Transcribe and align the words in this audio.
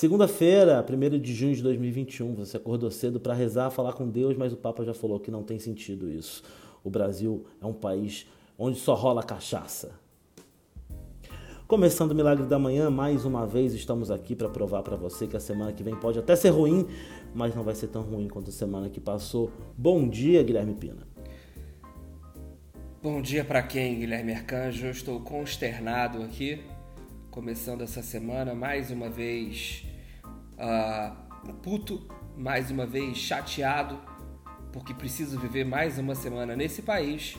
Segunda-feira, 0.00 0.82
1 0.82 1.18
de 1.18 1.34
junho 1.34 1.54
de 1.54 1.62
2021, 1.62 2.34
você 2.34 2.56
acordou 2.56 2.90
cedo 2.90 3.20
para 3.20 3.34
rezar, 3.34 3.68
falar 3.68 3.92
com 3.92 4.08
Deus, 4.08 4.34
mas 4.34 4.50
o 4.50 4.56
Papa 4.56 4.82
já 4.82 4.94
falou 4.94 5.20
que 5.20 5.30
não 5.30 5.42
tem 5.42 5.58
sentido 5.58 6.10
isso. 6.10 6.42
O 6.82 6.88
Brasil 6.88 7.44
é 7.60 7.66
um 7.66 7.74
país 7.74 8.26
onde 8.58 8.78
só 8.78 8.94
rola 8.94 9.22
cachaça. 9.22 9.90
Começando 11.66 12.12
o 12.12 12.14
Milagre 12.14 12.46
da 12.46 12.58
Manhã, 12.58 12.88
mais 12.88 13.26
uma 13.26 13.46
vez 13.46 13.74
estamos 13.74 14.10
aqui 14.10 14.34
para 14.34 14.48
provar 14.48 14.82
para 14.82 14.96
você 14.96 15.26
que 15.26 15.36
a 15.36 15.40
semana 15.40 15.70
que 15.70 15.82
vem 15.82 15.94
pode 15.94 16.18
até 16.18 16.34
ser 16.34 16.48
ruim, 16.48 16.86
mas 17.34 17.54
não 17.54 17.62
vai 17.62 17.74
ser 17.74 17.88
tão 17.88 18.00
ruim 18.00 18.26
quanto 18.26 18.48
a 18.48 18.54
semana 18.54 18.88
que 18.88 19.00
passou. 19.00 19.52
Bom 19.76 20.08
dia, 20.08 20.42
Guilherme 20.42 20.76
Pina. 20.76 21.06
Bom 23.02 23.20
dia 23.20 23.44
para 23.44 23.62
quem, 23.62 23.98
Guilherme 23.98 24.32
Arcanjo? 24.32 24.86
Eu 24.86 24.92
estou 24.92 25.20
consternado 25.20 26.22
aqui 26.22 26.58
começando 27.30 27.82
essa 27.82 28.02
semana 28.02 28.54
mais 28.54 28.90
uma 28.90 29.08
vez 29.08 29.84
uh, 30.58 31.52
puto, 31.62 32.08
mais 32.36 32.70
uma 32.70 32.84
vez 32.84 33.16
chateado, 33.16 33.98
porque 34.72 34.92
preciso 34.92 35.38
viver 35.38 35.64
mais 35.64 35.98
uma 35.98 36.14
semana 36.14 36.56
nesse 36.56 36.82
país. 36.82 37.36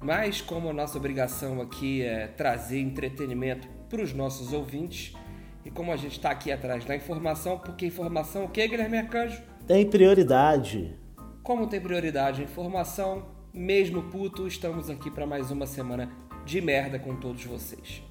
Mas 0.00 0.40
como 0.40 0.68
a 0.70 0.72
nossa 0.72 0.98
obrigação 0.98 1.60
aqui 1.60 2.02
é 2.02 2.26
trazer 2.26 2.80
entretenimento 2.80 3.68
para 3.88 4.02
os 4.02 4.12
nossos 4.12 4.52
ouvintes, 4.52 5.14
e 5.64 5.70
como 5.70 5.92
a 5.92 5.96
gente 5.96 6.12
está 6.12 6.30
aqui 6.30 6.50
atrás 6.50 6.84
da 6.84 6.96
informação, 6.96 7.58
porque 7.58 7.86
informação 7.86 8.44
o 8.44 8.48
que, 8.48 8.66
Guilherme 8.66 8.98
Arcanjo? 8.98 9.42
Tem 9.66 9.88
prioridade. 9.88 10.96
Como 11.42 11.66
tem 11.66 11.80
prioridade 11.80 12.40
a 12.40 12.44
informação, 12.44 13.26
mesmo 13.52 14.04
puto, 14.04 14.48
estamos 14.48 14.88
aqui 14.88 15.10
para 15.10 15.26
mais 15.26 15.50
uma 15.50 15.66
semana 15.66 16.10
de 16.46 16.60
merda 16.60 16.98
com 16.98 17.14
todos 17.14 17.44
vocês. 17.44 18.09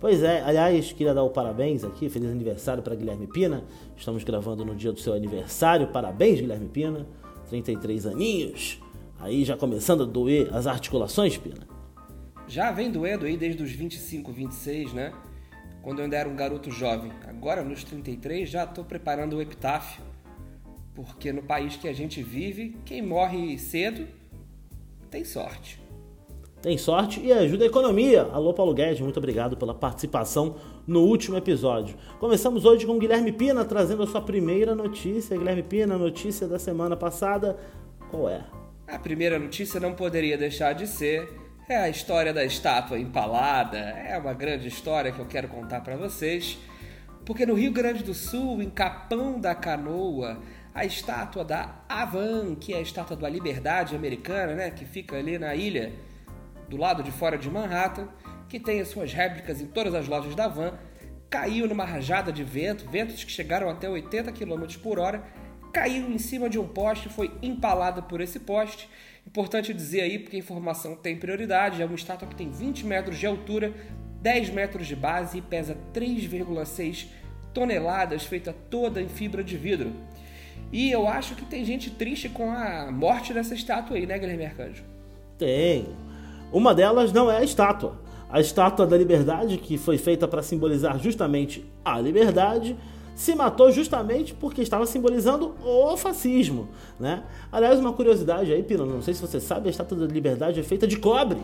Pois 0.00 0.22
é, 0.22 0.40
aliás, 0.42 0.92
queria 0.92 1.12
dar 1.12 1.24
o 1.24 1.30
parabéns 1.30 1.82
aqui, 1.82 2.08
feliz 2.08 2.30
aniversário 2.30 2.80
para 2.84 2.94
Guilherme 2.94 3.26
Pina. 3.26 3.64
Estamos 3.96 4.22
gravando 4.22 4.64
no 4.64 4.76
dia 4.76 4.92
do 4.92 5.00
seu 5.00 5.12
aniversário. 5.12 5.88
Parabéns, 5.88 6.40
Guilherme 6.40 6.68
Pina. 6.68 7.04
33 7.48 8.06
aninhos. 8.06 8.80
Aí 9.18 9.44
já 9.44 9.56
começando 9.56 10.04
a 10.04 10.06
doer 10.06 10.54
as 10.54 10.68
articulações, 10.68 11.36
Pina. 11.36 11.66
Já 12.46 12.70
vem 12.70 12.92
doendo 12.92 13.26
aí 13.26 13.36
desde 13.36 13.60
os 13.60 13.72
25, 13.72 14.30
26, 14.30 14.92
né? 14.92 15.12
Quando 15.82 15.98
eu 15.98 16.04
ainda 16.04 16.16
era 16.16 16.28
um 16.28 16.36
garoto 16.36 16.70
jovem. 16.70 17.10
Agora, 17.26 17.64
nos 17.64 17.82
33, 17.82 18.48
já 18.48 18.64
estou 18.64 18.84
preparando 18.84 19.36
o 19.36 19.42
epitáfio. 19.42 20.00
Porque 20.94 21.32
no 21.32 21.42
país 21.42 21.74
que 21.74 21.88
a 21.88 21.92
gente 21.92 22.22
vive, 22.22 22.76
quem 22.84 23.02
morre 23.02 23.58
cedo 23.58 24.06
tem 25.10 25.24
sorte 25.24 25.87
tem 26.60 26.76
sorte 26.76 27.20
e 27.20 27.32
ajuda 27.32 27.64
a 27.64 27.66
economia. 27.66 28.22
Alô, 28.32 28.52
Paulo 28.52 28.74
Guedes, 28.74 29.00
muito 29.00 29.18
obrigado 29.18 29.56
pela 29.56 29.74
participação 29.74 30.56
no 30.86 31.02
último 31.02 31.36
episódio. 31.36 31.96
Começamos 32.18 32.64
hoje 32.64 32.84
com 32.84 32.98
Guilherme 32.98 33.30
Pina 33.32 33.64
trazendo 33.64 34.02
a 34.02 34.06
sua 34.06 34.20
primeira 34.20 34.74
notícia. 34.74 35.36
Guilherme 35.36 35.62
Pina, 35.62 35.96
notícia 35.96 36.48
da 36.48 36.58
semana 36.58 36.96
passada, 36.96 37.56
qual 38.10 38.28
é? 38.28 38.44
A 38.86 38.98
primeira 38.98 39.38
notícia 39.38 39.78
não 39.78 39.94
poderia 39.94 40.36
deixar 40.36 40.72
de 40.72 40.86
ser 40.86 41.28
é 41.68 41.76
a 41.76 41.88
história 41.88 42.32
da 42.32 42.44
estátua 42.44 42.98
empalada. 42.98 43.76
É 43.76 44.16
uma 44.18 44.32
grande 44.32 44.66
história 44.66 45.12
que 45.12 45.18
eu 45.18 45.26
quero 45.26 45.48
contar 45.48 45.82
para 45.82 45.96
vocês. 45.96 46.58
Porque 47.26 47.44
no 47.44 47.52
Rio 47.52 47.70
Grande 47.70 48.02
do 48.02 48.14
Sul, 48.14 48.62
em 48.62 48.70
Capão 48.70 49.38
da 49.38 49.54
Canoa, 49.54 50.38
a 50.74 50.86
estátua 50.86 51.44
da 51.44 51.82
Avan, 51.86 52.54
que 52.54 52.72
é 52.72 52.78
a 52.78 52.80
estátua 52.80 53.16
da 53.16 53.28
liberdade 53.28 53.94
americana, 53.94 54.54
né, 54.54 54.70
que 54.70 54.86
fica 54.86 55.16
ali 55.16 55.38
na 55.38 55.54
ilha 55.54 55.92
do 56.68 56.76
lado 56.76 57.02
de 57.02 57.10
fora 57.10 57.38
de 57.38 57.50
Manhattan, 57.50 58.08
que 58.48 58.58
tem 58.58 58.80
as 58.80 58.88
suas 58.88 59.12
réplicas 59.12 59.60
em 59.60 59.66
todas 59.66 59.94
as 59.94 60.08
lojas 60.08 60.34
da 60.34 60.48
Van, 60.48 60.78
caiu 61.30 61.68
numa 61.68 61.84
rajada 61.84 62.32
de 62.32 62.42
vento, 62.42 62.88
ventos 62.88 63.22
que 63.22 63.30
chegaram 63.30 63.68
até 63.68 63.88
80 63.88 64.32
km 64.32 64.66
por 64.82 64.98
hora, 64.98 65.22
caiu 65.72 66.10
em 66.10 66.18
cima 66.18 66.48
de 66.48 66.58
um 66.58 66.66
poste, 66.66 67.08
foi 67.08 67.30
empalada 67.42 68.00
por 68.00 68.20
esse 68.20 68.40
poste. 68.40 68.88
Importante 69.26 69.74
dizer 69.74 70.00
aí, 70.00 70.18
porque 70.18 70.36
a 70.36 70.38
informação 70.38 70.96
tem 70.96 71.16
prioridade, 71.16 71.82
é 71.82 71.84
uma 71.84 71.94
estátua 71.94 72.26
que 72.26 72.34
tem 72.34 72.50
20 72.50 72.86
metros 72.86 73.18
de 73.18 73.26
altura, 73.26 73.74
10 74.22 74.50
metros 74.50 74.86
de 74.86 74.96
base 74.96 75.38
e 75.38 75.42
pesa 75.42 75.76
3,6 75.92 77.08
toneladas, 77.52 78.24
feita 78.24 78.54
toda 78.70 79.02
em 79.02 79.08
fibra 79.08 79.44
de 79.44 79.56
vidro. 79.56 79.92
E 80.72 80.90
eu 80.90 81.06
acho 81.06 81.34
que 81.34 81.44
tem 81.44 81.64
gente 81.64 81.90
triste 81.90 82.28
com 82.28 82.50
a 82.50 82.90
morte 82.90 83.32
dessa 83.32 83.54
estátua 83.54 83.96
aí, 83.96 84.06
né, 84.06 84.18
Guilherme 84.18 84.46
Arcanjo? 84.46 84.84
Tem. 85.38 86.07
Uma 86.52 86.74
delas 86.74 87.12
não 87.12 87.30
é 87.30 87.38
a 87.38 87.44
estátua. 87.44 87.98
A 88.30 88.40
estátua 88.40 88.86
da 88.86 88.96
liberdade, 88.96 89.56
que 89.56 89.78
foi 89.78 89.96
feita 89.96 90.28
para 90.28 90.42
simbolizar 90.42 90.98
justamente 90.98 91.64
a 91.84 91.98
liberdade, 91.98 92.76
se 93.14 93.34
matou 93.34 93.72
justamente 93.72 94.32
porque 94.32 94.62
estava 94.62 94.86
simbolizando 94.86 95.54
o 95.64 95.96
fascismo, 95.96 96.68
né? 97.00 97.24
Aliás, 97.50 97.80
uma 97.80 97.92
curiosidade 97.92 98.52
aí, 98.52 98.62
Pino, 98.62 98.86
não 98.86 99.02
sei 99.02 99.12
se 99.12 99.20
você 99.20 99.40
sabe, 99.40 99.68
a 99.68 99.70
estátua 99.70 99.98
da 99.98 100.06
liberdade 100.06 100.60
é 100.60 100.62
feita 100.62 100.86
de 100.86 100.96
cobre. 100.96 101.40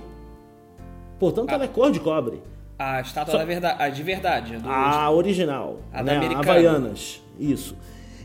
Portanto, 1.19 1.50
a, 1.50 1.54
ela 1.54 1.64
é 1.64 1.69
cor 1.69 1.91
de 1.91 1.98
cobre. 1.98 2.41
A 2.78 3.00
estátua 3.00 3.32
Só... 3.32 3.38
da 3.38 3.44
verdade, 3.44 3.82
a 3.82 3.88
de 3.88 4.03
verdade. 4.03 4.59
A 4.64 5.10
original. 5.10 5.81
A 5.93 6.03
né? 6.03 6.12
da 6.12 6.19
americana. 6.19 6.41
Havaianas, 6.53 7.22
isso. 7.41 7.76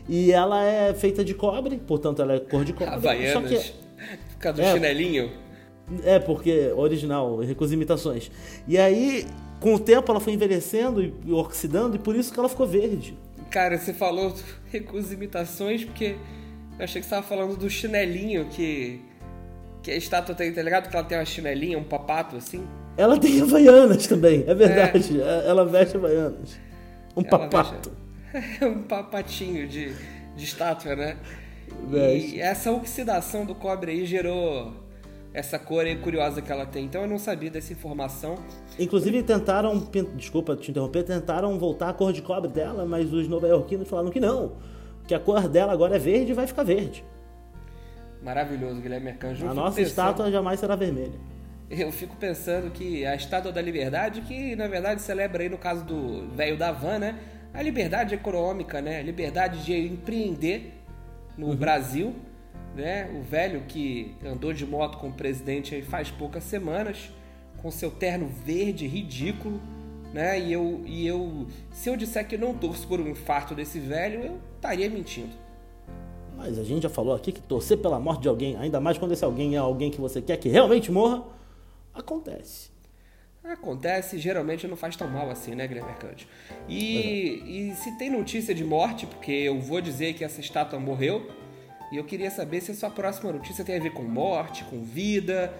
E 0.08 0.30
ela 0.30 0.62
é 0.62 0.94
feita 0.94 1.24
de 1.24 1.34
cobre, 1.34 1.76
portanto 1.78 2.22
ela 2.22 2.34
é 2.34 2.40
cor 2.40 2.64
de 2.64 2.72
cobre. 2.72 2.94
Havaianas. 2.94 3.32
Só 3.32 3.40
que... 3.40 3.72
Por 4.34 4.38
causa 4.38 4.62
do 4.62 4.62
é, 4.62 4.72
chinelinho. 4.72 5.30
É, 6.04 6.18
porque 6.18 6.72
original, 6.76 7.38
recusa 7.38 7.74
imitações. 7.74 8.30
E 8.66 8.78
aí, 8.78 9.26
com 9.58 9.74
o 9.74 9.78
tempo, 9.78 10.10
ela 10.10 10.20
foi 10.20 10.32
envelhecendo 10.32 11.02
e 11.02 11.32
oxidando, 11.32 11.96
e 11.96 11.98
por 11.98 12.14
isso 12.14 12.32
que 12.32 12.38
ela 12.38 12.48
ficou 12.48 12.66
verde. 12.66 13.16
Cara, 13.50 13.76
você 13.78 13.92
falou 13.92 14.34
recusa 14.70 15.12
imitações 15.12 15.84
porque 15.84 16.16
eu 16.78 16.84
achei 16.84 17.00
que 17.00 17.06
você 17.06 17.14
estava 17.14 17.22
falando 17.22 17.56
do 17.56 17.68
chinelinho 17.68 18.46
que, 18.46 19.02
que 19.82 19.90
a 19.90 19.96
estátua 19.96 20.34
tem, 20.34 20.52
tá 20.52 20.62
ligado? 20.62 20.88
Que 20.88 20.96
ela 20.96 21.04
tem 21.04 21.18
uma 21.18 21.24
chinelinha, 21.24 21.76
um 21.76 21.84
papato 21.84 22.36
assim. 22.36 22.66
Ela 22.96 23.18
tem 23.18 23.40
havaianas 23.42 24.06
também, 24.06 24.44
é 24.46 24.54
verdade. 24.54 25.20
É. 25.20 25.48
Ela 25.48 25.66
veste 25.66 25.96
havaianas. 25.96 26.58
Um 27.16 27.22
ela 27.22 27.38
papato. 27.38 27.92
Veste... 28.32 28.64
um 28.64 28.82
papatinho 28.82 29.66
de, 29.66 29.92
de 30.36 30.44
estátua, 30.44 30.94
né? 30.94 31.16
Veste. 31.88 32.36
E 32.36 32.40
essa 32.40 32.70
oxidação 32.70 33.44
do 33.44 33.54
cobre 33.54 33.92
aí 33.92 34.06
gerou 34.06 34.72
essa 35.32 35.58
cor 35.58 35.86
é 35.86 35.94
curiosa 35.94 36.42
que 36.42 36.50
ela 36.50 36.66
tem. 36.66 36.84
Então 36.84 37.02
eu 37.02 37.08
não 37.08 37.18
sabia 37.18 37.50
dessa 37.50 37.72
informação. 37.72 38.36
Inclusive 38.78 39.22
tentaram, 39.22 39.88
desculpa 40.16 40.56
te 40.56 40.70
interromper, 40.70 41.04
tentaram 41.04 41.58
voltar 41.58 41.90
a 41.90 41.92
cor 41.92 42.12
de 42.12 42.22
cobre 42.22 42.50
dela, 42.50 42.84
mas 42.84 43.12
os 43.12 43.28
nova-iorquinos 43.28 43.88
falaram 43.88 44.10
que 44.10 44.20
não, 44.20 44.56
que 45.06 45.14
a 45.14 45.20
cor 45.20 45.48
dela 45.48 45.72
agora 45.72 45.96
é 45.96 45.98
verde 45.98 46.32
e 46.32 46.34
vai 46.34 46.46
ficar 46.46 46.64
verde. 46.64 47.04
Maravilhoso, 48.22 48.80
Guilherme 48.80 49.10
Arcanjo. 49.10 49.46
A 49.46 49.54
nossa 49.54 49.76
pensando... 49.76 49.86
estátua 49.86 50.30
jamais 50.30 50.60
será 50.60 50.76
vermelha. 50.76 51.18
Eu 51.70 51.92
fico 51.92 52.16
pensando 52.16 52.70
que 52.70 53.06
a 53.06 53.14
estátua 53.14 53.52
da 53.52 53.62
liberdade, 53.62 54.22
que 54.22 54.56
na 54.56 54.66
verdade 54.66 55.00
celebra 55.00 55.44
aí 55.44 55.48
no 55.48 55.56
caso 55.56 55.84
do 55.84 56.28
velho 56.34 56.58
da 56.58 56.72
van, 56.72 56.98
né? 56.98 57.18
A 57.54 57.62
liberdade 57.62 58.14
econômica, 58.14 58.82
né? 58.82 58.98
A 58.98 59.02
liberdade 59.02 59.64
de 59.64 59.72
empreender 59.72 60.74
no 61.38 61.48
uhum. 61.48 61.56
Brasil 61.56 62.14
né? 62.80 63.10
O 63.14 63.22
velho 63.22 63.62
que 63.68 64.14
andou 64.24 64.52
de 64.52 64.66
moto 64.66 64.98
com 64.98 65.08
o 65.08 65.12
presidente 65.12 65.74
aí 65.74 65.82
faz 65.82 66.10
poucas 66.10 66.44
semanas, 66.44 67.10
com 67.58 67.70
seu 67.70 67.90
terno 67.90 68.28
verde 68.28 68.86
ridículo, 68.86 69.60
né? 70.12 70.40
E 70.40 70.52
eu, 70.52 70.82
e 70.84 71.06
eu, 71.06 71.46
se 71.70 71.88
eu 71.88 71.96
disser 71.96 72.26
que 72.26 72.36
não 72.36 72.54
torço 72.54 72.86
por 72.88 73.00
um 73.00 73.08
infarto 73.08 73.54
desse 73.54 73.78
velho, 73.78 74.20
eu 74.24 74.40
estaria 74.56 74.88
mentindo. 74.88 75.32
Mas 76.36 76.58
a 76.58 76.64
gente 76.64 76.82
já 76.82 76.88
falou 76.88 77.14
aqui 77.14 77.32
que 77.32 77.40
torcer 77.40 77.78
pela 77.78 78.00
morte 78.00 78.22
de 78.22 78.28
alguém, 78.28 78.56
ainda 78.56 78.80
mais 78.80 78.96
quando 78.96 79.12
esse 79.12 79.24
alguém 79.24 79.54
é 79.54 79.58
alguém 79.58 79.90
que 79.90 80.00
você 80.00 80.22
quer 80.22 80.38
que 80.38 80.48
realmente 80.48 80.90
morra, 80.90 81.22
acontece. 81.94 82.70
Acontece, 83.42 84.18
geralmente 84.18 84.68
não 84.68 84.76
faz 84.76 84.96
tão 84.96 85.08
mal 85.08 85.30
assim, 85.30 85.54
né, 85.54 85.66
Guilherme 85.66 85.90
Mercante? 85.90 86.28
E, 86.68 86.98
é. 87.42 87.50
e 87.50 87.74
se 87.74 87.96
tem 87.98 88.10
notícia 88.10 88.54
de 88.54 88.62
morte, 88.62 89.06
porque 89.06 89.32
eu 89.32 89.58
vou 89.58 89.80
dizer 89.80 90.14
que 90.14 90.22
essa 90.22 90.40
estátua 90.40 90.78
morreu, 90.78 91.30
e 91.90 91.96
eu 91.96 92.04
queria 92.04 92.30
saber 92.30 92.60
se 92.60 92.70
a 92.70 92.74
sua 92.74 92.90
próxima 92.90 93.32
notícia 93.32 93.64
tem 93.64 93.76
a 93.76 93.80
ver 93.80 93.92
com 93.92 94.02
morte, 94.02 94.64
com 94.64 94.82
vida, 94.82 95.52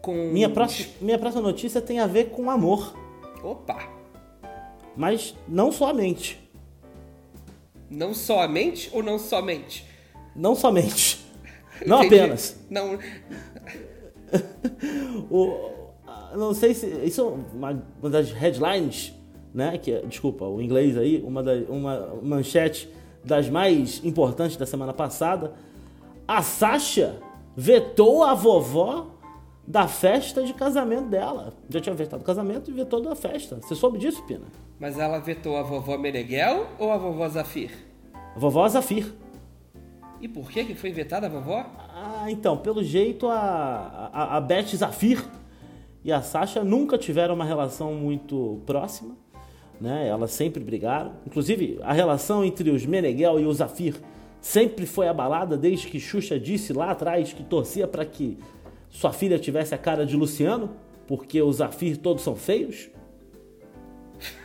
com. 0.00 0.30
Minha 0.30 0.48
próxima, 0.48 0.92
minha 1.00 1.18
próxima 1.18 1.42
notícia 1.42 1.80
tem 1.80 2.00
a 2.00 2.06
ver 2.06 2.30
com 2.30 2.50
amor. 2.50 2.96
Opa! 3.42 3.88
Mas 4.96 5.34
não 5.46 5.70
somente. 5.70 6.40
Não 7.90 8.14
somente 8.14 8.90
ou 8.92 9.02
não 9.02 9.18
somente? 9.18 9.86
Não 10.34 10.54
somente. 10.54 11.22
Não 11.84 12.02
apenas. 12.02 12.56
Não. 12.70 12.96
o, 15.28 15.72
não 16.36 16.54
sei 16.54 16.72
se. 16.72 16.86
Isso 17.04 17.20
é 17.20 17.24
uma, 17.24 17.84
uma 18.00 18.10
das 18.10 18.30
headlines, 18.30 19.12
né? 19.52 19.76
Que, 19.78 19.92
é, 19.92 20.02
desculpa, 20.02 20.44
o 20.44 20.62
inglês 20.62 20.96
aí, 20.96 21.20
uma, 21.22 21.42
da, 21.42 21.52
uma 21.68 22.16
manchete 22.22 22.88
das 23.24 23.48
mais 23.48 24.04
importantes 24.04 24.56
da 24.56 24.66
semana 24.66 24.92
passada, 24.92 25.54
a 26.28 26.42
Sasha 26.42 27.20
vetou 27.56 28.22
a 28.22 28.34
vovó 28.34 29.06
da 29.66 29.88
festa 29.88 30.42
de 30.42 30.52
casamento 30.52 31.08
dela. 31.08 31.54
Já 31.68 31.80
tinha 31.80 31.94
vetado 31.94 32.22
o 32.22 32.26
casamento 32.26 32.70
e 32.70 32.74
vetou 32.74 33.00
da 33.00 33.14
festa. 33.14 33.56
Você 33.56 33.74
soube 33.74 33.98
disso, 33.98 34.22
Pina? 34.24 34.44
Mas 34.78 34.98
ela 34.98 35.18
vetou 35.18 35.56
a 35.56 35.62
vovó 35.62 35.96
Meneghel 35.96 36.66
ou 36.78 36.90
a 36.90 36.98
vovó 36.98 37.28
Zafir? 37.28 37.70
A 38.34 38.38
vovó 38.38 38.68
Zafir. 38.68 39.14
E 40.20 40.28
por 40.28 40.50
que, 40.50 40.64
que 40.64 40.74
foi 40.74 40.92
vetada 40.92 41.26
a 41.26 41.30
vovó? 41.30 41.64
Ah, 41.78 42.30
então, 42.30 42.56
pelo 42.56 42.82
jeito 42.82 43.28
a, 43.28 44.10
a, 44.12 44.36
a 44.36 44.40
Beth 44.40 44.76
Zafir 44.76 45.24
e 46.02 46.12
a 46.12 46.20
Sasha 46.20 46.62
nunca 46.62 46.98
tiveram 46.98 47.34
uma 47.34 47.44
relação 47.44 47.94
muito 47.94 48.60
próxima. 48.66 49.16
Né? 49.80 50.08
Elas 50.08 50.30
sempre 50.30 50.62
brigaram. 50.62 51.12
Inclusive, 51.26 51.78
a 51.82 51.92
relação 51.92 52.44
entre 52.44 52.70
os 52.70 52.86
Meneghel 52.86 53.40
e 53.40 53.46
o 53.46 53.52
Zafir 53.52 53.96
sempre 54.40 54.86
foi 54.86 55.08
abalada 55.08 55.56
desde 55.56 55.88
que 55.88 55.98
Xuxa 55.98 56.38
disse 56.38 56.72
lá 56.72 56.90
atrás 56.90 57.32
que 57.32 57.42
torcia 57.42 57.88
para 57.88 58.04
que 58.04 58.38
sua 58.90 59.12
filha 59.12 59.38
tivesse 59.38 59.74
a 59.74 59.78
cara 59.78 60.06
de 60.06 60.16
Luciano, 60.16 60.70
porque 61.06 61.40
os 61.42 61.56
Zafir 61.56 61.96
todos 61.96 62.22
são 62.22 62.36
feios. 62.36 62.88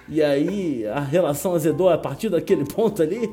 E 0.08 0.24
aí 0.24 0.88
a 0.88 1.00
relação 1.00 1.54
azedou 1.54 1.90
a 1.90 1.98
partir 1.98 2.30
daquele 2.30 2.66
ponto 2.66 3.02
ali. 3.02 3.30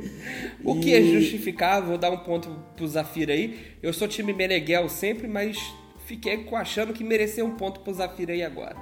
O 0.63 0.77
e... 0.77 0.81
que 0.81 0.95
é 0.95 1.03
justificável, 1.03 1.89
vou 1.89 1.99
dar 1.99 2.11
um 2.11 2.19
ponto 2.19 2.51
pro 2.77 2.87
Zafir 2.87 3.31
aí. 3.31 3.59
Eu 3.83 3.93
sou 3.93 4.07
time 4.07 4.33
Meneghel 4.33 4.89
sempre, 4.89 5.27
mas 5.27 5.57
fiquei 6.05 6.47
achando 6.53 6.93
que 6.93 7.03
merecia 7.03 7.45
um 7.45 7.53
ponto 7.53 7.81
pro 7.81 7.95
Zafir 7.95 8.29
aí 8.29 8.43
agora. 8.43 8.77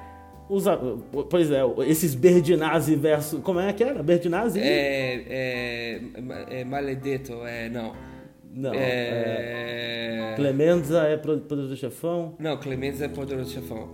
Os, 0.49 0.65
pois 1.31 1.51
é, 1.51 1.61
esses 1.87 2.15
Berdinazzi 2.15 2.97
versus. 2.97 3.41
Como 3.43 3.61
é 3.61 3.73
que 3.73 3.83
era? 3.83 4.03
Berdinazzi? 4.03 4.61
É. 4.61 5.25
É. 5.27 6.01
é 6.61 6.65
Maledetto, 6.65 7.33
é. 7.47 7.71
Não. 7.71 7.95
Não. 8.55 8.73
É... 8.73 10.33
é... 10.33 10.35
Clemenza 10.37 11.05
é 11.05 11.17
Poderoso 11.17 11.75
Chefão? 11.77 12.35
Não, 12.39 12.59
Clemenza 12.59 13.07
é 13.07 13.09
Poderoso 13.09 13.53
Chefão. 13.53 13.89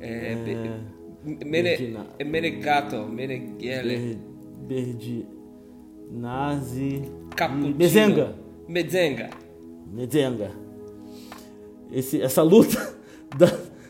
É. 0.00 0.32
é... 0.32 0.34
Mene... 1.24 1.96
É 2.18 2.24
Menegato, 2.24 3.08
Meneghele. 3.08 4.18
Berdinazzi. 4.68 5.24
Caputino. 7.34 7.74
Mezenga. 7.76 8.34
Mezenga. 8.68 9.30
Mezenga. 9.90 10.50
Esse, 11.90 12.20
essa 12.20 12.42
luta 12.42 12.94
da 13.38 13.46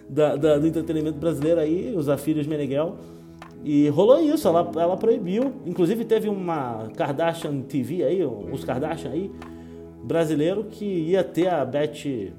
da, 0.09 0.37
da, 0.37 0.59
do 0.59 0.67
entretenimento 0.67 1.19
brasileiro 1.19 1.61
aí, 1.61 1.95
os 1.97 2.09
Afírios 2.09 2.47
Meneghel. 2.47 2.97
E 3.65 3.89
rolou 3.89 4.21
isso, 4.21 4.47
ela, 4.47 4.71
ela 4.77 4.97
proibiu. 4.97 5.53
Inclusive 5.65 6.05
teve 6.05 6.29
uma 6.29 6.89
Kardashian 6.97 7.63
TV 7.63 8.05
aí, 8.05 8.25
os 8.25 8.65
Kardashian 8.65 9.11
aí, 9.11 9.31
brasileiro, 10.03 10.65
que 10.65 10.85
ia 10.85 11.25
ter 11.25 11.49
a 11.49 11.65
Beth 11.65 12.33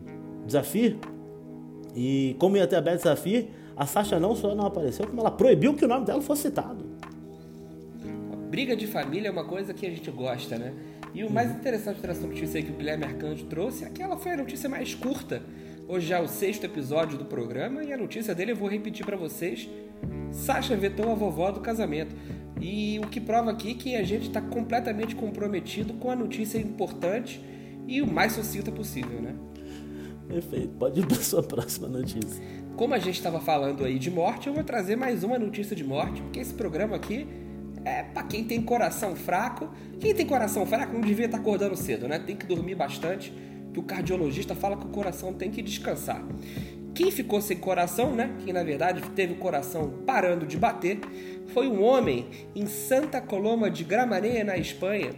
Zafir. 0.50 0.98
E 1.96 2.36
como 2.38 2.58
ia 2.58 2.68
ter 2.68 2.76
a 2.76 2.82
Beth 2.82 3.00
Zafir, 3.00 3.48
a 3.76 3.86
Sasha 3.86 4.20
não 4.20 4.36
só 4.36 4.56
não 4.56 4.66
apareceu, 4.66 5.06
como 5.08 5.20
ela 5.20 5.32
proibiu 5.32 5.74
que 5.74 5.84
o 5.84 5.88
nome 5.88 6.06
dela 6.06 6.22
fosse 6.22 6.44
citado. 6.44 6.86
briga 8.50 8.76
de 8.76 8.88
família 8.88 9.28
é 9.28 9.32
uma 9.32 9.44
coisa 9.44 9.74
que 9.74 9.86
a 9.86 9.90
gente 9.90 10.10
gosta, 10.12 10.58
né? 10.58 10.74
E 11.14 11.24
o 11.24 11.32
mais 11.32 11.50
interessante 11.52 12.02
dessa 12.02 12.26
notícia 12.26 12.58
aí 12.58 12.64
que 12.64 12.72
o 12.72 12.76
Guilherme 12.76 13.06
Arcanjo 13.06 13.46
trouxe 13.46 13.84
é 13.84 13.90
que 13.90 14.02
ela 14.02 14.18
foi 14.18 14.34
a 14.34 14.38
notícia 14.38 14.70
mais 14.70 14.94
curta 14.94 15.42
Hoje 15.88 16.08
já 16.08 16.18
é 16.18 16.22
o 16.22 16.28
sexto 16.28 16.64
episódio 16.64 17.16
do 17.16 17.26
programa 17.26 17.84
e 17.84 17.94
a 17.94 17.98
notícia 17.98 18.34
dele 18.34 18.54
eu 18.54 18.56
vou 18.56 18.68
repetir 18.68 19.06
para 19.06 19.16
vocês. 19.16 19.70
Sasha 20.32 20.76
vetou 20.76 21.12
a 21.12 21.14
vovó 21.14 21.52
do 21.52 21.60
casamento. 21.60 22.16
E 22.60 23.00
o 23.04 23.08
que 23.08 23.22
prova 23.22 23.52
aqui 23.52 23.76
que 23.76 23.96
a 23.96 24.02
gente 24.02 24.28
está 24.28 24.42
completamente 24.42 25.16
comprometido 25.16 25.94
com 25.94 26.10
a 26.10 26.16
notícia 26.16 26.58
importante 26.58 27.40
e 27.88 28.02
o 28.02 28.08
mais 28.08 28.34
sucinta 28.34 28.72
possível, 28.72 29.22
né? 29.22 29.36
Perfeito. 30.28 30.70
Pode 30.70 31.02
ir 31.02 31.06
para 31.06 31.18
sua 31.18 31.44
próxima 31.44 31.88
notícia. 31.88 32.44
Como 32.76 32.96
a 32.96 32.98
gente 32.98 33.18
estava 33.18 33.40
falando 33.40 33.86
aí 33.86 34.00
de 34.00 34.10
morte, 34.10 34.48
eu 34.48 34.56
vou 34.56 34.64
trazer 34.64 34.96
mais 34.96 35.24
uma 35.24 35.38
notícia 35.38 35.76
de 35.76 35.84
morte, 35.84 36.20
porque 36.20 36.40
esse 36.40 36.54
programa 36.56 36.96
aqui 36.96 37.28
é 37.84 38.02
para 38.02 38.24
quem 38.24 38.44
tem 38.44 38.60
coração 38.60 39.16
fraco. 39.16 39.70
Quem 40.00 40.16
tem 40.16 40.26
coração 40.26 40.66
fraco 40.66 40.94
não 40.94 41.02
devia 41.02 41.26
estar 41.26 41.38
tá 41.38 41.44
acordando 41.44 41.76
cedo, 41.76 42.08
né? 42.08 42.18
Tem 42.18 42.36
que 42.36 42.48
dormir 42.48 42.74
bastante 42.74 43.32
que 43.76 43.80
o 43.80 43.84
cardiologista 43.84 44.56
fala 44.56 44.78
que 44.78 44.86
o 44.86 44.90
coração 44.90 45.34
tem 45.34 45.52
que 45.52 45.62
descansar. 45.62 46.26
Quem 46.94 47.12
ficou 47.12 47.42
sem 47.42 47.58
coração, 47.58 48.16
né? 48.16 48.34
Quem 48.42 48.54
na 48.54 48.64
verdade 48.64 49.02
teve 49.10 49.34
o 49.34 49.36
coração 49.36 50.02
parando 50.06 50.48
de 50.48 50.58
bater, 50.58 51.02
foi 51.48 51.68
um 51.68 51.84
homem 51.84 52.26
em 52.56 52.66
Santa 52.68 53.20
Coloma 53.20 53.70
de 53.70 53.84
Gramané, 53.84 54.46
na 54.46 54.56
Espanha, 54.56 55.12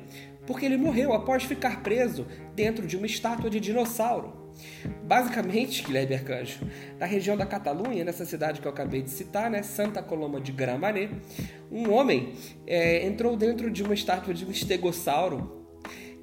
porque 0.48 0.66
ele 0.66 0.76
morreu 0.76 1.14
após 1.14 1.44
ficar 1.44 1.84
preso 1.84 2.26
dentro 2.56 2.88
de 2.88 2.98
uma 2.98 3.06
estátua 3.06 3.48
de 3.48 3.60
dinossauro. 3.60 4.34
Basicamente, 5.04 5.84
Guilherme 5.84 6.16
Arcanjo, 6.16 6.62
na 7.00 7.06
região 7.06 7.38
da 7.38 7.46
Catalunha, 7.46 8.04
nessa 8.04 8.26
cidade 8.26 8.60
que 8.60 8.68
eu 8.68 8.72
acabei 8.72 9.04
de 9.04 9.12
citar, 9.12 9.52
né, 9.52 9.62
Santa 9.62 10.02
Coloma 10.02 10.42
de 10.42 10.52
Gramané, 10.52 11.12
um 11.72 11.92
homem 11.94 12.34
é, 12.66 13.06
entrou 13.06 13.38
dentro 13.38 13.70
de 13.70 13.84
uma 13.84 13.94
estátua 13.94 14.34
de 14.34 14.44
um 14.44 14.50
estegossauro 14.50 15.58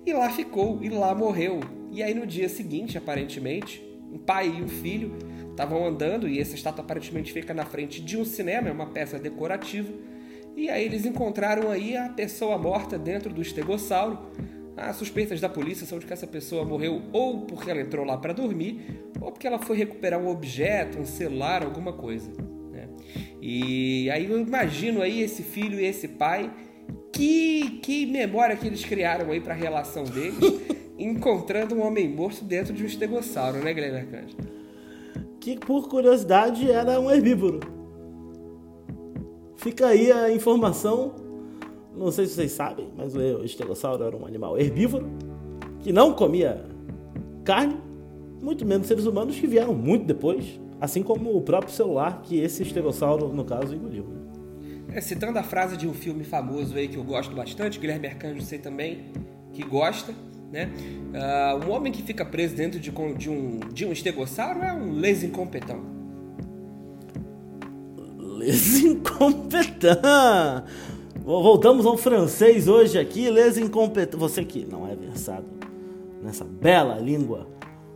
e 0.04 0.12
lá 0.12 0.30
ficou, 0.30 0.82
e 0.82 0.88
lá 0.88 1.14
morreu. 1.14 1.83
E 1.94 2.02
aí 2.02 2.12
no 2.12 2.26
dia 2.26 2.48
seguinte, 2.48 2.98
aparentemente, 2.98 3.80
um 4.12 4.18
pai 4.18 4.48
e 4.48 4.60
um 4.60 4.66
filho 4.66 5.16
estavam 5.48 5.86
andando 5.86 6.28
e 6.28 6.40
essa 6.40 6.56
estátua 6.56 6.82
aparentemente 6.82 7.32
fica 7.32 7.54
na 7.54 7.64
frente 7.64 8.02
de 8.02 8.16
um 8.16 8.24
cinema, 8.24 8.68
é 8.68 8.72
uma 8.72 8.86
peça 8.86 9.16
decorativa. 9.16 9.92
E 10.56 10.68
aí 10.68 10.84
eles 10.84 11.06
encontraram 11.06 11.70
aí 11.70 11.96
a 11.96 12.08
pessoa 12.08 12.58
morta 12.58 12.98
dentro 12.98 13.32
do 13.32 13.40
estegossauro. 13.40 14.18
As 14.76 14.96
suspeitas 14.96 15.40
da 15.40 15.48
polícia 15.48 15.86
são 15.86 16.00
de 16.00 16.04
que 16.04 16.12
essa 16.12 16.26
pessoa 16.26 16.64
morreu 16.64 17.00
ou 17.12 17.42
porque 17.42 17.70
ela 17.70 17.80
entrou 17.80 18.04
lá 18.04 18.18
para 18.18 18.32
dormir, 18.32 19.04
ou 19.20 19.30
porque 19.30 19.46
ela 19.46 19.60
foi 19.60 19.76
recuperar 19.76 20.20
um 20.20 20.26
objeto, 20.26 20.98
um 20.98 21.04
celular, 21.04 21.62
alguma 21.62 21.92
coisa. 21.92 22.28
Né? 22.72 22.88
E 23.40 24.10
aí 24.10 24.24
eu 24.28 24.40
imagino 24.40 25.00
aí 25.00 25.22
esse 25.22 25.44
filho 25.44 25.78
e 25.78 25.84
esse 25.84 26.08
pai, 26.08 26.52
que, 27.12 27.78
que 27.80 28.04
memória 28.04 28.56
que 28.56 28.66
eles 28.66 28.84
criaram 28.84 29.30
aí 29.30 29.40
para 29.40 29.54
a 29.54 29.56
relação 29.56 30.02
deles. 30.02 30.38
encontrando 30.98 31.74
um 31.74 31.84
homem 31.84 32.08
morto 32.08 32.44
dentro 32.44 32.72
de 32.72 32.82
um 32.82 32.86
estegossauro, 32.86 33.58
né, 33.58 33.72
Guilherme 33.72 33.98
Arcanjo? 33.98 34.36
Que, 35.40 35.58
por 35.58 35.88
curiosidade, 35.88 36.70
era 36.70 36.98
um 37.00 37.10
herbívoro. 37.10 37.60
Fica 39.56 39.88
aí 39.88 40.10
a 40.10 40.30
informação. 40.30 41.14
Não 41.96 42.10
sei 42.10 42.26
se 42.26 42.34
vocês 42.34 42.52
sabem, 42.52 42.88
mas 42.96 43.14
o 43.14 43.44
estegossauro 43.44 44.04
era 44.04 44.16
um 44.16 44.26
animal 44.26 44.58
herbívoro 44.58 45.06
que 45.80 45.92
não 45.92 46.12
comia 46.12 46.64
carne, 47.44 47.76
muito 48.42 48.64
menos 48.64 48.86
seres 48.86 49.06
humanos 49.06 49.38
que 49.38 49.46
vieram 49.46 49.74
muito 49.74 50.06
depois, 50.06 50.58
assim 50.80 51.02
como 51.02 51.36
o 51.36 51.42
próprio 51.42 51.72
celular 51.72 52.22
que 52.22 52.40
esse 52.40 52.62
estegossauro, 52.62 53.28
no 53.28 53.44
caso, 53.44 53.74
engoliu. 53.74 54.06
É, 54.92 55.00
citando 55.00 55.38
a 55.38 55.42
frase 55.42 55.76
de 55.76 55.86
um 55.86 55.94
filme 55.94 56.24
famoso 56.24 56.74
aí 56.76 56.88
que 56.88 56.96
eu 56.96 57.04
gosto 57.04 57.34
bastante, 57.34 57.78
Guilherme 57.78 58.06
Arcanjo 58.06 58.40
sei 58.42 58.58
também 58.58 59.04
que 59.52 59.62
gosta, 59.62 60.14
né? 60.54 60.70
Uh, 61.12 61.66
um 61.66 61.72
homem 61.72 61.92
que 61.92 62.00
fica 62.02 62.24
preso 62.24 62.54
dentro 62.54 62.78
de, 62.78 62.90
de, 62.90 63.28
um, 63.28 63.58
de 63.58 63.84
um 63.84 63.92
estegossauro 63.92 64.62
é 64.62 64.72
um 64.72 64.92
les 64.92 65.24
incompetão. 65.24 65.80
Les! 68.38 68.84
Voltamos 71.24 71.84
ao 71.84 71.96
francês 71.96 72.68
hoje 72.68 72.98
aqui, 72.98 73.28
les. 73.28 73.58
Você 74.16 74.44
que 74.44 74.64
não 74.64 74.88
é 74.88 74.94
versado 74.94 75.46
nessa 76.22 76.44
bela 76.44 76.98
língua 76.98 77.48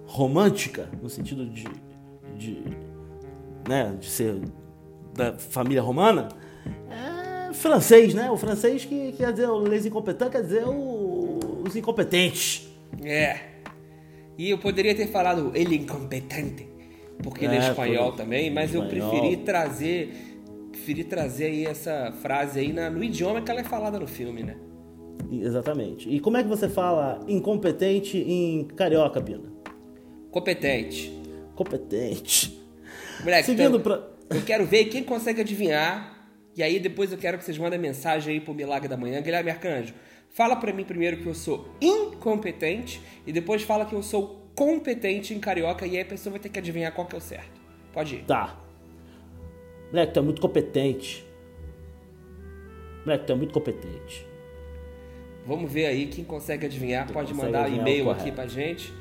romântica, 0.05 0.89
no 1.01 1.09
sentido 1.09 1.47
de, 1.47 1.67
de, 2.37 2.63
né, 3.69 3.95
de 4.01 4.07
ser 4.07 4.41
da 5.15 5.35
família 5.35 5.83
romana, 5.83 6.29
é 6.91 7.53
francês, 7.53 8.15
né? 8.15 8.31
O 8.31 8.37
francês 8.37 8.85
que 8.85 9.13
quer 9.13 9.33
dizer 9.33 9.49
o 9.49 9.61
quer 10.31 10.43
dizer 10.43 10.67
o 10.67 11.18
os 11.69 11.77
incompetentes. 11.77 12.69
É. 13.05 13.41
E 14.37 14.51
eu 14.51 14.59
poderia 14.59 14.95
ter 14.95 15.09
falado 15.09 15.53
ele 15.55 15.77
incompetente, 15.77 16.69
porque 17.23 17.45
ele 17.45 17.57
é, 17.57 17.59
é 17.59 17.69
espanhol 17.71 18.13
também, 18.13 18.51
mas 18.51 18.75
espanhol. 18.75 18.91
eu 18.93 19.11
preferi 19.11 19.37
trazer 19.39 20.29
preferi 20.89 21.05
trazer 21.05 21.47
aí 21.47 21.67
essa 21.67 22.13
frase 22.23 22.61
aí 22.61 22.73
na, 22.73 22.89
no 22.89 23.03
idioma 23.03 23.43
que 23.43 23.51
ela 23.51 23.61
é 23.61 23.65
falada 23.65 23.99
no 23.99 24.07
filme, 24.07 24.43
né? 24.43 24.57
Exatamente. 25.31 26.09
E 26.09 26.21
como 26.21 26.37
é 26.37 26.43
que 26.43 26.49
você 26.49 26.69
fala 26.69 27.21
incompetente 27.29 28.17
em 28.17 28.65
carioca, 28.65 29.21
Pina? 29.21 29.53
Competente. 30.31 31.13
Competente. 31.55 32.59
Moleque, 33.21 33.47
Seguindo 33.47 33.79
então, 33.79 33.81
pra... 33.81 34.37
eu 34.37 34.43
quero 34.43 34.65
ver 34.65 34.87
quem 34.87 35.03
consegue 35.03 35.41
adivinhar. 35.41 36.17
E 36.57 36.63
aí 36.63 36.81
depois 36.81 37.13
eu 37.13 37.19
quero 37.19 37.37
que 37.39 37.45
vocês 37.45 37.59
mandem 37.59 37.79
mensagem 37.79 38.35
aí 38.35 38.41
pro 38.41 38.55
Milagre 38.55 38.89
da 38.89 38.97
Manhã. 38.97 39.21
Guilherme 39.21 39.51
Arcanjo, 39.51 39.93
Fala 40.39 40.55
para 40.55 40.73
mim 40.73 40.85
primeiro 40.85 41.17
que 41.17 41.27
eu 41.27 41.35
sou 41.35 41.67
incompetente 41.81 43.03
e 43.27 43.33
depois 43.33 43.63
fala 43.63 43.85
que 43.85 43.93
eu 43.93 44.05
sou 44.05 44.41
competente 44.55 45.35
em 45.35 45.41
carioca 45.41 45.85
e 45.85 45.97
aí 45.97 46.03
a 46.03 46.05
pessoa 46.05 46.31
vai 46.31 46.39
ter 46.39 46.49
que 46.49 46.61
adivinhar 46.61 46.93
qual 46.93 47.09
que 47.09 47.17
é 47.17 47.19
o 47.19 47.21
certo. 47.21 47.61
Pode 47.93 48.15
ir. 48.15 48.25
Tá. 48.25 48.57
Moleque, 49.91 50.13
tu 50.13 50.21
é 50.21 50.23
muito 50.23 50.41
competente. 50.41 51.27
Moleque, 53.05 53.27
tu 53.27 53.33
é 53.33 53.35
muito 53.35 53.53
competente. 53.53 54.25
Vamos 55.45 55.73
ver 55.73 55.87
aí 55.87 56.07
quem 56.07 56.23
consegue 56.23 56.67
adivinhar. 56.67 57.09
Tu 57.09 57.13
Pode 57.13 57.33
consegue 57.33 57.53
mandar 57.53 57.69
e-mail 57.69 58.09
aqui 58.09 58.31
pra 58.31 58.47
gente. 58.47 58.93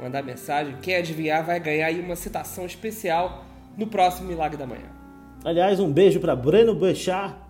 mandar 0.00 0.22
mensagem. 0.22 0.76
Quem 0.80 0.94
adivinhar 0.94 1.44
vai 1.44 1.58
ganhar 1.58 1.88
aí 1.88 1.98
uma 1.98 2.14
citação 2.14 2.64
especial 2.64 3.44
no 3.76 3.88
próximo 3.88 4.28
Milagre 4.28 4.56
da 4.56 4.68
Manhã. 4.68 4.88
Aliás, 5.44 5.80
um 5.80 5.92
beijo 5.92 6.20
para 6.20 6.36
Breno 6.36 6.76
Bechar. 6.76 7.45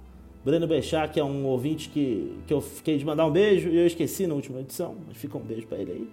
Breno 0.46 0.64
Bechar, 0.64 1.10
que 1.10 1.18
é 1.18 1.24
um 1.24 1.44
ouvinte 1.44 1.88
que, 1.88 2.32
que 2.46 2.54
eu 2.54 2.60
fiquei 2.60 2.96
de 2.96 3.04
mandar 3.04 3.26
um 3.26 3.32
beijo 3.32 3.68
e 3.68 3.78
eu 3.78 3.84
esqueci 3.84 4.28
na 4.28 4.34
última 4.34 4.60
edição, 4.60 4.94
mas 5.04 5.16
fica 5.16 5.36
um 5.36 5.40
beijo 5.40 5.66
para 5.66 5.76
ele 5.78 5.90
aí. 5.90 6.08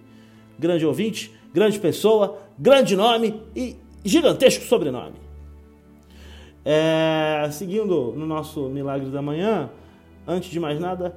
Grande 0.58 0.84
ouvinte, 0.84 1.30
grande 1.52 1.78
pessoa, 1.78 2.36
grande 2.58 2.96
nome 2.96 3.40
e 3.54 3.76
gigantesco 4.04 4.64
sobrenome. 4.64 5.14
É, 6.64 7.48
seguindo 7.52 8.12
no 8.16 8.26
nosso 8.26 8.62
Milagre 8.62 9.08
da 9.08 9.22
Manhã, 9.22 9.70
antes 10.26 10.50
de 10.50 10.58
mais 10.58 10.80
nada, 10.80 11.16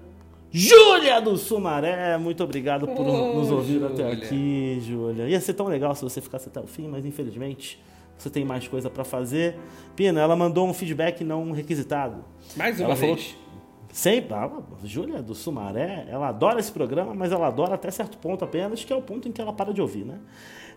Júlia 0.52 1.20
do 1.20 1.38
Sumaré, 1.38 2.20
muito 2.20 2.44
obrigado 2.44 2.86
por 2.86 3.04
oh, 3.04 3.34
nos 3.34 3.50
ouvir 3.50 3.80
Júlia. 3.80 3.88
até 3.88 4.12
aqui, 4.12 4.80
Júlia. 4.82 5.28
Ia 5.28 5.42
ser 5.42 5.56
tão 5.56 5.66
legal 5.66 5.96
se 5.96 6.04
você 6.04 6.22
ficasse 6.22 6.50
até 6.50 6.60
o 6.60 6.68
fim, 6.68 6.88
mas 6.88 7.04
infelizmente 7.04 7.80
você 8.18 8.30
tem 8.30 8.44
mais 8.44 8.68
coisa 8.68 8.90
para 8.90 9.04
fazer. 9.04 9.56
Pina, 9.96 10.20
ela 10.20 10.36
mandou 10.36 10.68
um 10.68 10.74
feedback 10.74 11.24
não 11.24 11.52
requisitado. 11.52 12.26
Mais 12.56 12.80
uma 12.80 12.86
ela 12.86 12.96
vez. 12.96 13.32
Falou, 13.32 13.48
Sempre, 13.92 14.34
a 14.36 14.52
Júlia 14.84 15.24
do 15.24 15.34
Sumaré, 15.34 16.06
ela 16.10 16.28
adora 16.28 16.60
esse 16.60 16.72
programa, 16.72 17.16
mas 17.16 17.32
ela 17.32 17.48
adora 17.48 17.76
até 17.76 17.90
certo 17.90 18.18
ponto 18.18 18.44
apenas, 18.44 18.84
que 18.84 18.92
é 18.92 18.96
o 18.96 19.02
ponto 19.02 19.28
em 19.28 19.32
que 19.32 19.42
ela 19.42 19.54
para 19.54 19.74
de 19.74 19.82
ouvir, 19.82 20.06
né? 20.06 20.20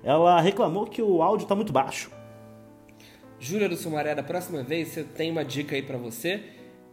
Ela 0.03 0.41
reclamou 0.41 0.87
que 0.87 1.03
o 1.03 1.23
áudio 1.23 1.45
está 1.45 1.55
muito 1.55 1.73
baixo. 1.73 2.11
Júlia 3.39 3.69
do 3.69 3.77
Sumaré, 3.77 4.15
da 4.15 4.23
próxima 4.23 4.63
vez 4.63 4.97
eu 4.97 5.05
tenho 5.05 5.33
uma 5.33 5.45
dica 5.45 5.75
aí 5.75 5.83
para 5.83 5.99
você. 5.99 6.43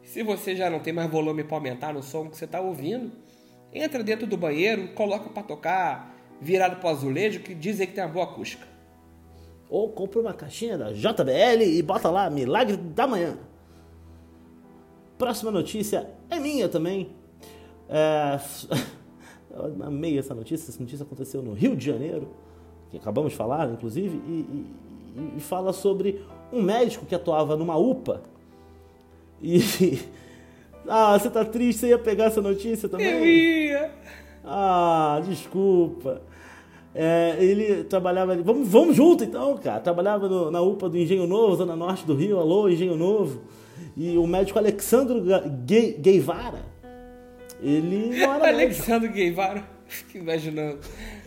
Se 0.03 0.23
você 0.23 0.55
já 0.55 0.69
não 0.69 0.79
tem 0.79 0.91
mais 0.91 1.09
volume 1.09 1.43
para 1.43 1.57
aumentar 1.57 1.93
no 1.93 2.01
som 2.01 2.29
que 2.29 2.35
você 2.35 2.45
está 2.45 2.59
ouvindo, 2.59 3.11
entra 3.73 4.03
dentro 4.03 4.25
do 4.25 4.35
banheiro, 4.35 4.89
coloca 4.89 5.29
para 5.29 5.43
tocar 5.43 6.15
virado 6.41 6.77
para 6.77 6.87
o 6.87 6.89
azulejo, 6.89 7.39
que 7.39 7.53
dizem 7.53 7.87
que 7.87 7.93
tem 7.93 8.03
uma 8.03 8.11
boa 8.11 8.25
acústica. 8.25 8.65
Ou 9.69 9.89
compra 9.89 10.19
uma 10.21 10.33
caixinha 10.33 10.77
da 10.77 10.91
JBL 10.91 11.63
e 11.63 11.81
bota 11.81 12.09
lá 12.09 12.29
Milagre 12.29 12.77
da 12.77 13.05
Manhã. 13.05 13.37
Próxima 15.17 15.51
notícia 15.51 16.09
é 16.29 16.39
minha 16.39 16.69
também. 16.69 17.09
É... 17.89 18.39
Eu 19.49 19.83
amei 19.83 20.17
essa 20.17 20.35
notícia. 20.35 20.69
Essa 20.69 20.79
notícia 20.79 21.03
aconteceu 21.03 21.41
no 21.41 21.53
Rio 21.53 21.75
de 21.75 21.85
Janeiro, 21.85 22.29
que 22.91 22.97
acabamos 22.97 23.31
de 23.31 23.37
falar, 23.37 23.69
inclusive, 23.71 24.21
e, 24.27 24.31
e, 24.31 25.33
e 25.37 25.39
fala 25.39 25.73
sobre 25.73 26.23
um 26.53 26.61
médico 26.61 27.05
que 27.05 27.15
atuava 27.15 27.55
numa 27.55 27.75
UPA. 27.77 28.21
E. 29.41 29.99
Ah, 30.89 31.19
você 31.19 31.29
tá 31.29 31.43
triste? 31.43 31.81
Você 31.81 31.87
ia 31.89 31.99
pegar 31.99 32.25
essa 32.25 32.41
notícia 32.41 32.87
também? 32.87 33.07
Eu 33.07 33.25
ia! 33.25 33.91
Ah, 34.45 35.21
desculpa. 35.27 36.21
É, 36.99 37.37
ele 37.39 37.83
trabalhava 37.83 38.31
ali. 38.31 38.41
Vamos, 38.41 38.67
vamos 38.67 38.95
junto 38.95 39.23
então, 39.23 39.55
cara. 39.57 39.79
Trabalhava 39.79 40.27
no, 40.27 40.49
na 40.49 40.59
UPA 40.61 40.89
do 40.89 40.97
Engenho 40.97 41.27
Novo, 41.27 41.55
Zona 41.55 41.75
Norte 41.75 42.03
do 42.03 42.15
Rio. 42.15 42.39
Alô, 42.39 42.67
Engenho 42.67 42.97
Novo. 42.97 43.39
E 43.95 44.17
o 44.17 44.25
médico 44.25 44.57
Alexandro 44.57 45.23
Guevara, 45.99 46.65
ele 47.61 48.17
não 48.17 48.33
era 48.33 48.49
Alexandro 48.49 49.11
Guevara, 49.11 49.63
fico 49.87 50.17
imaginando. 50.17 50.79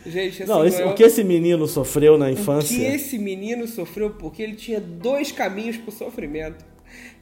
Gente, 0.04 0.44
não, 0.44 0.64
esse, 0.64 0.82
o 0.82 0.94
que 0.94 1.04
esse 1.04 1.22
menino 1.22 1.68
sofreu 1.68 2.18
na 2.18 2.32
infância? 2.32 2.74
O 2.76 2.80
que 2.80 2.84
esse 2.84 3.16
menino 3.16 3.68
sofreu 3.68 4.10
porque 4.10 4.42
ele 4.42 4.56
tinha 4.56 4.80
dois 4.80 5.30
caminhos 5.30 5.76
para 5.76 5.90
o 5.90 5.92
sofrimento. 5.92 6.64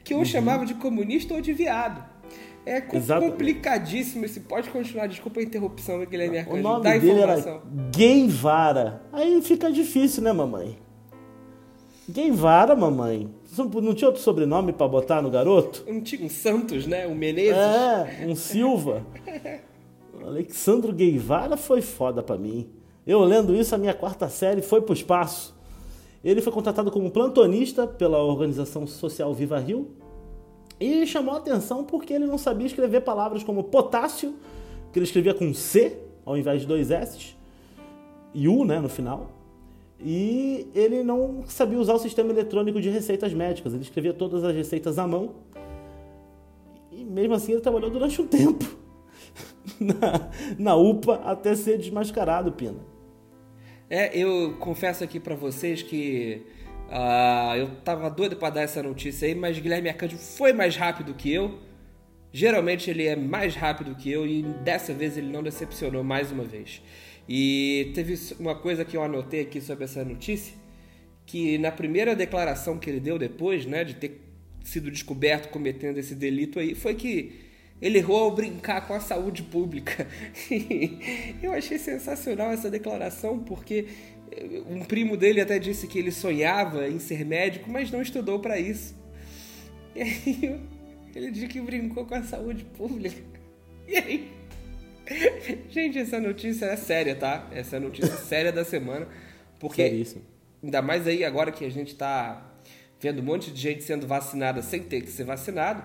Que 0.03 0.15
um 0.15 0.19
uhum. 0.19 0.25
chamava 0.25 0.65
de 0.65 0.73
comunista 0.75 1.35
ou 1.35 1.41
de 1.43 1.53
viado. 1.53 2.03
É 2.69 2.83
complicadíssimo 2.83 4.27
esse. 4.27 4.41
Pode 4.41 4.69
continuar, 4.69 5.07
desculpa 5.07 5.41
a 5.41 5.43
interrupção, 5.43 6.05
Guilherme 6.05 6.39
Arcanjo. 6.39 6.59
O 6.59 6.63
nome 6.63 6.85
Dá 6.85 6.93
dele 6.93 7.13
informação. 7.13 7.53
era 7.53 7.63
Guevara. 7.91 9.03
Aí 9.11 9.41
fica 9.41 9.73
difícil, 9.73 10.23
né, 10.23 10.33
mamãe? 10.35 10.79
Guevara, 12.07 12.77
mamãe. 12.77 13.31
Não 13.57 13.95
tinha 13.95 14.09
outro 14.09 14.23
sobrenome 14.23 14.75
para 14.75 14.87
botar 14.87 15.23
no 15.23 15.31
garoto? 15.31 15.83
Um, 15.89 16.03
um 16.25 16.29
Santos, 16.29 16.87
né? 16.87 17.07
Um 17.07 17.15
Menezes. 17.15 17.57
É, 17.57 18.27
um 18.27 18.37
Silva. 18.37 19.03
Alexandro 20.23 20.93
Guevara 20.93 21.57
foi 21.57 21.81
foda 21.81 22.23
para 22.23 22.37
mim. 22.37 22.69
Eu 23.07 23.21
lendo 23.25 23.55
isso, 23.55 23.75
a 23.75 23.79
minha 23.79 23.95
quarta 23.95 24.29
série 24.29 24.61
foi 24.61 24.83
pro 24.83 24.93
espaço. 24.93 25.57
Ele 26.23 26.43
foi 26.43 26.53
contratado 26.53 26.91
como 26.91 27.11
plantonista 27.11 27.87
pela 27.87 28.23
organização 28.23 28.87
social 28.87 29.33
Viva 29.33 29.59
Rio 29.59 29.91
e 30.81 31.07
chamou 31.07 31.35
a 31.35 31.39
atenção 31.39 31.85
porque 31.85 32.13
ele 32.13 32.27
não 32.27 32.39
sabia 32.39 32.67
escrever 32.67 33.01
palavras 33.01 33.43
como 33.43 33.65
potássio, 33.65 34.35
que 34.93 34.99
ele 34.99 35.07
escrevia 35.07 35.35
com 35.35 35.53
C 35.53 35.99
ao 36.29 36.37
invés 36.37 36.61
de 36.61 36.67
dois 36.67 36.91
S, 36.91 37.35
e 38.35 38.47
U 38.49 38.63
né, 38.63 38.79
no 38.79 38.89
final. 38.89 39.31
E 39.99 40.69
ele 40.75 41.03
não 41.03 41.43
sabia 41.47 41.79
usar 41.79 41.95
o 41.95 41.99
sistema 41.99 42.31
eletrônico 42.31 42.81
de 42.83 42.91
receitas 42.91 43.33
médicas, 43.33 43.73
ele 43.73 43.83
escrevia 43.83 44.13
todas 44.13 44.45
as 44.45 44.55
receitas 44.55 44.99
à 44.99 45.07
mão. 45.07 45.37
E 46.93 47.03
mesmo 47.03 47.33
assim 47.33 47.53
ele 47.53 47.63
trabalhou 47.63 47.91
durante 47.91 48.21
um 48.21 48.27
tempo 48.27 48.65
na, 49.81 50.31
na 50.59 50.77
UPA 50.77 51.15
até 51.25 51.55
ser 51.55 51.79
desmascarado, 51.79 52.53
Pina. 52.53 52.77
É, 53.89 54.15
eu 54.17 54.55
confesso 54.59 55.03
aqui 55.03 55.19
para 55.19 55.35
vocês 55.35 55.83
que 55.83 56.43
uh, 56.89 57.57
eu 57.57 57.69
tava 57.85 58.11
doido 58.11 58.37
para 58.37 58.51
dar 58.51 58.63
essa 58.63 58.83
notícia 58.83 59.27
aí, 59.29 59.35
mas 59.35 59.59
Guilherme 59.59 59.89
Arcanjo 59.89 60.17
foi 60.17 60.53
mais 60.53 60.77
rápido 60.77 61.15
que 61.15 61.33
eu. 61.33 61.59
Geralmente 62.33 62.91
ele 62.91 63.07
é 63.07 63.17
mais 63.17 63.55
rápido 63.55 63.95
que 63.95 64.11
eu 64.11 64.27
e 64.27 64.43
dessa 64.43 64.93
vez 64.93 65.17
ele 65.17 65.29
não 65.29 65.43
decepcionou 65.43 66.05
mais 66.05 66.31
uma 66.31 66.45
vez. 66.45 66.83
E 67.29 67.91
teve 67.95 68.19
uma 68.39 68.55
coisa 68.55 68.85
que 68.85 68.97
eu 68.97 69.03
anotei 69.03 69.41
aqui 69.43 69.61
sobre 69.61 69.85
essa 69.85 70.05
notícia, 70.05 70.55
que 71.27 71.59
na 71.59 71.71
primeira 71.71 72.17
declaração 72.17 72.79
que 72.79 72.89
ele 72.89 73.01
deu 73.01 73.19
depois, 73.19 73.67
né, 73.67 73.85
de 73.85 73.95
ter 73.95 74.21
sido 74.65 74.91
descoberto 74.91 75.51
cometendo 75.51 75.99
esse 75.99 76.15
delito 76.15 76.59
aí, 76.59 76.75
foi 76.75 76.95
que 76.95 77.49
ele 77.81 77.99
errou 77.99 78.19
ao 78.25 78.35
brincar 78.35 78.87
com 78.87 78.95
a 78.95 79.01
saúde 79.01 79.43
pública. 79.43 80.07
eu 81.43 81.53
achei 81.53 81.79
sensacional 81.79 82.51
essa 82.51 82.71
declaração, 82.71 83.39
porque 83.39 83.87
um 84.69 84.85
primo 84.85 85.17
dele 85.17 85.41
até 85.41 85.59
disse 85.59 85.87
que 85.87 85.99
ele 85.99 86.13
sonhava 86.13 86.89
em 86.89 86.99
ser 86.99 87.25
médico, 87.25 87.71
mas 87.71 87.91
não 87.91 88.03
estudou 88.03 88.39
para 88.41 88.59
isso. 88.59 88.97
E 89.95 90.03
aí 90.03 90.61
ele 91.15 91.31
disse 91.31 91.47
que 91.47 91.61
brincou 91.61 92.05
com 92.05 92.15
a 92.15 92.23
saúde 92.23 92.65
pública. 92.65 93.23
E 93.87 93.97
aí 93.97 94.39
Gente, 95.71 95.99
essa 95.99 96.21
notícia 96.21 96.67
é 96.67 96.77
séria, 96.77 97.15
tá? 97.15 97.47
Essa 97.53 97.77
é 97.77 97.79
a 97.79 97.81
notícia 97.81 98.15
séria 98.17 98.53
da 98.53 98.65
semana. 98.65 99.09
Porque, 99.59 99.83
Seríssimo. 99.83 100.23
ainda 100.63 100.83
mais 100.83 101.07
aí 101.07 101.25
agora 101.25 101.51
que 101.51 101.65
a 101.65 101.71
gente 101.71 101.95
tá 101.95 102.53
vendo 103.01 103.21
um 103.21 103.25
monte 103.25 103.51
de 103.51 103.61
gente 103.61 103.83
sendo 103.83 104.07
vacinada 104.07 104.63
sem 104.63 104.83
ter 104.83 105.01
que 105.01 105.11
ser 105.11 105.25
vacinado. 105.25 105.83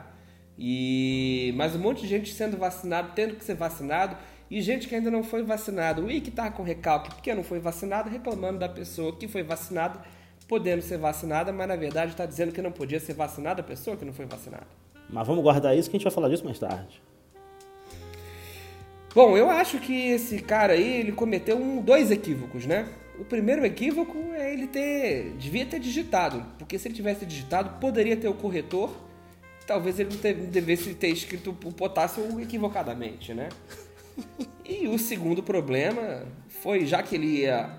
E 0.58 1.54
mas 1.56 1.76
um 1.76 1.80
monte 1.80 2.02
de 2.02 2.08
gente 2.08 2.34
sendo 2.34 2.58
vacinado, 2.58 3.14
tendo 3.16 3.36
que 3.36 3.44
ser 3.44 3.56
vacinado, 3.56 4.16
e 4.54 4.62
gente 4.62 4.88
que 4.88 4.94
ainda 4.94 5.10
não 5.10 5.24
foi 5.24 5.42
vacinado, 5.42 6.12
e 6.12 6.22
que 6.22 6.30
tá 6.30 6.52
com 6.52 6.62
recalque 6.62 7.10
porque 7.10 7.34
não 7.34 7.44
foi 7.44 7.60
vacinado, 7.60 8.08
reclamando 8.08 8.60
da 8.60 8.70
pessoa 8.70 9.12
que 9.16 9.28
foi 9.28 9.42
vacinada, 9.42 10.00
podendo 10.48 10.84
ser 10.84 11.00
vacinada, 11.00 11.52
mas 11.52 11.68
na 11.68 11.76
verdade 11.76 12.12
está 12.12 12.24
dizendo 12.24 12.52
que 12.52 12.62
não 12.62 12.72
podia 12.72 13.00
ser 13.00 13.16
vacinada 13.16 13.62
a 13.62 13.64
pessoa 13.64 13.98
que 13.98 14.06
não 14.06 14.14
foi 14.14 14.28
vacinada. 14.28 14.68
Mas 15.10 15.26
vamos 15.26 15.42
guardar 15.42 15.76
isso 15.76 15.90
que 15.90 15.96
a 15.96 15.98
gente 15.98 16.04
vai 16.04 16.14
falar 16.14 16.30
disso 16.30 16.46
mais 16.46 16.60
tarde. 16.60 17.02
Bom, 19.16 19.36
eu 19.36 19.50
acho 19.50 19.80
que 19.80 20.10
esse 20.10 20.40
cara 20.40 20.74
aí, 20.74 21.00
ele 21.00 21.14
cometeu 21.14 21.58
um, 21.58 21.82
dois 21.82 22.12
equívocos, 22.12 22.68
né? 22.68 22.88
O 23.20 23.26
primeiro 23.26 23.66
equívoco 23.66 24.16
é 24.36 24.54
ele 24.54 24.68
ter. 24.68 25.34
devia 25.40 25.66
ter 25.66 25.80
digitado, 25.80 26.46
porque 26.60 26.78
se 26.78 26.88
ele 26.88 26.96
tivesse 26.96 27.26
digitado, 27.26 27.80
poderia 27.80 28.16
ter 28.16 28.28
o 28.28 28.36
corretor. 28.36 28.96
Talvez 29.66 30.00
ele 30.00 30.12
não 30.12 30.46
devesse 30.46 30.94
ter 30.94 31.08
escrito 31.08 31.58
o 31.64 31.72
potássio 31.72 32.40
equivocadamente, 32.40 33.34
né? 33.34 33.50
E 34.66 34.88
o 34.88 34.98
segundo 34.98 35.44
problema 35.44 36.24
foi, 36.48 36.86
já 36.86 37.04
que 37.04 37.16
ele 37.16 37.42
ia 37.42 37.70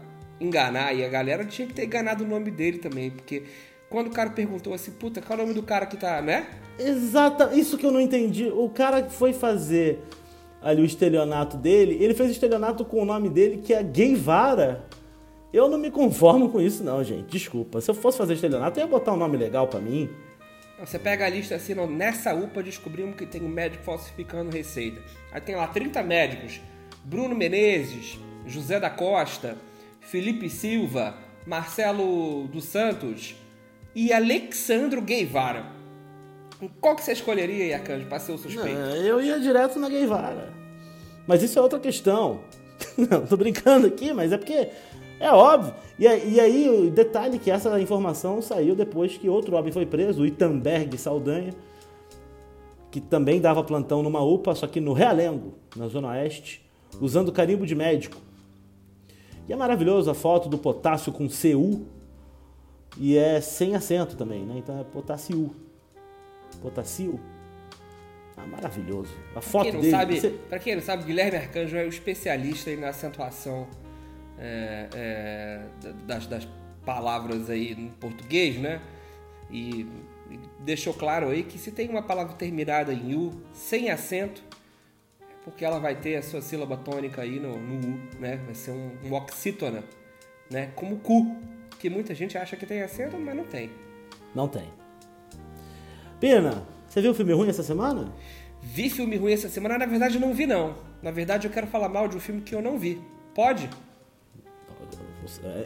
enganar 0.40 0.92
e 0.94 1.04
a 1.04 1.08
galera, 1.08 1.44
tinha 1.44 1.66
que 1.66 1.74
ter 1.74 1.84
enganado 1.84 2.24
o 2.24 2.26
nome 2.26 2.50
dele 2.50 2.78
também, 2.78 3.10
porque 3.10 3.44
quando 3.88 4.08
o 4.08 4.10
cara 4.10 4.30
perguntou 4.30 4.74
assim, 4.74 4.90
puta, 4.92 5.22
qual 5.22 5.38
é 5.38 5.42
o 5.42 5.46
nome 5.46 5.54
do 5.54 5.62
cara 5.62 5.86
que 5.86 5.96
tá, 5.96 6.20
né? 6.20 6.46
Exata, 6.78 7.54
isso 7.54 7.78
que 7.78 7.86
eu 7.86 7.92
não 7.92 8.00
entendi. 8.00 8.46
O 8.46 8.68
cara 8.68 9.02
que 9.02 9.12
foi 9.12 9.32
fazer 9.32 10.00
ali 10.60 10.82
o 10.82 10.84
estelionato 10.84 11.56
dele, 11.56 11.96
ele 12.02 12.14
fez 12.14 12.30
estelionato 12.30 12.84
com 12.84 13.00
o 13.00 13.04
nome 13.04 13.28
dele 13.28 13.58
que 13.58 13.72
é 13.72 13.82
Guevara. 13.82 14.84
Eu 15.52 15.68
não 15.68 15.78
me 15.78 15.90
conformo 15.90 16.48
com 16.48 16.60
isso 16.60 16.82
não, 16.82 17.04
gente. 17.04 17.28
Desculpa. 17.28 17.80
Se 17.80 17.90
eu 17.90 17.94
fosse 17.94 18.18
fazer 18.18 18.34
estelionato, 18.34 18.80
eu 18.80 18.84
ia 18.84 18.90
botar 18.90 19.12
um 19.12 19.16
nome 19.16 19.36
legal 19.36 19.68
para 19.68 19.78
mim. 19.78 20.10
Você 20.78 20.98
pega 20.98 21.24
a 21.24 21.28
lista 21.28 21.54
assim, 21.54 21.74
nessa 21.74 22.34
UPA 22.34 22.62
descobrimos 22.62 23.16
que 23.16 23.24
tem 23.24 23.42
um 23.42 23.48
médico 23.48 23.84
falsificando 23.84 24.50
receita. 24.50 25.00
Aí 25.32 25.40
tem 25.40 25.54
lá 25.54 25.66
30 25.66 26.02
médicos. 26.02 26.60
Bruno 27.04 27.34
Menezes, 27.34 28.18
José 28.46 28.80
da 28.80 28.90
Costa, 28.90 29.56
Felipe 30.00 30.50
Silva, 30.50 31.14
Marcelo 31.46 32.48
dos 32.48 32.64
Santos 32.64 33.36
e 33.94 34.12
Alexandro 34.12 35.00
Guevara. 35.00 35.66
Qual 36.80 36.96
que 36.96 37.04
você 37.04 37.12
escolheria, 37.12 37.66
Iacanjo, 37.66 38.06
para 38.06 38.18
ser 38.18 38.32
o 38.32 38.38
suspeito? 38.38 38.78
Não, 38.78 38.96
eu 38.96 39.20
ia 39.20 39.38
direto 39.38 39.78
na 39.78 39.88
Guevara. 39.88 40.52
Mas 41.26 41.42
isso 41.42 41.58
é 41.58 41.62
outra 41.62 41.78
questão. 41.78 42.42
Não, 42.96 43.26
tô 43.26 43.36
brincando 43.36 43.86
aqui, 43.86 44.12
mas 44.12 44.32
é 44.32 44.38
porque 44.38 44.68
É 45.20 45.30
óbvio. 45.30 45.74
E, 45.98 46.04
e 46.04 46.40
aí, 46.40 46.68
o 46.68 46.90
detalhe 46.90 47.38
que 47.38 47.50
essa 47.50 47.80
informação 47.80 48.42
saiu 48.42 48.74
depois 48.74 49.16
que 49.16 49.28
outro 49.28 49.56
homem 49.56 49.72
foi 49.72 49.86
preso, 49.86 50.22
o 50.22 50.26
Itamberg 50.26 50.96
Saldanha, 50.98 51.54
que 52.90 53.00
também 53.00 53.40
dava 53.40 53.62
plantão 53.62 54.02
numa 54.02 54.22
UPA, 54.22 54.54
só 54.54 54.66
que 54.66 54.80
no 54.80 54.92
Realengo, 54.92 55.54
na 55.76 55.88
Zona 55.88 56.08
Oeste, 56.08 56.64
usando 57.00 57.32
carimbo 57.32 57.66
de 57.66 57.74
médico. 57.74 58.16
E 59.48 59.52
é 59.52 59.56
maravilhoso 59.56 60.10
a 60.10 60.14
foto 60.14 60.48
do 60.48 60.58
potássio 60.58 61.12
com 61.12 61.28
CU, 61.28 61.86
e 62.98 63.16
é 63.16 63.40
sem 63.40 63.74
acento 63.74 64.16
também, 64.16 64.44
né? 64.44 64.54
Então 64.58 64.80
é 64.80 64.84
potássio. 64.84 65.54
Potássio. 66.62 67.18
Ah, 68.36 68.46
maravilhoso. 68.46 69.10
A 69.34 69.40
foto 69.40 69.64
quem 69.64 69.72
não 69.72 69.80
dele. 69.80 69.90
Sabe, 69.90 70.20
você... 70.20 70.30
Pra 70.30 70.58
quem 70.58 70.74
não 70.76 70.82
sabe, 70.82 71.04
Guilherme 71.04 71.36
Arcanjo 71.36 71.76
é 71.76 71.84
o 71.84 71.88
especialista 71.88 72.74
na 72.76 72.88
acentuação 72.88 73.66
é, 74.38 74.88
é, 74.94 75.62
das, 76.06 76.26
das 76.26 76.48
palavras 76.84 77.48
aí 77.50 77.72
em 77.72 77.88
português, 77.88 78.56
né? 78.58 78.80
E, 79.50 79.86
e 80.30 80.40
deixou 80.60 80.94
claro 80.94 81.28
aí 81.28 81.42
que 81.42 81.58
se 81.58 81.70
tem 81.70 81.88
uma 81.88 82.02
palavra 82.02 82.34
terminada 82.34 82.92
em 82.92 83.14
U, 83.14 83.32
sem 83.52 83.90
acento, 83.90 84.42
é 85.20 85.34
porque 85.44 85.64
ela 85.64 85.78
vai 85.78 85.94
ter 85.94 86.16
a 86.16 86.22
sua 86.22 86.40
sílaba 86.40 86.76
tônica 86.76 87.22
aí 87.22 87.38
no, 87.38 87.58
no 87.58 87.94
U, 87.94 88.00
né? 88.18 88.36
Vai 88.44 88.54
ser 88.54 88.72
um, 88.72 88.90
um 89.04 89.12
oxítona, 89.14 89.84
né? 90.50 90.70
Como 90.74 90.98
cu, 90.98 91.36
que 91.78 91.88
muita 91.88 92.14
gente 92.14 92.36
acha 92.36 92.56
que 92.56 92.66
tem 92.66 92.82
acento, 92.82 93.16
mas 93.18 93.36
não 93.36 93.44
tem. 93.44 93.70
Não 94.34 94.48
tem. 94.48 94.68
Pina, 96.20 96.66
você 96.88 97.00
viu 97.00 97.10
o 97.10 97.14
filme 97.14 97.32
ruim 97.32 97.48
essa 97.48 97.62
semana? 97.62 98.12
Vi 98.62 98.88
filme 98.88 99.16
ruim 99.16 99.32
essa 99.32 99.48
semana? 99.48 99.76
Na 99.76 99.86
verdade, 99.86 100.18
não 100.18 100.32
vi, 100.32 100.46
não. 100.46 100.76
Na 101.02 101.10
verdade, 101.10 101.46
eu 101.46 101.52
quero 101.52 101.66
falar 101.66 101.88
mal 101.88 102.08
de 102.08 102.16
um 102.16 102.20
filme 102.20 102.40
que 102.40 102.54
eu 102.54 102.62
não 102.62 102.78
vi. 102.78 103.00
Pode? 103.34 103.68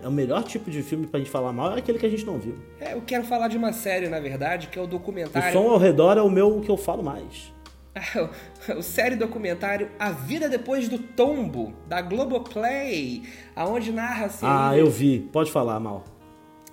É 0.03 0.07
o 0.07 0.11
melhor 0.11 0.43
tipo 0.45 0.71
de 0.71 0.83
filme 0.83 1.07
pra 1.07 1.19
gente 1.19 1.31
falar 1.31 1.53
mal 1.53 1.75
é 1.75 1.79
aquele 1.79 1.99
que 1.99 2.07
a 2.07 2.09
gente 2.09 2.25
não 2.25 2.39
viu. 2.39 2.55
É, 2.81 2.95
eu 2.95 3.03
quero 3.03 3.25
falar 3.25 3.49
de 3.49 3.57
uma 3.57 3.73
série, 3.73 4.09
na 4.09 4.21
verdade, 4.21 4.69
que 4.69 4.79
é 4.79 4.83
o 4.83 4.87
documentário. 4.87 5.49
O 5.49 5.53
som 5.53 5.71
ao 5.71 5.79
redor 5.79 6.17
é 6.17 6.23
o 6.23 6.31
meu 6.31 6.61
que 6.61 6.71
eu 6.71 6.77
falo 6.77 7.03
mais. 7.03 7.53
o 8.77 8.83
série 8.83 9.17
documentário 9.17 9.91
A 9.99 10.11
Vida 10.11 10.49
Depois 10.49 10.89
do 10.89 10.99
Tombo, 10.99 11.73
da 11.87 12.01
Globoplay, 12.01 13.23
aonde 13.55 13.93
narra-se. 13.93 14.45
Ah, 14.45 14.77
eu 14.77 14.91
vi. 14.91 15.21
Pode 15.33 15.51
falar, 15.51 15.81
mal. 15.81 16.05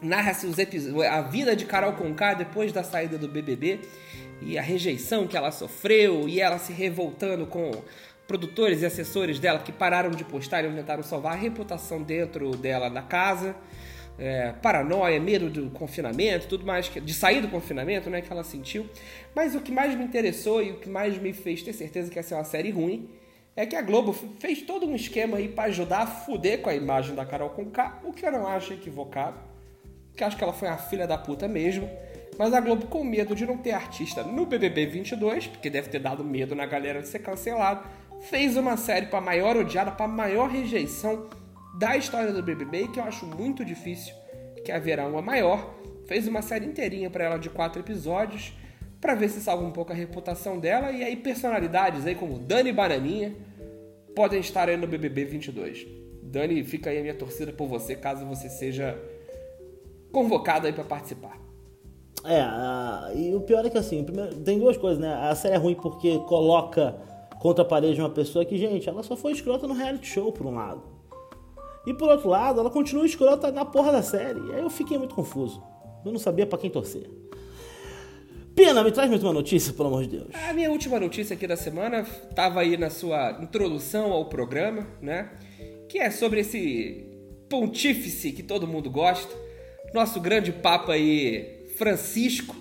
Narra-se 0.01 0.45
os 0.45 0.57
episódios. 0.57 1.05
A 1.05 1.21
vida 1.21 1.55
de 1.55 1.65
Carol 1.65 1.93
Conká 1.93 2.33
depois 2.33 2.71
da 2.71 2.83
saída 2.83 3.17
do 3.17 3.27
BBB 3.27 3.79
e 4.41 4.57
a 4.57 4.61
rejeição 4.61 5.25
que 5.25 5.37
ela 5.37 5.51
sofreu 5.51 6.27
e 6.27 6.39
ela 6.41 6.59
se 6.59 6.73
revoltando 6.73 7.45
com 7.45 7.71
produtores 8.27 8.81
e 8.81 8.85
assessores 8.85 9.39
dela 9.39 9.59
que 9.59 9.71
pararam 9.71 10.11
de 10.11 10.23
postar 10.23 10.63
e 10.63 10.71
tentaram 10.71 11.03
salvar 11.03 11.33
a 11.33 11.35
reputação 11.35 12.01
dentro 12.01 12.51
dela 12.51 12.89
da 12.89 13.01
casa. 13.01 13.55
É, 14.17 14.53
paranoia, 14.61 15.19
medo 15.19 15.49
do 15.49 15.69
confinamento, 15.71 16.47
tudo 16.47 16.65
mais, 16.65 16.89
de 16.89 17.13
sair 17.13 17.41
do 17.41 17.49
confinamento, 17.49 18.09
né, 18.09 18.21
que 18.21 18.31
ela 18.31 18.45
sentiu. 18.45 18.89
Mas 19.35 19.55
o 19.55 19.61
que 19.61 19.73
mais 19.73 19.93
me 19.93 20.05
interessou 20.05 20.63
e 20.63 20.71
o 20.71 20.79
que 20.79 20.87
mais 20.87 21.17
me 21.17 21.33
fez 21.33 21.61
ter 21.61 21.73
certeza 21.73 22.09
que 22.09 22.17
ia 22.17 22.23
ser 22.23 22.35
uma 22.35 22.45
série 22.45 22.71
ruim 22.71 23.09
é 23.57 23.65
que 23.65 23.75
a 23.75 23.81
Globo 23.81 24.13
fez 24.39 24.61
todo 24.61 24.85
um 24.85 24.95
esquema 24.95 25.37
aí 25.37 25.47
para 25.47 25.65
ajudar 25.65 25.99
a 25.99 26.07
fuder 26.07 26.61
com 26.61 26.69
a 26.69 26.75
imagem 26.75 27.15
da 27.15 27.25
Carol 27.25 27.49
Conká, 27.49 27.99
o 28.03 28.11
que 28.11 28.25
eu 28.25 28.31
não 28.31 28.47
acho 28.47 28.73
equivocado, 28.73 29.37
que 30.15 30.23
acho 30.23 30.37
que 30.37 30.43
ela 30.43 30.53
foi 30.53 30.67
uma 30.67 30.77
filha 30.77 31.07
da 31.07 31.17
puta 31.17 31.47
mesmo. 31.47 31.89
Mas 32.37 32.53
a 32.53 32.59
Globo, 32.59 32.87
com 32.87 33.01
medo 33.01 33.33
de 33.33 33.45
não 33.45 33.57
ter 33.57 33.71
artista 33.71 34.23
no 34.23 34.45
BBB 34.45 34.87
22, 34.87 35.47
porque 35.47 35.69
deve 35.69 35.89
ter 35.89 35.99
dado 35.99 36.21
medo 36.23 36.53
na 36.53 36.65
galera 36.65 37.01
de 37.01 37.07
ser 37.07 37.19
cancelado, 37.19 37.87
fez 38.29 38.57
uma 38.57 38.77
série 38.77 39.07
para 39.07 39.21
maior 39.21 39.55
odiada, 39.55 39.91
para 39.91 40.07
maior 40.07 40.49
rejeição 40.49 41.27
da 41.77 41.95
história 41.95 42.31
do 42.31 42.41
BBB, 42.41 42.87
que 42.89 42.99
eu 42.99 43.03
acho 43.03 43.25
muito 43.25 43.63
difícil 43.63 44.13
que 44.63 44.71
haverá 44.71 45.07
uma 45.07 45.21
maior. 45.21 45.73
Fez 46.07 46.27
uma 46.27 46.41
série 46.41 46.65
inteirinha 46.65 47.09
para 47.09 47.25
ela 47.25 47.37
de 47.37 47.49
quatro 47.49 47.81
episódios, 47.81 48.53
para 48.99 49.15
ver 49.15 49.29
se 49.29 49.39
salva 49.41 49.63
um 49.63 49.71
pouco 49.71 49.91
a 49.91 49.95
reputação 49.95 50.59
dela. 50.59 50.91
E 50.91 51.03
aí 51.03 51.15
personalidades 51.15 52.05
aí 52.05 52.15
como 52.15 52.39
Dani 52.39 52.71
Bananinha 52.71 53.35
podem 54.15 54.39
estar 54.39 54.69
aí 54.69 54.77
no 54.77 54.87
BBB 54.87 55.25
22. 55.25 55.85
Dani, 56.23 56.63
fica 56.63 56.89
aí 56.89 56.97
a 56.97 57.01
minha 57.01 57.15
torcida 57.15 57.51
por 57.51 57.67
você, 57.67 57.95
caso 57.95 58.25
você 58.25 58.49
seja 58.49 58.97
convocado 60.11 60.65
aí 60.65 60.73
para 60.73 60.83
participar. 60.83 61.39
É, 62.23 62.41
a, 62.41 63.11
e 63.13 63.35
o 63.35 63.41
pior 63.41 63.63
é 63.65 63.69
que 63.69 63.77
assim, 63.77 64.03
primeiro, 64.03 64.35
tem 64.37 64.57
duas 64.57 64.77
coisas, 64.77 64.99
né? 64.99 65.13
A 65.13 65.35
série 65.35 65.53
é 65.53 65.57
ruim 65.57 65.75
porque 65.75 66.17
coloca 66.19 66.95
contra 67.45 67.61
a 67.61 67.67
parede 67.67 68.01
uma 68.01 68.09
pessoa 68.09 68.43
que, 68.43 68.57
gente, 68.57 68.89
ela 68.89 69.03
só 69.03 69.15
foi 69.15 69.31
escrota 69.31 69.67
no 69.67 69.75
reality 69.75 70.07
show, 70.07 70.31
por 70.31 70.47
um 70.47 70.55
lado. 70.55 70.81
E 71.85 71.93
por 71.93 72.09
outro 72.09 72.27
lado, 72.27 72.59
ela 72.59 72.71
continua 72.71 73.05
escrota 73.05 73.51
na 73.51 73.63
porra 73.63 73.91
da 73.91 74.01
série. 74.01 74.39
E 74.47 74.55
aí 74.55 74.61
eu 74.63 74.69
fiquei 74.71 74.97
muito 74.97 75.13
confuso. 75.13 75.61
Eu 76.03 76.11
não 76.11 76.17
sabia 76.17 76.47
para 76.47 76.57
quem 76.57 76.71
torcer. 76.71 77.07
Pena, 78.55 78.83
me 78.83 78.91
traz 78.91 79.11
mais 79.11 79.21
uma 79.21 79.31
notícia, 79.31 79.71
pelo 79.73 79.89
amor 79.89 80.01
de 80.01 80.17
Deus. 80.17 80.29
A 80.49 80.53
minha 80.53 80.71
última 80.71 80.99
notícia 80.99 81.35
aqui 81.35 81.45
da 81.45 81.55
semana 81.55 81.99
estava 81.99 82.61
aí 82.61 82.77
na 82.77 82.89
sua 82.89 83.37
introdução 83.39 84.11
ao 84.11 84.25
programa, 84.25 84.87
né? 84.99 85.29
Que 85.87 85.99
é 85.99 86.09
sobre 86.09 86.39
esse 86.39 87.05
pontífice 87.47 88.31
que 88.31 88.41
todo 88.41 88.65
mundo 88.65 88.89
gosta. 88.89 89.31
Nosso 89.93 90.19
grande 90.19 90.51
papa 90.51 90.93
aí, 90.93 91.67
Francisco, 91.77 92.55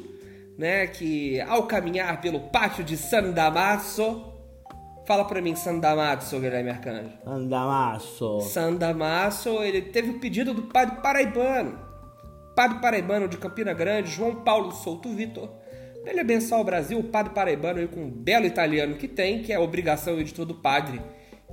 né? 0.59 0.87
Que 0.87 1.41
ao 1.41 1.63
caminhar 1.67 2.21
pelo 2.21 2.39
pátio 2.39 2.85
de 2.85 2.99
San 2.99 3.31
Damaso, 3.31 4.34
Fala 5.07 5.25
pra 5.25 5.41
mim, 5.41 5.55
San 5.55 5.79
Damaso, 5.79 6.41
Guilherme 6.41 6.71
Arcanjo. 6.71 7.19
San 7.25 7.47
Damaso. 7.47 8.41
San 8.41 8.75
Damaso, 8.75 9.63
ele 9.63 9.83
teve 9.83 10.11
o 10.11 10.21
pedido 10.21 10.55
do 10.55 10.63
padre 10.63 11.01
paraibano. 11.03 11.79
Padre 12.57 12.79
paraibano 12.81 13.29
de 13.29 13.37
Campina 13.37 13.73
Grande, 13.73 14.11
João 14.11 14.37
Paulo 14.37 14.73
Souto 14.73 15.09
Vitor. 15.11 15.51
Ele 16.07 16.21
abençoar 16.21 16.61
o 16.61 16.65
Brasil, 16.65 16.99
o 16.99 17.05
padre 17.05 17.35
paraibano 17.35 17.81
aí 17.81 17.89
com 17.89 18.01
um 18.01 18.11
belo 18.11 18.47
italiano 18.47 18.97
que 18.97 19.09
tem, 19.09 19.43
que 19.43 19.53
é 19.53 19.57
a 19.57 19.61
obrigação 19.61 20.23
de 20.23 20.33
todo 20.33 20.55
padre 20.55 21.01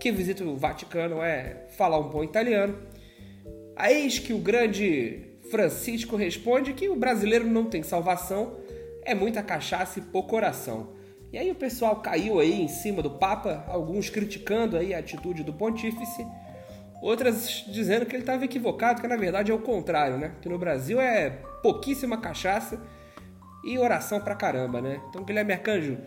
que 0.01 0.11
visita 0.11 0.43
o 0.43 0.57
Vaticano 0.57 1.21
é 1.21 1.67
falar 1.77 1.99
um 1.99 2.09
bom 2.09 2.23
italiano. 2.23 2.75
A 3.75 3.91
eis 3.91 4.17
que 4.17 4.33
o 4.33 4.39
grande 4.39 5.37
Francisco 5.51 6.15
responde 6.15 6.73
que 6.73 6.89
o 6.89 6.95
brasileiro 6.95 7.45
não 7.45 7.65
tem 7.65 7.83
salvação, 7.83 8.57
é 9.03 9.13
muita 9.13 9.43
cachaça 9.43 9.99
e 9.99 10.01
pouco 10.01 10.29
coração. 10.29 10.93
E 11.31 11.37
aí 11.37 11.49
o 11.49 11.55
pessoal 11.55 11.95
caiu 11.97 12.39
aí 12.39 12.61
em 12.61 12.67
cima 12.67 13.01
do 13.01 13.09
Papa, 13.09 13.63
alguns 13.67 14.09
criticando 14.09 14.75
aí 14.75 14.93
a 14.93 14.99
atitude 14.99 15.43
do 15.43 15.53
pontífice, 15.53 16.27
outras 17.01 17.63
dizendo 17.67 18.05
que 18.05 18.15
ele 18.15 18.23
estava 18.23 18.43
equivocado, 18.43 19.01
que 19.01 19.07
na 19.07 19.15
verdade 19.15 19.51
é 19.51 19.55
o 19.55 19.59
contrário, 19.59 20.17
né? 20.17 20.33
Que 20.41 20.49
no 20.49 20.59
Brasil 20.59 20.99
é 20.99 21.29
pouquíssima 21.63 22.17
cachaça 22.17 22.81
e 23.63 23.77
oração 23.77 24.19
pra 24.19 24.35
caramba, 24.35 24.81
né? 24.81 25.01
Então, 25.09 25.23
Guilherme 25.23 25.53
Arcanjo, 25.53 25.97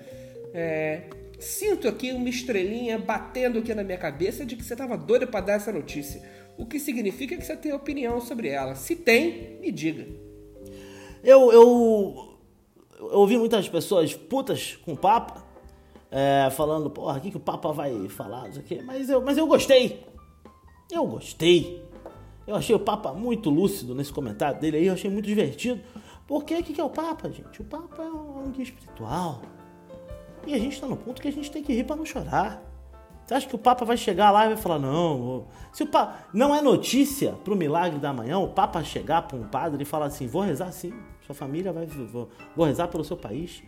é, 0.53 1.05
sinto 1.41 1.89
aqui 1.89 2.13
uma 2.13 2.29
estrelinha 2.29 2.99
batendo 2.99 3.61
aqui 3.61 3.75
na 3.75 3.83
minha 3.83 3.99
cabeça 3.99 4.45
de 4.45 4.57
que 4.57 4.65
você 4.65 4.75
estava 4.75 4.97
doido 4.97 5.27
para 5.27 5.41
dar 5.41 5.53
essa 5.55 5.73
notícia. 5.73 6.23
O 6.59 6.67
que 6.67 6.79
significa 6.79 7.37
que 7.37 7.45
você 7.45 7.57
tem 7.57 7.73
opinião 7.73 8.21
sobre 8.21 8.49
ela. 8.49 8.75
Se 8.75 8.95
tem, 8.95 9.59
me 9.61 9.73
diga. 9.73 10.07
Eu, 11.23 11.51
eu 11.51 12.34
eu 13.11 13.19
ouvi 13.19 13.37
muitas 13.37 13.69
pessoas 13.69 14.15
putas 14.15 14.79
com 14.85 14.93
o 14.93 14.97
Papa, 14.97 15.45
é, 16.11 16.49
falando, 16.51 16.89
porra, 16.91 17.19
o 17.19 17.21
que, 17.21 17.31
que 17.31 17.37
o 17.37 17.41
Papa 17.41 17.73
vai 17.73 18.09
falar, 18.09 18.45
não 18.45 18.53
sei 18.53 18.63
o 18.63 18.65
quê. 18.65 18.83
Mas 18.85 19.09
eu, 19.09 19.21
mas 19.21 19.37
eu 19.37 19.47
gostei. 19.47 20.07
Eu 20.91 21.07
gostei. 21.07 21.83
Eu 22.47 22.55
achei 22.55 22.75
o 22.75 22.79
Papa 22.79 23.13
muito 23.13 23.51
lúcido 23.51 23.95
nesse 23.95 24.13
comentário 24.13 24.61
dele 24.61 24.77
aí, 24.77 24.87
eu 24.87 24.95
achei 24.95 25.11
muito 25.11 25.27
divertido. 25.27 25.81
Porque 26.27 26.55
o 26.55 26.63
que, 26.63 26.73
que 26.73 26.81
é 26.81 26.85
o 26.85 26.91
Papa, 26.91 27.31
gente? 27.31 27.61
O 27.61 27.65
Papa 27.65 28.03
é 28.03 28.11
um 28.11 28.51
guia 28.51 28.63
espiritual. 28.63 29.43
E 30.47 30.55
a 30.55 30.59
gente 30.59 30.81
tá 30.81 30.87
no 30.87 30.97
ponto 30.97 31.21
que 31.21 31.29
a 31.29 31.33
gente 31.33 31.51
tem 31.51 31.63
que 31.63 31.73
rir 31.73 31.85
para 31.85 31.97
não 31.97 32.05
chorar. 32.05 32.63
Você 33.25 33.35
acha 33.35 33.49
que 33.49 33.55
o 33.55 33.59
Papa 33.59 33.85
vai 33.85 33.97
chegar 33.97 34.31
lá 34.31 34.45
e 34.45 34.49
vai 34.49 34.57
falar, 34.57 34.79
não, 34.79 35.47
se 35.73 35.83
o 35.83 35.87
Papa, 35.87 36.15
não 36.33 36.55
é 36.55 36.61
notícia 36.61 37.33
pro 37.45 37.57
milagre 37.57 37.99
da 37.99 38.13
manhã 38.13 38.39
o 38.39 38.49
Papa 38.49 38.85
chegar 38.85 39.23
para 39.23 39.37
um 39.37 39.45
padre 39.45 39.83
e 39.83 39.87
falar 39.87 40.07
assim, 40.07 40.27
vou 40.27 40.43
rezar 40.43 40.71
sim. 40.73 40.93
Sua 41.27 41.35
família 41.35 41.73
vai. 41.73 41.87
Vou, 41.87 42.29
vou 42.55 42.67
rezar 42.67 42.89
pelo 42.89 43.05
seu 43.05 43.17
país. 43.17 43.63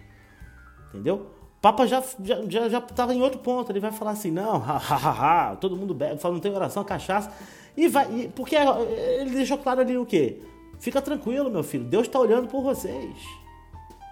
Entendeu? 0.88 1.30
O 1.58 1.60
Papa 1.60 1.86
já, 1.86 2.02
já, 2.22 2.42
já, 2.48 2.68
já 2.68 2.80
tava 2.80 3.14
em 3.14 3.22
outro 3.22 3.38
ponto. 3.38 3.72
Ele 3.72 3.80
vai 3.80 3.92
falar 3.92 4.10
assim: 4.12 4.30
não, 4.30 4.62
ha, 4.66 5.56
todo 5.60 5.76
mundo 5.76 5.94
bebe, 5.94 6.20
fala, 6.20 6.34
não 6.34 6.40
tem 6.40 6.52
oração, 6.54 6.84
cachaça. 6.84 7.32
E 7.76 7.88
vai. 7.88 8.06
E, 8.12 8.28
porque 8.28 8.56
ele 8.56 9.30
deixou 9.30 9.58
claro 9.58 9.80
ali 9.80 9.96
o 9.96 10.04
quê? 10.04 10.42
Fica 10.78 11.00
tranquilo, 11.00 11.50
meu 11.50 11.62
filho. 11.62 11.84
Deus 11.84 12.06
está 12.06 12.20
olhando 12.20 12.48
por 12.48 12.62
vocês. 12.62 13.16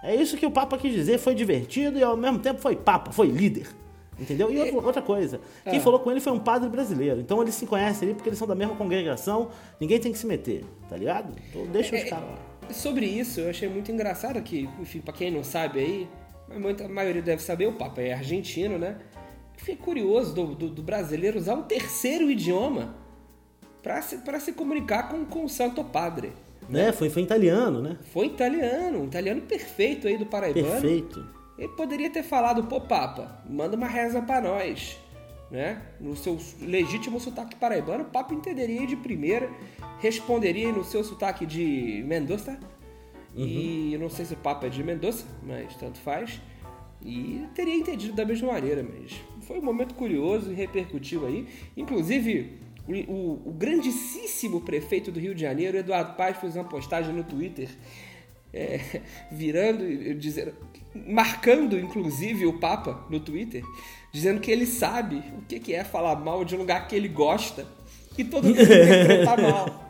É 0.01 0.15
isso 0.15 0.37
que 0.37 0.45
o 0.45 0.51
Papa 0.51 0.77
quis 0.77 0.93
dizer. 0.93 1.19
Foi 1.19 1.35
divertido 1.35 1.99
e 1.99 2.03
ao 2.03 2.17
mesmo 2.17 2.39
tempo 2.39 2.59
foi 2.59 2.75
Papa, 2.75 3.11
foi 3.11 3.27
líder. 3.27 3.67
Entendeu? 4.19 4.49
E 4.51 4.71
outra, 4.71 5.01
coisa, 5.01 5.41
quem 5.63 5.77
é. 5.77 5.79
falou 5.79 5.99
com 5.99 6.09
ele 6.09 6.21
foi 6.21 6.31
um 6.31 6.39
padre 6.39 6.69
brasileiro. 6.69 7.19
Então 7.19 7.41
eles 7.41 7.53
se 7.53 7.65
conhecem 7.65 8.07
ali 8.07 8.15
porque 8.15 8.29
eles 8.29 8.39
são 8.39 8.47
da 8.47 8.55
mesma 8.55 8.75
congregação, 8.75 9.49
ninguém 9.79 9.99
tem 9.99 10.11
que 10.11 10.17
se 10.17 10.25
meter, 10.25 10.63
tá 10.89 10.95
ligado? 10.95 11.35
Então 11.49 11.65
deixa 11.67 11.95
os 11.95 12.01
é, 12.01 12.05
caras 12.05 12.29
lá. 12.29 12.73
Sobre 12.73 13.05
isso, 13.05 13.41
eu 13.41 13.49
achei 13.49 13.67
muito 13.67 13.91
engraçado 13.91 14.41
que, 14.41 14.69
enfim, 14.79 15.01
pra 15.01 15.13
quem 15.13 15.29
não 15.29 15.43
sabe 15.43 15.79
aí, 15.79 16.09
a 16.49 16.87
maioria 16.87 17.21
deve 17.21 17.41
saber, 17.41 17.67
o 17.67 17.73
Papa 17.73 18.01
é 18.01 18.13
argentino, 18.13 18.77
né? 18.77 18.97
Fiquei 19.57 19.75
curioso 19.75 20.33
do, 20.33 20.55
do, 20.55 20.69
do 20.69 20.83
brasileiro 20.83 21.37
usar 21.37 21.55
um 21.55 21.63
terceiro 21.63 22.29
idioma 22.29 22.95
para 23.81 24.01
se, 24.01 24.17
pra 24.17 24.39
se 24.39 24.53
comunicar 24.53 25.09
com, 25.09 25.25
com 25.25 25.45
o 25.45 25.49
Santo 25.49 25.83
Padre. 25.83 26.31
Né? 26.69 26.91
Foi, 26.91 27.09
foi 27.09 27.21
italiano, 27.21 27.81
né? 27.81 27.97
Foi 28.11 28.27
italiano, 28.27 29.01
um 29.01 29.05
italiano 29.05 29.41
perfeito 29.41 30.07
aí 30.07 30.17
do 30.17 30.25
Paraibano. 30.25 30.71
Perfeito. 30.71 31.34
Ele 31.57 31.69
poderia 31.69 32.09
ter 32.09 32.23
falado, 32.23 32.63
pô, 32.65 32.81
Papa, 32.81 33.41
manda 33.49 33.75
uma 33.75 33.87
reza 33.87 34.21
para 34.21 34.41
nós. 34.41 34.99
Né? 35.49 35.81
No 35.99 36.15
seu 36.15 36.37
legítimo 36.59 37.19
sotaque 37.19 37.55
paraibano, 37.55 38.03
o 38.03 38.07
Papa 38.07 38.33
entenderia 38.33 38.85
de 38.85 38.95
primeira, 38.95 39.49
responderia 39.99 40.71
no 40.71 40.83
seu 40.83 41.03
sotaque 41.03 41.45
de 41.45 42.03
Mendoza. 42.05 42.59
Uhum. 43.35 43.45
E 43.45 43.93
eu 43.93 43.99
não 43.99 44.09
sei 44.09 44.25
se 44.25 44.33
o 44.33 44.37
Papa 44.37 44.67
é 44.67 44.69
de 44.69 44.83
Mendoza, 44.83 45.25
mas 45.43 45.75
tanto 45.75 45.99
faz. 45.99 46.41
E 47.01 47.45
teria 47.53 47.75
entendido 47.75 48.13
da 48.13 48.25
mesma 48.25 48.51
maneira, 48.51 48.83
mas 48.83 49.13
foi 49.45 49.59
um 49.59 49.61
momento 49.61 49.93
curioso 49.93 50.51
e 50.51 50.55
repercutiu 50.55 51.25
aí. 51.25 51.47
Inclusive, 51.77 52.59
o, 52.87 53.11
o, 53.11 53.49
o 53.49 53.51
grandíssimo 53.53 54.61
prefeito 54.61 55.11
do 55.11 55.19
Rio 55.19 55.35
de 55.35 55.41
Janeiro, 55.41 55.77
Eduardo 55.77 56.15
Paz, 56.15 56.37
fez 56.37 56.55
uma 56.55 56.65
postagem 56.65 57.13
no 57.13 57.23
Twitter 57.23 57.69
é, 58.55 59.01
virando, 59.29 60.15
dizendo, 60.15 60.53
marcando 60.95 61.77
inclusive 61.77 62.45
o 62.45 62.53
Papa 62.53 63.05
no 63.09 63.19
Twitter, 63.19 63.63
dizendo 64.13 64.39
que 64.39 64.49
ele 64.49 64.65
sabe 64.65 65.21
o 65.37 65.41
que 65.41 65.73
é 65.73 65.83
falar 65.83 66.15
mal 66.15 66.45
de 66.45 66.55
um 66.55 66.59
lugar 66.59 66.87
que 66.87 66.95
ele 66.95 67.09
gosta 67.09 67.67
e 68.17 68.23
todo 68.23 68.47
mundo 68.47 68.61
interpreta 68.61 69.37
mal. 69.37 69.83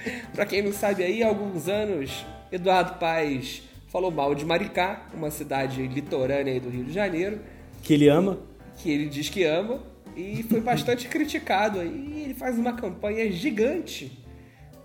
Para 0.32 0.46
quem 0.46 0.62
não 0.62 0.72
sabe 0.72 1.04
aí, 1.04 1.22
há 1.22 1.28
alguns 1.28 1.68
anos, 1.68 2.24
Eduardo 2.50 2.98
Paz 2.98 3.62
falou 3.88 4.10
mal 4.10 4.34
de 4.34 4.46
Maricá, 4.46 5.06
uma 5.12 5.30
cidade 5.30 5.86
litorânea 5.86 6.58
do 6.58 6.70
Rio 6.70 6.84
de 6.84 6.92
Janeiro. 6.92 7.40
Que 7.82 7.92
ele 7.92 8.08
ama. 8.08 8.38
Que 8.78 8.90
ele 8.90 9.06
diz 9.06 9.28
que 9.28 9.44
ama. 9.44 9.82
E 10.16 10.42
foi 10.44 10.60
bastante 10.62 11.06
criticado. 11.08 11.82
E 11.82 12.22
ele 12.22 12.34
faz 12.34 12.56
uma 12.56 12.72
campanha 12.72 13.30
gigante 13.30 14.10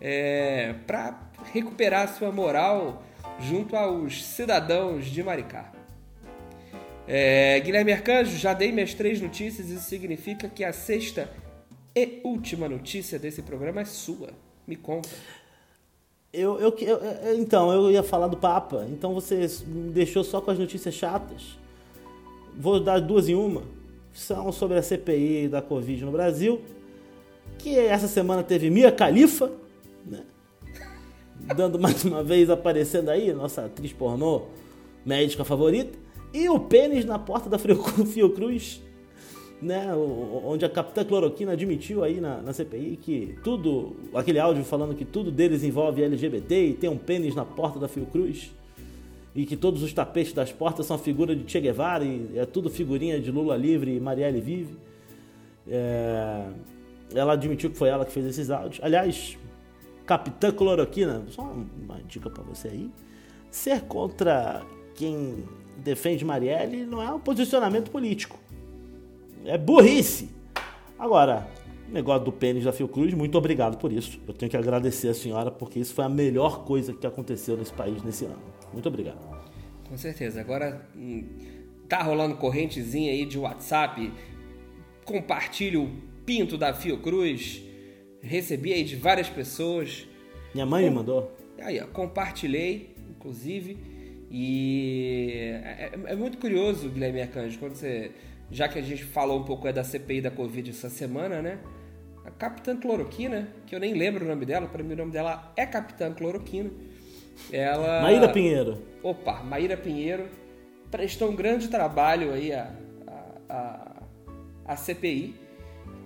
é, 0.02 0.76
para 0.86 1.25
recuperar 1.54 2.14
sua 2.14 2.32
moral 2.32 3.04
junto 3.40 3.76
aos 3.76 4.24
cidadãos 4.24 5.06
de 5.06 5.22
Maricá. 5.24 5.72
É, 7.08 7.60
Guilherme 7.60 7.92
Arcanjo, 7.92 8.36
já 8.38 8.54
dei 8.54 8.72
minhas 8.72 8.94
três 8.94 9.22
notícias, 9.22 9.70
isso 9.70 9.88
significa 9.88 10.50
que 10.50 10.64
a 10.64 10.74
sexta 10.74 11.30
e 11.96 12.20
última 12.24 12.68
notícia 12.68 13.20
desse 13.20 13.42
programa 13.42 13.82
é 13.82 13.86
sua. 13.86 14.30
Me 14.68 14.76
conta. 14.76 15.10
Eu, 16.34 16.60
eu, 16.60 16.76
eu, 16.80 17.40
então, 17.40 17.72
eu 17.72 17.92
ia 17.92 18.04
falar 18.04 18.28
do 18.28 18.36
Papa, 18.36 18.86
então 18.90 19.14
você 19.14 19.48
me 19.66 19.92
deixou 19.92 20.24
só 20.24 20.42
com 20.42 20.52
as 20.52 20.60
notícias 20.60 20.94
chatas. 20.94 21.58
Vou 22.58 22.80
dar 22.80 23.00
duas 23.00 23.30
em 23.30 23.36
uma. 23.36 23.64
São 24.14 24.52
sobre 24.52 24.78
a 24.78 24.82
CPI 24.82 25.48
da 25.48 25.62
Covid 25.62 26.04
no 26.04 26.12
Brasil, 26.12 26.62
que 27.58 27.78
essa 27.78 28.08
semana 28.08 28.44
teve 28.44 28.70
Mia 28.70 28.92
Khalifa, 28.92 29.52
né? 30.06 30.24
Dando 31.56 31.80
mais 31.80 32.04
uma 32.04 32.24
vez 32.24 32.50
aparecendo 32.50 33.10
aí, 33.10 33.34
nossa 33.34 33.66
atriz 33.66 33.94
pornô 33.94 34.44
médica 35.06 35.44
favorita, 35.44 35.98
e 36.34 36.50
o 36.50 36.60
pênis 36.60 37.06
na 37.06 37.20
porta 37.20 37.50
da 37.50 37.58
Fiocruz 37.60 38.82
né, 39.62 39.96
onde 40.44 40.66
a 40.66 40.70
capitã 40.70 41.04
Cloroquina 41.04 41.54
admitiu 41.54 42.04
aí 42.04 42.20
na, 42.20 42.42
na, 42.42 42.54
CPI 42.54 43.00
que 43.02 43.36
tudo, 43.44 43.96
aquele 44.14 44.38
áudio 44.38 44.64
falando 44.64 44.94
que 44.94 45.06
tudo 45.06 45.32
deles 45.32 45.64
envolve 45.64 46.04
LGBT 46.04 46.68
e 46.68 46.74
tem 46.74 46.90
um 46.90 46.98
pênis 46.98 47.34
na 47.34 47.46
porta 47.46 47.80
da 47.80 47.88
Fiocruz 47.88 48.52
e 49.34 49.46
que 49.46 49.56
todos 49.56 49.82
os 49.82 49.94
tapetes 49.94 50.34
das 50.34 50.52
portas 50.52 50.86
são 50.86 50.96
a 50.96 51.00
figura 51.00 51.36
de 51.36 51.50
Che 51.50 51.60
Guevara 51.60 52.04
e 52.04 52.38
é 52.38 52.46
tudo 52.46 52.70
figurinha 52.70 53.20
de 53.20 53.32
Lula 53.32 53.58
livre 53.58 53.96
e 53.96 54.00
Marielle 54.00 54.40
vive. 54.40 54.76
É, 55.68 56.48
ela 57.14 57.34
admitiu 57.34 57.70
que 57.70 57.78
foi 57.78 57.90
ela 57.90 58.06
que 58.06 58.12
fez 58.12 58.26
esses 58.26 58.50
áudios. 58.50 58.80
Aliás, 58.82 59.38
Capitã 60.06 60.52
Cloroquina, 60.52 61.24
só 61.30 61.42
uma 61.42 62.02
dica 62.04 62.30
para 62.30 62.44
você 62.44 62.68
aí, 62.70 62.92
ser 63.50 63.82
contra 63.82 64.64
quem 64.94 65.44
defende 65.78 66.24
Marielle 66.24 66.86
não 66.86 67.02
é 67.02 67.12
um 67.12 67.20
posicionamento 67.20 67.92
político 67.92 68.40
é 69.46 69.58
burrice. 69.58 70.30
Agora, 70.98 71.48
negócio 71.90 72.26
do 72.26 72.32
pênis 72.32 72.64
da 72.64 72.74
Fiocruz, 72.74 73.14
muito 73.14 73.38
obrigado 73.38 73.78
por 73.78 73.92
isso. 73.92 74.20
Eu 74.28 74.34
tenho 74.34 74.50
que 74.50 74.58
agradecer 74.58 75.10
a 75.10 75.14
senhora 75.14 75.52
porque 75.52 75.80
isso 75.80 75.94
foi 75.94 76.06
a 76.06 76.10
melhor 76.10 76.66
coisa 76.66 76.94
que 76.94 77.06
aconteceu 77.06 77.56
nesse 77.56 77.74
país 77.74 78.02
nesse 78.04 78.26
ano. 78.26 78.42
Muito 78.74 78.88
obrigado. 78.88 79.20
Com 79.88 79.98
certeza. 79.98 80.42
Agora 80.42 80.88
hum, 80.96 81.24
tá 81.88 82.02
rolando 82.02 82.36
correntezinha 82.36 83.12
aí 83.12 83.26
de 83.26 83.38
WhatsApp. 83.38 84.12
Compartilhe 85.06 85.78
o 85.78 85.92
pinto 86.26 86.58
da 86.58 86.74
Fiocruz. 86.74 87.62
Recebi 88.26 88.74
aí 88.74 88.84
de 88.84 88.96
várias 88.96 89.30
pessoas. 89.30 90.08
Minha 90.54 90.66
mãe 90.66 90.84
Com... 90.84 90.90
me 90.90 90.96
mandou. 90.96 91.32
Aí, 91.60 91.80
ó, 91.80 91.88
compartilhei, 91.88 92.96
inclusive. 93.10 93.78
E 94.30 95.30
é, 95.64 95.92
é, 95.94 96.12
é 96.12 96.16
muito 96.16 96.38
curioso, 96.38 96.90
Guilherme 96.90 97.22
Arcanjo, 97.22 97.58
quando 97.60 97.76
você 97.76 98.12
já 98.52 98.68
que 98.68 98.78
a 98.78 98.82
gente 98.82 99.04
falou 99.04 99.40
um 99.40 99.44
pouco 99.44 99.68
é 99.68 99.74
da 99.74 99.84
CPI 99.84 100.22
da 100.22 100.32
Covid 100.32 100.70
essa 100.70 100.90
semana, 100.90 101.42
né? 101.42 101.60
A 102.26 102.32
Capitã 102.32 102.76
Cloroquina, 102.76 103.48
que 103.66 103.76
eu 103.76 103.80
nem 103.80 103.94
lembro 103.94 104.26
o 104.26 104.28
nome 104.28 104.46
dela, 104.46 104.68
para 104.68 104.84
mim 104.84 104.94
o 104.94 104.98
nome 104.98 105.12
dela 105.12 105.52
é 105.56 105.66
Capitã 105.66 106.12
Cloroquina. 106.12 106.72
Ela. 107.52 108.02
Maíra 108.02 108.30
Pinheiro. 108.30 108.82
Opa, 109.04 109.44
Maíra 109.44 109.78
Pinheiro 109.78 110.28
prestou 110.90 111.30
um 111.30 111.36
grande 111.36 111.68
trabalho 111.68 112.34
aí 112.34 112.54
a, 112.54 112.72
a, 113.08 113.54
a, 113.54 114.04
a 114.66 114.76
CPI, 114.76 115.36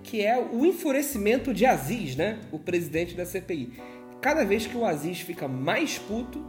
que 0.02 0.24
é 0.24 0.38
o 0.38 0.64
enfurecimento 0.64 1.52
de 1.52 1.66
Aziz, 1.66 2.16
né? 2.16 2.40
O 2.50 2.58
presidente 2.58 3.14
da 3.14 3.24
CPI. 3.24 3.72
Cada 4.20 4.44
vez 4.44 4.66
que 4.66 4.76
o 4.76 4.84
Aziz 4.84 5.20
fica 5.20 5.48
mais 5.48 5.98
puto, 5.98 6.44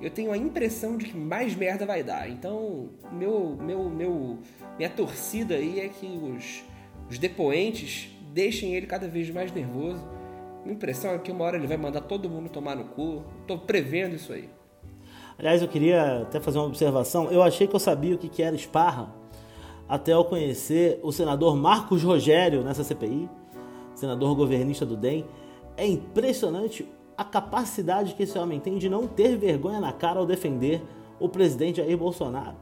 eu 0.00 0.10
tenho 0.10 0.32
a 0.32 0.36
impressão 0.36 0.96
de 0.96 1.06
que 1.06 1.16
mais 1.16 1.54
merda 1.54 1.86
vai 1.86 2.02
dar. 2.02 2.28
Então, 2.28 2.90
meu, 3.12 3.56
meu, 3.60 3.88
meu, 3.88 4.38
minha 4.76 4.90
torcida 4.90 5.54
aí 5.54 5.80
é 5.80 5.88
que 5.88 6.06
os, 6.06 6.64
os 7.10 7.18
depoentes 7.18 8.10
deixem 8.32 8.74
ele 8.74 8.86
cada 8.86 9.06
vez 9.06 9.30
mais 9.30 9.52
nervoso. 9.52 10.04
Minha 10.64 10.74
impressão 10.74 11.12
é 11.12 11.18
que 11.18 11.30
uma 11.30 11.44
hora 11.44 11.56
ele 11.56 11.66
vai 11.66 11.76
mandar 11.76 12.00
todo 12.02 12.28
mundo 12.28 12.48
tomar 12.48 12.74
no 12.74 12.84
cu. 12.86 13.22
Tô 13.46 13.58
prevendo 13.58 14.16
isso 14.16 14.32
aí. 14.32 14.48
Aliás, 15.38 15.62
eu 15.62 15.68
queria 15.68 16.22
até 16.22 16.40
fazer 16.40 16.58
uma 16.58 16.66
observação. 16.66 17.30
Eu 17.30 17.42
achei 17.42 17.66
que 17.66 17.74
eu 17.74 17.80
sabia 17.80 18.14
o 18.14 18.18
que 18.18 18.42
era 18.42 18.54
esparra 18.54 19.23
até 19.88 20.12
eu 20.12 20.24
conhecer 20.24 20.98
o 21.02 21.12
senador 21.12 21.56
Marcos 21.56 22.02
Rogério 22.02 22.62
nessa 22.62 22.82
CPI, 22.82 23.28
senador 23.94 24.34
governista 24.34 24.86
do 24.86 24.96
DEM. 24.96 25.24
É 25.76 25.86
impressionante 25.86 26.86
a 27.16 27.24
capacidade 27.24 28.14
que 28.14 28.22
esse 28.22 28.38
homem 28.38 28.58
tem 28.58 28.78
de 28.78 28.88
não 28.88 29.06
ter 29.06 29.36
vergonha 29.36 29.80
na 29.80 29.92
cara 29.92 30.18
ao 30.18 30.26
defender 30.26 30.82
o 31.20 31.28
presidente 31.28 31.76
Jair 31.76 31.96
Bolsonaro. 31.96 32.56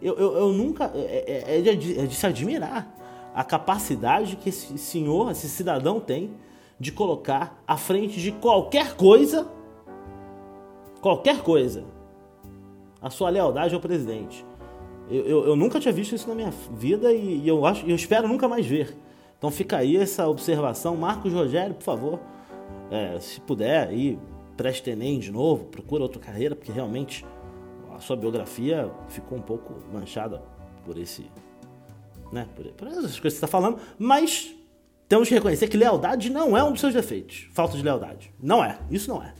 Eu, 0.00 0.14
eu, 0.16 0.32
eu 0.36 0.52
nunca. 0.52 0.90
É, 0.94 1.44
é, 1.46 1.58
é, 1.58 1.74
de, 1.74 1.98
é 1.98 2.06
de 2.06 2.14
se 2.14 2.26
admirar 2.26 2.94
a 3.34 3.44
capacidade 3.44 4.36
que 4.36 4.48
esse 4.48 4.76
senhor, 4.78 5.30
esse 5.30 5.48
cidadão 5.48 6.00
tem 6.00 6.30
de 6.78 6.92
colocar 6.92 7.62
à 7.66 7.76
frente 7.76 8.20
de 8.20 8.32
qualquer 8.32 8.96
coisa, 8.96 9.48
qualquer 11.00 11.42
coisa, 11.42 11.84
a 13.00 13.08
sua 13.08 13.30
lealdade 13.30 13.74
ao 13.74 13.80
presidente. 13.80 14.44
Eu, 15.10 15.24
eu, 15.24 15.46
eu 15.46 15.56
nunca 15.56 15.78
tinha 15.78 15.92
visto 15.92 16.14
isso 16.14 16.28
na 16.28 16.34
minha 16.34 16.50
vida 16.72 17.12
e, 17.12 17.42
e 17.44 17.48
eu 17.48 17.64
acho, 17.64 17.86
eu 17.86 17.94
espero 17.94 18.26
nunca 18.26 18.48
mais 18.48 18.66
ver. 18.66 18.96
Então 19.38 19.50
fica 19.50 19.76
aí 19.76 19.96
essa 19.96 20.26
observação. 20.28 20.96
Marcos 20.96 21.32
Rogério, 21.32 21.74
por 21.74 21.84
favor, 21.84 22.20
é, 22.90 23.18
se 23.20 23.40
puder, 23.40 23.88
aí 23.88 24.18
preste 24.56 24.90
Enem 24.90 25.18
de 25.18 25.30
novo, 25.30 25.66
procura 25.66 26.02
outra 26.02 26.20
carreira, 26.20 26.56
porque 26.56 26.72
realmente 26.72 27.24
a 27.94 28.00
sua 28.00 28.16
biografia 28.16 28.90
ficou 29.08 29.38
um 29.38 29.42
pouco 29.42 29.74
manchada 29.92 30.42
por 30.84 30.98
esse. 30.98 31.30
Né, 32.32 32.48
por, 32.56 32.64
por 32.72 32.88
essas 32.88 33.02
coisas 33.02 33.20
que 33.20 33.30
você 33.30 33.36
está 33.36 33.46
falando, 33.46 33.78
mas 33.98 34.52
temos 35.08 35.28
que 35.28 35.34
reconhecer 35.34 35.68
que 35.68 35.76
lealdade 35.76 36.28
não 36.28 36.56
é 36.56 36.64
um 36.64 36.72
dos 36.72 36.80
seus 36.80 36.92
defeitos. 36.92 37.48
Falta 37.52 37.76
de 37.76 37.82
lealdade. 37.82 38.32
Não 38.40 38.64
é. 38.64 38.78
Isso 38.90 39.08
não 39.08 39.22
é. 39.22 39.32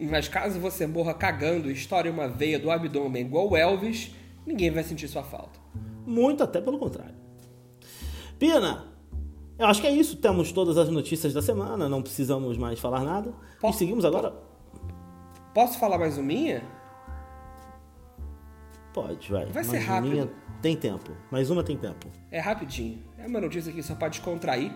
Mas 0.00 0.28
caso 0.28 0.58
você 0.58 0.86
morra 0.86 1.12
cagando 1.12 1.70
e 1.70 1.74
estoure 1.74 2.08
uma 2.08 2.26
veia 2.26 2.58
do 2.58 2.70
abdômen 2.70 3.26
igual 3.26 3.50
o 3.50 3.56
Elvis, 3.56 4.12
ninguém 4.46 4.70
vai 4.70 4.82
sentir 4.82 5.08
sua 5.08 5.22
falta. 5.22 5.58
Muito 6.06 6.42
até 6.42 6.60
pelo 6.60 6.78
contrário. 6.78 7.14
Pina, 8.38 8.86
eu 9.58 9.66
acho 9.66 9.80
que 9.80 9.86
é 9.86 9.92
isso. 9.92 10.16
Temos 10.16 10.52
todas 10.52 10.78
as 10.78 10.88
notícias 10.88 11.32
da 11.32 11.42
semana, 11.42 11.88
não 11.88 12.02
precisamos 12.02 12.56
mais 12.56 12.80
falar 12.80 13.04
nada. 13.04 13.32
Posso, 13.60 13.76
e 13.76 13.78
seguimos 13.80 14.04
agora. 14.04 14.32
Posso 15.54 15.78
falar 15.78 15.98
mais 15.98 16.16
uma 16.16 16.26
minha? 16.26 16.62
Pode, 18.94 19.30
vai. 19.30 19.46
Vai 19.46 19.64
ser 19.64 19.78
rápido. 19.78 20.10
Minha 20.10 20.30
tem 20.62 20.76
tempo. 20.76 21.10
Mais 21.30 21.50
uma 21.50 21.62
tem 21.62 21.76
tempo. 21.76 22.08
É 22.30 22.40
rapidinho. 22.40 23.02
É 23.18 23.26
uma 23.26 23.40
notícia 23.40 23.70
aqui 23.70 23.82
só 23.82 23.94
para 23.94 24.08
descontrair. 24.08 24.72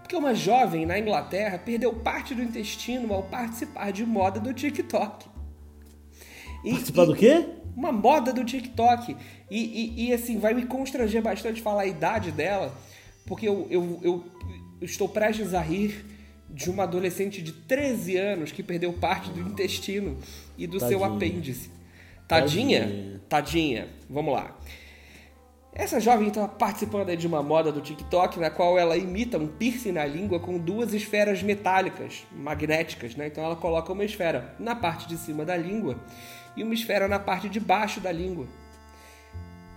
Porque 0.00 0.16
uma 0.16 0.34
jovem 0.34 0.84
na 0.86 0.98
Inglaterra 0.98 1.58
perdeu 1.58 1.92
parte 1.94 2.34
do 2.34 2.42
intestino 2.42 3.12
ao 3.12 3.22
participar 3.22 3.92
de 3.92 4.04
moda 4.04 4.40
do 4.40 4.52
TikTok. 4.52 5.26
E, 6.64 6.70
participar 6.70 7.04
e, 7.04 7.06
do 7.06 7.14
quê? 7.14 7.48
Uma 7.80 7.92
moda 7.92 8.32
do 8.32 8.44
TikTok. 8.44 9.16
E, 9.50 9.58
e, 9.58 10.08
e 10.08 10.12
assim, 10.12 10.38
vai 10.38 10.52
me 10.52 10.66
constranger 10.66 11.22
bastante 11.22 11.62
falar 11.62 11.82
a 11.82 11.86
idade 11.86 12.30
dela 12.30 12.72
porque 13.26 13.48
eu, 13.48 13.66
eu, 13.70 14.00
eu 14.02 14.24
estou 14.82 15.08
prestes 15.08 15.54
a 15.54 15.60
rir 15.60 16.04
de 16.48 16.68
uma 16.68 16.82
adolescente 16.82 17.40
de 17.40 17.52
13 17.52 18.16
anos 18.16 18.52
que 18.52 18.62
perdeu 18.62 18.92
parte 18.92 19.30
do 19.30 19.40
intestino 19.40 20.18
e 20.58 20.66
do 20.66 20.78
Tadinha. 20.78 20.98
seu 20.98 21.04
apêndice. 21.04 21.70
Tadinha? 22.26 22.80
Tadinha. 22.80 23.20
Tadinha. 23.28 23.88
Vamos 24.08 24.34
lá. 24.34 24.58
Essa 25.72 26.00
jovem 26.00 26.28
está 26.28 26.48
participando 26.48 27.16
de 27.16 27.26
uma 27.26 27.42
moda 27.42 27.70
do 27.70 27.80
TikTok 27.80 28.40
na 28.40 28.50
qual 28.50 28.76
ela 28.76 28.96
imita 28.96 29.38
um 29.38 29.46
piercing 29.46 29.92
na 29.92 30.04
língua 30.04 30.40
com 30.40 30.58
duas 30.58 30.92
esferas 30.92 31.42
metálicas, 31.42 32.26
magnéticas, 32.32 33.14
né? 33.14 33.28
Então 33.28 33.44
ela 33.44 33.54
coloca 33.54 33.92
uma 33.92 34.04
esfera 34.04 34.54
na 34.58 34.74
parte 34.74 35.06
de 35.06 35.16
cima 35.16 35.44
da 35.44 35.56
língua 35.56 35.96
e 36.56 36.64
uma 36.64 36.74
esfera 36.74 37.06
na 37.06 37.20
parte 37.20 37.48
de 37.48 37.60
baixo 37.60 38.00
da 38.00 38.10
língua. 38.10 38.48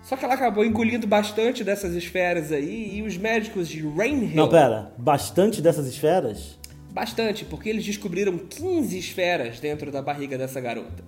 Só 0.02 0.16
que 0.16 0.24
ela 0.24 0.34
acabou 0.34 0.64
engolindo 0.64 1.06
bastante 1.06 1.62
dessas 1.62 1.94
esferas 1.94 2.50
aí 2.50 2.96
e 2.96 3.02
os 3.02 3.16
médicos 3.16 3.68
de 3.68 3.80
Rainhill... 3.88 4.34
Não, 4.34 4.48
pera. 4.48 4.92
Bastante 4.98 5.62
dessas 5.62 5.86
esferas? 5.86 6.58
Bastante, 6.90 7.44
porque 7.44 7.68
eles 7.68 7.84
descobriram 7.84 8.36
15 8.36 8.98
esferas 8.98 9.60
dentro 9.60 9.90
da 9.90 10.02
barriga 10.02 10.36
dessa 10.36 10.60
garota. 10.60 11.04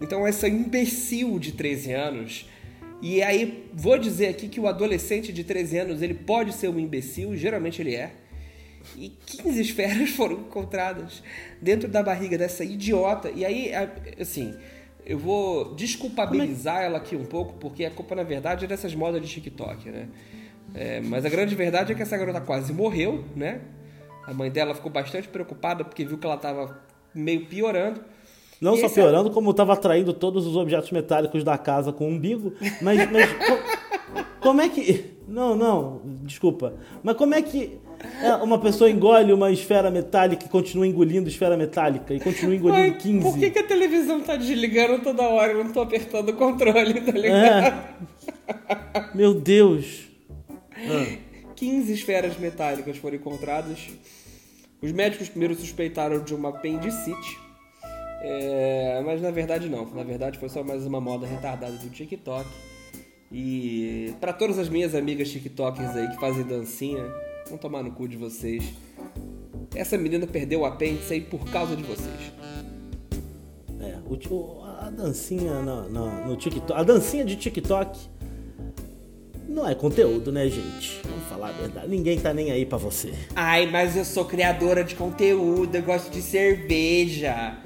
Então 0.00 0.26
essa 0.26 0.48
imbecil 0.48 1.38
de 1.38 1.52
13 1.52 1.92
anos... 1.92 2.46
E 3.02 3.20
aí, 3.20 3.68
vou 3.74 3.98
dizer 3.98 4.28
aqui 4.28 4.48
que 4.48 4.60
o 4.60 4.68
adolescente 4.68 5.32
de 5.32 5.42
13 5.42 5.78
anos, 5.78 6.02
ele 6.02 6.14
pode 6.14 6.52
ser 6.52 6.68
um 6.68 6.78
imbecil, 6.78 7.36
geralmente 7.36 7.82
ele 7.82 7.96
é. 7.96 8.12
E 8.96 9.08
15 9.26 9.60
esferas 9.60 10.10
foram 10.14 10.36
encontradas 10.36 11.20
dentro 11.60 11.88
da 11.88 12.00
barriga 12.00 12.38
dessa 12.38 12.64
idiota. 12.64 13.28
E 13.34 13.44
aí, 13.44 13.72
assim, 14.20 14.54
eu 15.04 15.18
vou 15.18 15.74
desculpabilizar 15.74 16.82
é? 16.82 16.86
ela 16.86 16.98
aqui 16.98 17.16
um 17.16 17.24
pouco, 17.24 17.54
porque 17.54 17.84
a 17.84 17.90
culpa, 17.90 18.14
na 18.14 18.22
verdade, 18.22 18.66
é 18.66 18.68
dessas 18.68 18.94
modas 18.94 19.20
de 19.20 19.26
TikTok, 19.26 19.90
né? 19.90 20.08
É, 20.72 21.00
mas 21.00 21.26
a 21.26 21.28
grande 21.28 21.56
verdade 21.56 21.90
é 21.90 21.94
que 21.96 22.02
essa 22.02 22.16
garota 22.16 22.40
quase 22.40 22.72
morreu, 22.72 23.24
né? 23.34 23.62
A 24.24 24.32
mãe 24.32 24.48
dela 24.48 24.76
ficou 24.76 24.92
bastante 24.92 25.26
preocupada 25.26 25.84
porque 25.84 26.04
viu 26.04 26.18
que 26.18 26.24
ela 26.24 26.36
estava 26.36 26.80
meio 27.12 27.46
piorando. 27.46 28.00
Não 28.62 28.76
só 28.76 28.88
piorando, 28.88 29.28
é... 29.28 29.32
como 29.32 29.50
estava 29.50 29.72
atraindo 29.72 30.12
todos 30.12 30.46
os 30.46 30.56
objetos 30.56 30.92
metálicos 30.92 31.42
da 31.42 31.58
casa 31.58 31.92
com 31.92 32.04
o 32.04 32.08
umbigo. 32.08 32.52
Mas, 32.80 33.10
mas 33.10 33.28
como 34.40 34.60
é 34.60 34.68
que. 34.68 35.12
Não, 35.26 35.56
não, 35.56 36.00
desculpa. 36.22 36.74
Mas 37.02 37.16
como 37.16 37.34
é 37.34 37.42
que 37.42 37.80
é, 38.22 38.34
uma 38.36 38.58
pessoa 38.58 38.88
engole 38.88 39.32
uma 39.32 39.50
esfera 39.50 39.90
metálica 39.90 40.46
e 40.46 40.48
continua 40.48 40.86
engolindo 40.86 41.28
esfera 41.28 41.56
metálica 41.56 42.14
e 42.14 42.20
continua 42.20 42.54
engolindo 42.54 42.92
Mas 42.94 43.02
15. 43.02 43.22
Por 43.22 43.38
que, 43.38 43.50
que, 43.50 43.58
a 43.58 43.64
televisão 43.64 44.20
tá 44.20 44.36
desligando 44.36 45.02
toda 45.02 45.22
hora? 45.22 45.52
Eu 45.52 45.64
não 45.64 45.72
tô 45.72 45.80
apertando 45.80 46.28
o 46.28 46.34
controle, 46.34 47.00
tá 47.00 47.12
ligado? 47.12 47.44
É. 47.44 49.08
Meu 49.14 49.34
Deus. 49.34 50.02
Ah. 50.76 51.16
15 51.56 51.92
esferas 51.92 52.36
metálicas 52.38 52.96
foram 52.96 53.16
encontradas. 53.16 53.88
Os 54.80 54.90
médicos 54.90 55.28
primeiro 55.28 55.54
suspeitaram 55.54 56.22
de 56.22 56.34
uma 56.34 56.48
apendicite. 56.48 57.41
É, 58.24 59.02
mas 59.04 59.20
na 59.20 59.30
verdade 59.30 59.68
não. 59.68 59.84
Na 59.92 60.04
verdade 60.04 60.38
foi 60.38 60.48
só 60.48 60.62
mais 60.62 60.86
uma 60.86 61.00
moda 61.00 61.26
retardada 61.26 61.72
do 61.72 61.90
TikTok. 61.90 62.48
E 63.30 64.14
para 64.20 64.32
todas 64.32 64.58
as 64.58 64.68
minhas 64.68 64.94
amigas 64.94 65.30
TikTokers 65.30 65.96
aí 65.96 66.08
que 66.08 66.20
fazem 66.20 66.44
dancinha, 66.44 67.02
Vão 67.48 67.58
tomar 67.58 67.82
no 67.82 67.90
cu 67.90 68.08
de 68.08 68.16
vocês. 68.16 68.64
Essa 69.74 69.98
menina 69.98 70.26
perdeu 70.26 70.60
o 70.60 70.64
apêndice 70.64 71.14
aí 71.14 71.20
por 71.20 71.44
causa 71.50 71.76
de 71.76 71.82
vocês. 71.82 72.32
É, 73.80 73.98
o, 74.08 74.62
a 74.80 74.90
dancinha 74.90 75.60
no, 75.60 75.88
no, 75.88 76.28
no 76.28 76.36
TikTok. 76.36 76.72
A 76.72 76.82
dancinha 76.82 77.24
de 77.24 77.36
TikTok 77.36 77.98
não 79.48 79.68
é 79.68 79.74
conteúdo, 79.74 80.30
né, 80.30 80.48
gente? 80.48 81.00
Vamos 81.04 81.24
falar 81.24 81.48
a 81.48 81.52
verdade. 81.52 81.88
Ninguém 81.88 82.18
tá 82.18 82.32
nem 82.32 82.50
aí 82.50 82.64
para 82.64 82.78
você. 82.78 83.12
Ai, 83.34 83.66
mas 83.70 83.96
eu 83.96 84.04
sou 84.04 84.24
criadora 84.24 84.84
de 84.84 84.94
conteúdo, 84.94 85.74
eu 85.74 85.82
gosto 85.82 86.10
de 86.10 86.22
cerveja. 86.22 87.58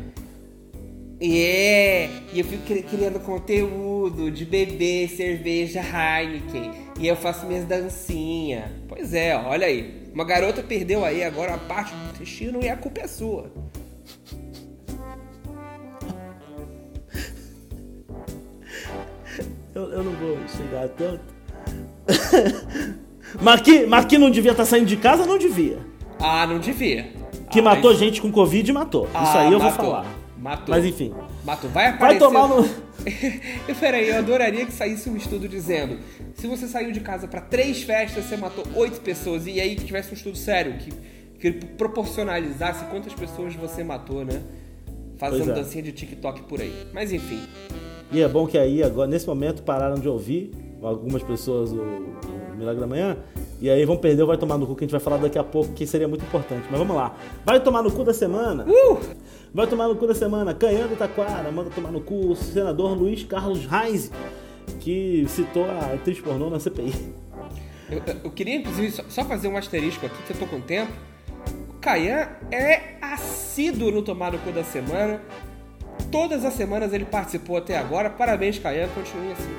É, 1.19 2.11
e 2.33 2.39
eu 2.39 2.45
fico 2.45 2.63
criando 2.89 3.19
conteúdo 3.21 4.31
de 4.31 4.45
beber 4.45 5.09
cerveja 5.09 5.81
Heineken. 5.81 6.73
E 6.99 7.07
eu 7.07 7.17
faço 7.17 7.47
minhas 7.47 7.65
dancinhas. 7.65 8.71
Pois 8.87 9.15
é, 9.15 9.35
olha 9.37 9.67
aí. 9.67 10.05
Uma 10.13 10.25
garota 10.25 10.63
perdeu 10.63 11.05
aí 11.05 11.23
agora 11.23 11.55
a 11.55 11.59
parte 11.59 11.95
do 11.95 12.11
intestino 12.11 12.63
e 12.63 12.69
a 12.69 12.77
culpa 12.77 13.01
é 13.01 13.07
sua. 13.07 13.51
Eu, 19.75 19.93
eu 19.93 20.05
não 20.05 20.13
vou 20.13 20.39
chegar 20.49 20.89
tanto. 20.89 21.37
mas 23.89 24.07
que 24.07 24.19
não 24.19 24.31
devia 24.31 24.53
estar 24.53 24.65
tá 24.65 24.69
saindo 24.69 24.87
de 24.87 24.97
casa, 24.97 25.27
não 25.27 25.39
devia. 25.39 25.79
Ah, 26.19 26.47
não 26.47 26.59
devia. 26.59 27.13
Que 27.51 27.61
ah, 27.61 27.63
matou 27.63 27.95
gente 27.95 28.21
com 28.21 28.33
Covid, 28.33 28.73
matou. 28.73 29.09
Ah, 29.13 29.25
Isso 29.25 29.37
aí 29.37 29.53
eu 29.53 29.59
matou. 29.59 29.85
vou 29.85 29.95
falar. 29.95 30.26
Matou. 30.39 30.75
Mas 30.75 30.85
enfim. 30.85 31.13
Matou. 31.45 31.71
Vai 31.71 31.89
aparecer. 31.89 32.19
Vai 32.21 32.33
tomar 32.33 32.49
no. 32.49 32.69
Peraí, 33.81 34.09
eu 34.09 34.17
adoraria 34.17 34.67
que 34.67 34.73
saísse 34.73 35.09
um 35.09 35.17
estudo 35.17 35.49
dizendo: 35.49 35.99
se 36.35 36.47
você 36.47 36.67
saiu 36.67 36.93
de 36.93 37.01
casa 37.01 37.27
para 37.27 37.41
três 37.41 37.83
festas, 37.83 38.25
você 38.25 38.37
matou 38.37 38.65
oito 38.75 39.01
pessoas, 39.01 39.47
e 39.47 39.61
aí 39.61 39.77
que 39.77 39.85
tivesse 39.85 40.11
um 40.11 40.15
estudo 40.15 40.37
sério, 40.37 40.75
que, 40.79 40.93
que 41.41 41.67
proporcionalizasse 41.67 42.85
quantas 42.87 43.15
pessoas 43.15 43.55
você 43.55 43.83
matou, 43.83 44.25
né? 44.25 44.43
Fazendo 45.17 45.53
é. 45.53 45.55
dancinha 45.55 45.83
de 45.83 45.93
TikTok 45.93 46.43
por 46.43 46.61
aí. 46.61 46.87
Mas 46.93 47.13
enfim. 47.13 47.43
E 48.13 48.21
é 48.21 48.29
bom 48.29 48.47
que 48.47 48.59
aí, 48.59 48.83
agora, 48.83 49.09
nesse 49.09 49.27
momento, 49.27 49.63
pararam 49.63 49.97
de 49.97 50.09
ouvir 50.09 50.53
algumas 50.83 51.23
pessoas 51.23 51.73
o, 51.73 51.81
o 51.81 52.57
Milagre 52.57 52.81
da 52.81 52.87
Manhã. 52.87 53.17
E 53.61 53.71
aí 53.71 53.85
vão 53.85 53.97
perder 53.97 54.23
ou 54.23 54.29
vai 54.29 54.37
tomar 54.37 54.59
no 54.59 54.67
cu, 54.67 54.75
que 54.75 54.85
a 54.85 54.87
gente 54.87 54.93
vai 54.93 55.01
falar 55.01 55.17
daqui 55.17 55.39
a 55.39 55.45
pouco, 55.45 55.73
que 55.73 55.87
seria 55.87 56.07
muito 56.07 56.23
importante. 56.25 56.67
Mas 56.71 56.79
vamos 56.79 56.95
lá. 56.95 57.17
Vai 57.45 57.59
tomar 57.61 57.83
no 57.83 57.91
cu 57.91 58.05
da 58.05 58.13
semana? 58.13 58.65
Uh! 58.65 59.01
Vai 59.57 59.67
tomar 59.67 59.89
no 59.89 59.97
cu 59.97 60.07
da 60.07 60.15
semana. 60.15 60.53
Canhando 60.53 60.95
Taquara, 60.99 61.51
manda 61.51 61.71
tomar 61.71 61.91
no 61.91 62.03
cu 62.03 62.33
o 62.33 62.37
senador 62.37 62.93
Luiz 62.93 63.25
Carlos 63.25 63.65
Reis, 63.65 64.13
que 64.81 65.25
citou 65.29 65.65
a 65.65 65.95
atriz 65.95 66.21
pornô 66.21 66.51
na 66.51 66.61
CPI. 66.61 66.93
Eu, 67.89 68.03
eu 68.25 68.31
queria, 68.33 68.57
inclusive, 68.57 69.03
só 69.09 69.25
fazer 69.25 69.49
um 69.49 69.57
asterisco 69.57 70.05
aqui, 70.05 70.23
que 70.25 70.33
eu 70.35 70.41
tô 70.41 70.47
com 70.47 70.61
tempo. 70.61 70.93
O 71.71 71.73
Caian 71.81 72.29
é 72.53 72.99
assíduo 73.01 73.91
no 73.91 74.03
tomar 74.03 74.33
no 74.33 74.39
cu 74.41 74.53
da 74.53 74.63
semana. 74.63 75.23
Todas 76.13 76.45
as 76.45 76.53
semanas 76.53 76.93
ele 76.93 77.07
participou 77.07 77.57
até 77.57 77.79
agora. 77.79 78.11
Parabéns, 78.11 78.59
Caian, 78.59 78.89
continue 78.89 79.33
assim. 79.33 79.55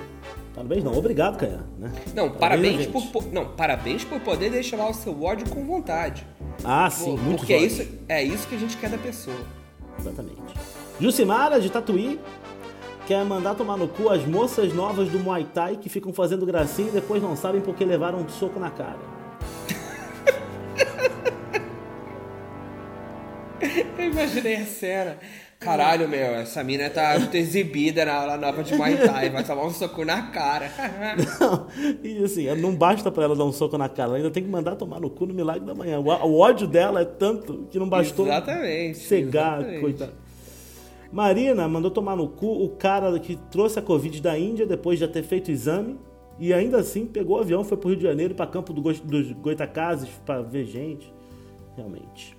Parabéns 0.54 0.84
não, 0.84 0.96
obrigado, 0.96 1.40
Caian. 1.40 1.66
Né? 1.80 1.92
Não, 2.14 2.30
parabéns, 2.30 2.86
parabéns 2.86 3.06
por, 3.08 3.34
não, 3.34 3.46
parabéns 3.56 4.04
por 4.04 4.20
poder 4.20 4.52
deixar 4.52 4.78
lá 4.78 4.88
o 4.88 4.94
seu 4.94 5.24
ódio 5.24 5.50
com 5.50 5.66
vontade. 5.66 6.24
Ah, 6.64 6.88
sim, 6.88 7.18
muito 7.18 7.40
Porque 7.40 7.54
é 7.54 7.64
isso, 7.64 7.88
é 8.08 8.24
isso 8.24 8.48
que 8.48 8.54
a 8.54 8.60
gente 8.60 8.78
quer 8.78 8.92
da 8.92 8.98
pessoa. 9.00 9.58
Exatamente. 10.00 10.42
Jucimara, 11.00 11.60
de 11.60 11.70
Tatuí, 11.70 12.20
quer 13.06 13.24
mandar 13.24 13.56
tomar 13.56 13.78
no 13.78 13.88
cu 13.88 14.10
as 14.10 14.26
moças 14.26 14.74
novas 14.74 15.10
do 15.10 15.20
Muay 15.20 15.46
Thai 15.46 15.78
que 15.78 15.90
ficam 15.90 16.12
fazendo 16.12 16.46
gracinha 16.46 16.90
e 16.90 16.92
depois 16.92 17.22
não 17.22 17.36
sabem 17.36 17.62
porque 17.62 17.86
levaram 17.86 18.20
um 18.20 18.30
soco 18.30 18.60
na 18.60 18.70
cara. 18.70 19.00
Eu 23.98 24.12
imaginei 24.12 24.58
a 24.58 24.66
cena. 24.66 25.18
Caralho, 25.60 26.08
meu, 26.08 26.36
essa 26.36 26.64
mina 26.64 26.88
tá 26.88 27.16
exibida 27.34 28.06
na 28.06 28.14
aula 28.14 28.38
nova 28.38 28.64
de 28.64 28.76
Muay 28.76 28.96
Thai, 28.96 29.30
vai 29.32 29.44
tomar 29.44 29.66
um 29.66 29.72
soco 29.72 30.06
na 30.06 30.28
cara. 30.28 30.72
não, 31.40 31.68
e 32.04 32.24
assim, 32.24 32.46
não 32.56 32.76
basta 32.76 33.12
pra 33.12 33.24
ela 33.24 33.36
dar 33.36 33.44
um 33.44 33.52
soco 33.52 33.76
na 33.76 33.90
cara, 33.90 34.10
ela 34.10 34.18
ainda 34.18 34.30
tem 34.30 34.44
que 34.44 34.50
mandar 34.50 34.76
tomar 34.76 35.00
no 35.00 35.10
cu 35.10 35.26
no 35.26 35.34
milagre 35.34 35.66
da 35.66 35.74
manhã. 35.74 36.00
O, 36.00 36.38
ódio 36.38 36.68
dela 36.68 37.02
é 37.02 37.06
tanto 37.06 37.68
que 37.72 37.80
não 37.80 37.90
bastou 37.90 38.28
exatamente, 38.28 39.00
cegar, 39.00 39.62
exatamente. 39.62 39.82
coitada. 39.82 40.14
Marina 41.12 41.68
mandou 41.68 41.90
tomar 41.90 42.16
no 42.16 42.28
cu 42.28 42.64
o 42.64 42.70
cara 42.70 43.18
que 43.20 43.36
trouxe 43.50 43.80
a 43.80 43.82
Covid 43.82 44.22
da 44.22 44.38
Índia 44.38 44.66
depois 44.66 45.00
de 45.00 45.06
já 45.06 45.12
ter 45.12 45.24
feito 45.24 45.48
o 45.48 45.52
exame 45.52 45.98
e 46.38 46.54
ainda 46.54 46.78
assim 46.78 47.08
pegou 47.08 47.38
o 47.38 47.40
avião, 47.40 47.64
foi 47.64 47.78
pro 47.78 47.90
Rio 47.90 47.98
de 47.98 48.04
Janeiro, 48.04 48.36
para 48.36 48.46
campo 48.46 48.72
do, 48.72 48.82
dos 48.82 49.32
Goitacazes, 49.32 50.10
para 50.24 50.44
ver 50.44 50.66
gente. 50.66 51.12
Realmente. 51.76 52.37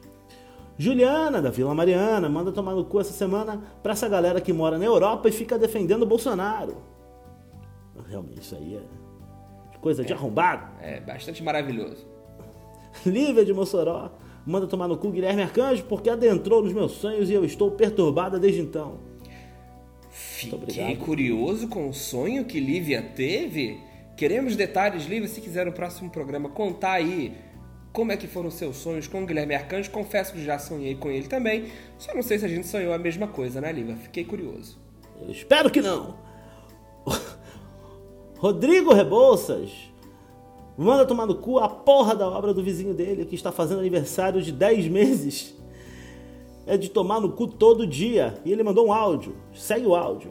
Juliana, 0.79 1.43
da 1.43 1.51
Vila 1.51 1.75
Mariana, 1.75 2.29
manda 2.29 2.53
tomar 2.53 2.73
no 2.73 2.85
cu 2.85 3.01
essa 3.01 3.13
semana 3.13 3.61
pra 3.83 3.93
essa 3.93 4.09
galera 4.09 4.41
que 4.41 4.53
mora 4.53 4.79
na 4.79 4.85
Europa 4.85 5.29
e 5.29 5.33
fica 5.33 5.59
defendendo 5.59 6.03
o 6.03 6.07
Bolsonaro. 6.07 6.77
Realmente, 8.09 8.43
isso 8.43 8.55
aí 8.55 8.77
é 8.77 9.79
coisa 9.81 10.03
é, 10.03 10.05
de 10.05 10.13
arrombado. 10.13 10.71
É, 10.81 11.01
bastante 11.01 11.43
maravilhoso. 11.43 12.07
Lívia 13.05 13.45
de 13.45 13.53
Mossoró, 13.53 14.13
manda 14.47 14.69
tomar 14.69 14.87
no 14.87 14.97
cu 14.97 15.11
Guilherme 15.11 15.43
Arcanjo 15.43 15.85
porque 15.85 16.09
adentrou 16.09 16.63
nos 16.63 16.73
meus 16.73 16.93
sonhos 16.93 17.29
e 17.29 17.35
eu 17.35 17.45
estou 17.45 17.73
perturbada 17.73 18.39
desde 18.39 18.61
então. 18.61 19.01
Fiquei 20.11 20.97
curioso 20.97 21.67
com 21.69 21.89
o 21.89 21.93
sonho 21.93 22.45
que 22.45 22.61
Lívia 22.61 23.03
teve. 23.03 23.81
Queremos 24.17 24.57
detalhes, 24.57 25.07
Lívia, 25.07 25.29
se 25.29 25.41
quiser 25.41 25.67
no 25.67 25.73
próximo 25.73 26.11
programa 26.11 26.49
contar 26.49 26.93
aí 26.93 27.37
como 27.99 28.13
é 28.13 28.17
que 28.17 28.29
foram 28.29 28.49
seus 28.49 28.77
sonhos 28.77 29.09
com 29.09 29.25
o 29.25 29.27
Guilherme 29.27 29.57
Arcanjo. 29.57 29.91
Confesso 29.91 30.33
que 30.33 30.45
já 30.45 30.57
sonhei 30.57 30.95
com 30.95 31.11
ele 31.11 31.27
também. 31.27 31.65
Só 31.99 32.15
não 32.15 32.23
sei 32.23 32.39
se 32.39 32.45
a 32.45 32.49
gente 32.49 32.65
sonhou 32.65 32.95
a 32.95 32.99
mesma 32.99 33.27
coisa, 33.27 33.61
né, 33.61 33.73
Lívia? 33.73 33.97
Fiquei 33.97 34.25
curioso. 34.25 34.79
Eu 35.21 35.33
espero 35.33 35.69
que 35.69 35.81
não. 35.81 36.15
Rodrigo 38.39 38.95
Rebouças 38.95 39.73
Manda 40.77 41.05
tomar 41.05 41.27
no 41.27 41.35
cu 41.35 41.59
a 41.59 41.69
porra 41.69 42.15
da 42.15 42.29
obra 42.29 42.55
do 42.55 42.63
vizinho 42.63 42.95
dele 42.95 43.25
que 43.25 43.35
está 43.35 43.51
fazendo 43.51 43.81
aniversário 43.81 44.41
de 44.41 44.53
10 44.53 44.87
meses. 44.87 45.53
É 46.69 46.77
de 46.77 46.89
tomar 46.89 47.19
no 47.19 47.33
cu 47.33 47.49
todo 47.49 47.85
dia. 47.85 48.39
E 48.45 48.53
ele 48.53 48.63
mandou 48.63 48.87
um 48.87 48.93
áudio. 48.93 49.35
Segue 49.53 49.87
o 49.87 49.97
áudio. 49.97 50.31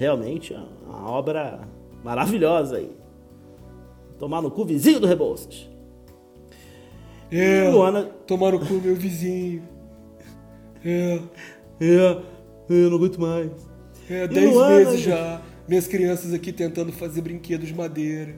Realmente, 0.00 0.54
é 0.54 0.58
uma 0.86 1.10
obra 1.10 1.60
maravilhosa 2.02 2.78
aí. 2.78 2.90
Tomar 4.18 4.40
no 4.40 4.50
cu 4.50 4.64
vizinho 4.64 4.98
do 4.98 5.06
Rebouças. 5.06 5.68
É, 7.30 7.68
Luana... 7.68 8.04
tomar 8.26 8.52
no 8.52 8.60
cu 8.60 8.80
meu 8.82 8.96
vizinho. 8.96 9.62
É. 10.82 11.20
É, 11.78 12.18
eu 12.70 12.88
não 12.88 12.96
aguento 12.96 13.20
mais. 13.20 13.50
É, 14.08 14.26
dez 14.26 14.50
Luana... 14.50 14.74
meses 14.74 15.00
já. 15.00 15.42
Minhas 15.68 15.86
crianças 15.86 16.32
aqui 16.32 16.50
tentando 16.50 16.90
fazer 16.92 17.20
brinquedos 17.20 17.68
de 17.68 17.74
madeira. 17.74 18.34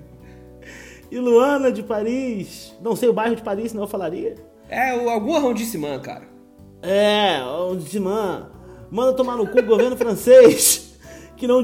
E 1.12 1.18
Luana 1.20 1.70
de 1.70 1.84
Paris. 1.84 2.74
Não 2.82 2.96
sei 2.96 3.08
o 3.08 3.12
bairro 3.12 3.36
de 3.36 3.42
Paris, 3.42 3.70
senão 3.70 3.84
eu 3.84 3.88
falaria. 3.88 4.34
É, 4.68 4.90
algum 4.90 5.36
arrondissement, 5.36 6.00
cara. 6.00 6.24
É, 6.82 7.36
arrondissement. 7.36 8.50
Manda 8.90 9.12
tomar 9.12 9.36
no 9.36 9.46
cu 9.46 9.60
o 9.60 9.62
governo 9.62 9.96
francês 9.96 10.91
que 11.42 11.46
não, 11.48 11.60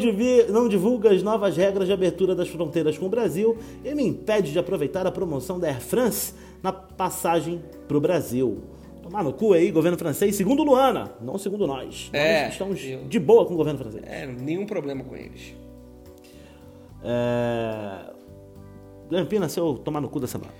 não 0.48 0.68
divulga 0.68 1.12
as 1.12 1.22
novas 1.22 1.56
regras 1.56 1.86
de 1.86 1.92
abertura 1.92 2.34
das 2.34 2.48
fronteiras 2.48 2.98
com 2.98 3.06
o 3.06 3.08
Brasil 3.08 3.56
e 3.84 3.94
me 3.94 4.02
impede 4.02 4.50
de 4.50 4.58
aproveitar 4.58 5.06
a 5.06 5.12
promoção 5.12 5.60
da 5.60 5.68
Air 5.68 5.80
France 5.80 6.34
na 6.60 6.72
passagem 6.72 7.62
para 7.86 7.96
o 7.96 8.00
Brasil. 8.00 8.58
Tomar 9.00 9.22
no 9.22 9.32
cu 9.32 9.52
aí, 9.52 9.70
governo 9.70 9.96
francês, 9.96 10.34
segundo 10.34 10.64
Luana, 10.64 11.12
não 11.20 11.38
segundo 11.38 11.64
nós. 11.64 12.10
É, 12.12 12.46
nós 12.46 12.52
estamos 12.54 12.84
eu... 12.84 13.04
de 13.04 13.20
boa 13.20 13.46
com 13.46 13.54
o 13.54 13.56
governo 13.56 13.78
francês. 13.78 14.02
É, 14.04 14.26
nenhum 14.26 14.66
problema 14.66 15.04
com 15.04 15.14
eles. 15.14 15.54
É... 17.04 18.10
Guilherme 19.06 19.30
Pina, 19.30 19.48
seu 19.48 19.74
tomar 19.74 20.00
no 20.00 20.08
cu 20.08 20.18
da 20.18 20.26
semana. 20.26 20.50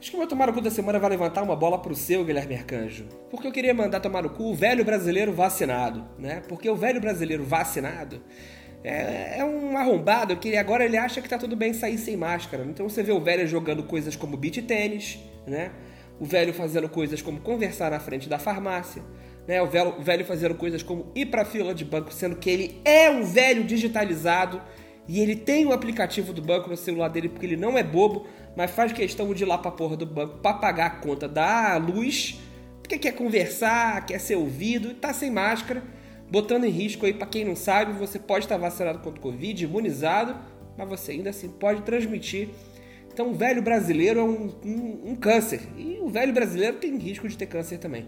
Acho 0.00 0.12
que 0.12 0.16
o 0.16 0.18
meu 0.18 0.26
tomar 0.26 0.46
no 0.46 0.54
cu 0.54 0.62
da 0.62 0.70
semana 0.70 0.98
vai 0.98 1.10
levantar 1.10 1.42
uma 1.42 1.54
bola 1.54 1.78
pro 1.78 1.94
seu, 1.94 2.24
Guilherme 2.24 2.54
Arcanjo. 2.54 3.04
Porque 3.30 3.46
eu 3.46 3.52
queria 3.52 3.74
mandar 3.74 4.00
tomar 4.00 4.22
no 4.22 4.30
cu 4.30 4.44
o 4.44 4.54
velho 4.54 4.82
brasileiro 4.82 5.30
vacinado, 5.30 6.08
né? 6.18 6.40
Porque 6.48 6.70
o 6.70 6.74
velho 6.74 6.98
brasileiro 7.02 7.44
vacinado 7.44 8.22
é, 8.82 9.40
é 9.40 9.44
um 9.44 9.76
arrombado 9.76 10.38
que 10.38 10.56
agora 10.56 10.86
ele 10.86 10.96
acha 10.96 11.20
que 11.20 11.28
tá 11.28 11.36
tudo 11.36 11.54
bem 11.54 11.74
sair 11.74 11.98
sem 11.98 12.16
máscara. 12.16 12.64
Então 12.64 12.88
você 12.88 13.02
vê 13.02 13.12
o 13.12 13.20
velho 13.20 13.46
jogando 13.46 13.82
coisas 13.82 14.16
como 14.16 14.38
beat 14.38 14.62
tênis, 14.62 15.18
né? 15.46 15.70
O 16.18 16.24
velho 16.24 16.54
fazendo 16.54 16.88
coisas 16.88 17.20
como 17.20 17.38
conversar 17.38 17.90
na 17.90 18.00
frente 18.00 18.26
da 18.26 18.38
farmácia, 18.38 19.02
né? 19.46 19.60
O 19.60 19.66
velho, 19.66 19.96
o 19.98 20.02
velho 20.02 20.24
fazendo 20.24 20.54
coisas 20.54 20.82
como 20.82 21.12
ir 21.14 21.26
pra 21.26 21.44
fila 21.44 21.74
de 21.74 21.84
banco, 21.84 22.10
sendo 22.10 22.36
que 22.36 22.48
ele 22.48 22.80
é 22.86 23.10
um 23.10 23.22
velho 23.22 23.64
digitalizado 23.64 24.62
e 25.10 25.18
ele 25.18 25.34
tem 25.34 25.66
o 25.66 25.72
aplicativo 25.72 26.32
do 26.32 26.40
banco 26.40 26.70
no 26.70 26.76
celular 26.76 27.08
dele 27.08 27.28
porque 27.28 27.44
ele 27.44 27.56
não 27.56 27.76
é 27.76 27.82
bobo, 27.82 28.28
mas 28.56 28.70
faz 28.70 28.92
questão 28.92 29.34
de 29.34 29.42
ir 29.42 29.46
lá 29.46 29.58
pra 29.58 29.72
porra 29.72 29.96
do 29.96 30.06
banco 30.06 30.38
pra 30.38 30.54
pagar 30.54 30.86
a 30.86 30.90
conta 30.90 31.26
da 31.26 31.76
luz, 31.78 32.38
porque 32.80 32.96
quer 32.96 33.10
conversar, 33.10 34.06
quer 34.06 34.20
ser 34.20 34.36
ouvido, 34.36 34.94
tá 34.94 35.12
sem 35.12 35.28
máscara, 35.28 35.82
botando 36.30 36.62
em 36.62 36.70
risco 36.70 37.06
aí, 37.06 37.12
para 37.12 37.26
quem 37.26 37.44
não 37.44 37.56
sabe, 37.56 37.92
você 37.98 38.20
pode 38.20 38.44
estar 38.44 38.56
vacinado 38.56 39.00
contra 39.00 39.18
o 39.18 39.20
Covid, 39.20 39.64
imunizado, 39.64 40.36
mas 40.78 40.88
você 40.88 41.10
ainda 41.10 41.30
assim 41.30 41.48
pode 41.48 41.82
transmitir. 41.82 42.50
Então 43.12 43.32
o 43.32 43.34
velho 43.34 43.62
brasileiro 43.62 44.20
é 44.20 44.22
um, 44.22 44.54
um, 44.64 45.10
um 45.10 45.16
câncer, 45.16 45.62
e 45.76 45.98
o 46.00 46.08
velho 46.08 46.32
brasileiro 46.32 46.76
tem 46.76 46.96
risco 46.96 47.28
de 47.28 47.36
ter 47.36 47.46
câncer 47.46 47.78
também. 47.78 48.06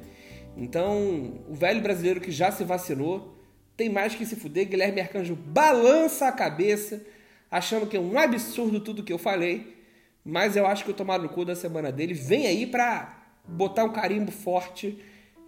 Então, 0.57 1.43
o 1.49 1.55
velho 1.55 1.81
brasileiro 1.81 2.21
que 2.21 2.31
já 2.31 2.53
se 2.53 2.63
vacinou 2.63 3.42
tem 3.77 3.89
mais 3.89 4.15
que 4.15 4.27
se 4.27 4.37
fuder. 4.37 4.69
Guilherme 4.69 5.01
Arcanjo 5.01 5.35
balança 5.35 6.29
a 6.29 6.33
cabeça, 6.33 7.05
achando 7.51 7.87
que 7.87 7.97
é 7.97 8.01
um 8.01 8.19
absurdo 8.19 8.81
tudo 8.81 9.03
que 9.03 9.13
eu 9.13 9.19
falei. 9.19 9.77
Mas 10.25 10.57
eu 10.57 10.67
acho 10.67 10.85
que 10.85 10.91
o 10.91 10.95
tomar 10.95 11.19
no 11.19 11.29
cu 11.29 11.45
da 11.45 11.57
semana 11.57 11.91
dele 11.91 12.15
vem 12.15 12.47
aí 12.47 12.67
pra 12.67 13.19
botar 13.47 13.85
um 13.85 13.93
carimbo 13.93 14.31
forte 14.31 14.99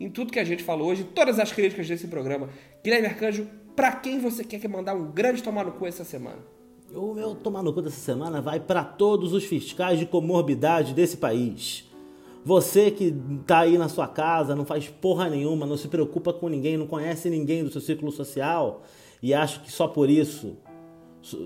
em 0.01 0.11
tudo 0.11 0.33
que 0.33 0.41
a 0.41 0.45
gente 0.45 0.65
falou 0.65 0.89
hoje, 0.89 1.03
em 1.03 1.07
todas 1.07 1.39
as 1.39 1.53
críticas 1.53 1.87
desse 1.87 2.09
programa. 2.09 2.49
Guilherme 2.83 3.07
Arcanjo, 3.07 3.49
pra 3.77 3.93
quem 3.93 4.19
você 4.19 4.43
quer 4.43 4.59
que 4.59 4.67
mandar 4.67 4.95
um 4.95 5.13
grande 5.13 5.43
tomar 5.43 5.65
no 5.65 5.73
cu 5.73 5.87
essa 5.87 6.05
semana? 6.05 6.39
O 6.93 7.15
meu 7.15 7.35
tomar 7.35 7.63
no 7.63 7.73
cu 7.73 7.83
dessa 7.83 8.01
semana 8.01 8.41
vai 8.41 8.59
para 8.59 8.85
todos 8.85 9.33
os 9.33 9.45
fiscais 9.45 9.99
de 9.99 10.07
comorbidade 10.07 10.93
desse 10.93 11.17
país. 11.17 11.89
Você 12.45 12.91
que 12.91 13.17
tá 13.47 13.61
aí 13.61 13.79
na 13.79 13.89
sua 13.89 14.07
casa, 14.07 14.55
não 14.55 14.67
faz 14.67 14.87
porra 14.89 15.31
nenhuma, 15.31 15.65
não 15.65 15.79
se 15.79 15.89
preocupa 15.89 16.31
com 16.31 16.49
ninguém, 16.49 16.77
não 16.77 16.87
conhece 16.87 17.31
ninguém 17.31 17.65
do 17.65 17.73
seu 17.73 17.81
círculo 17.81 18.13
social 18.13 18.83
e 19.23 19.33
acha 19.33 19.61
que 19.61 19.73
só 19.73 19.89
por 19.89 20.11
isso 20.11 20.55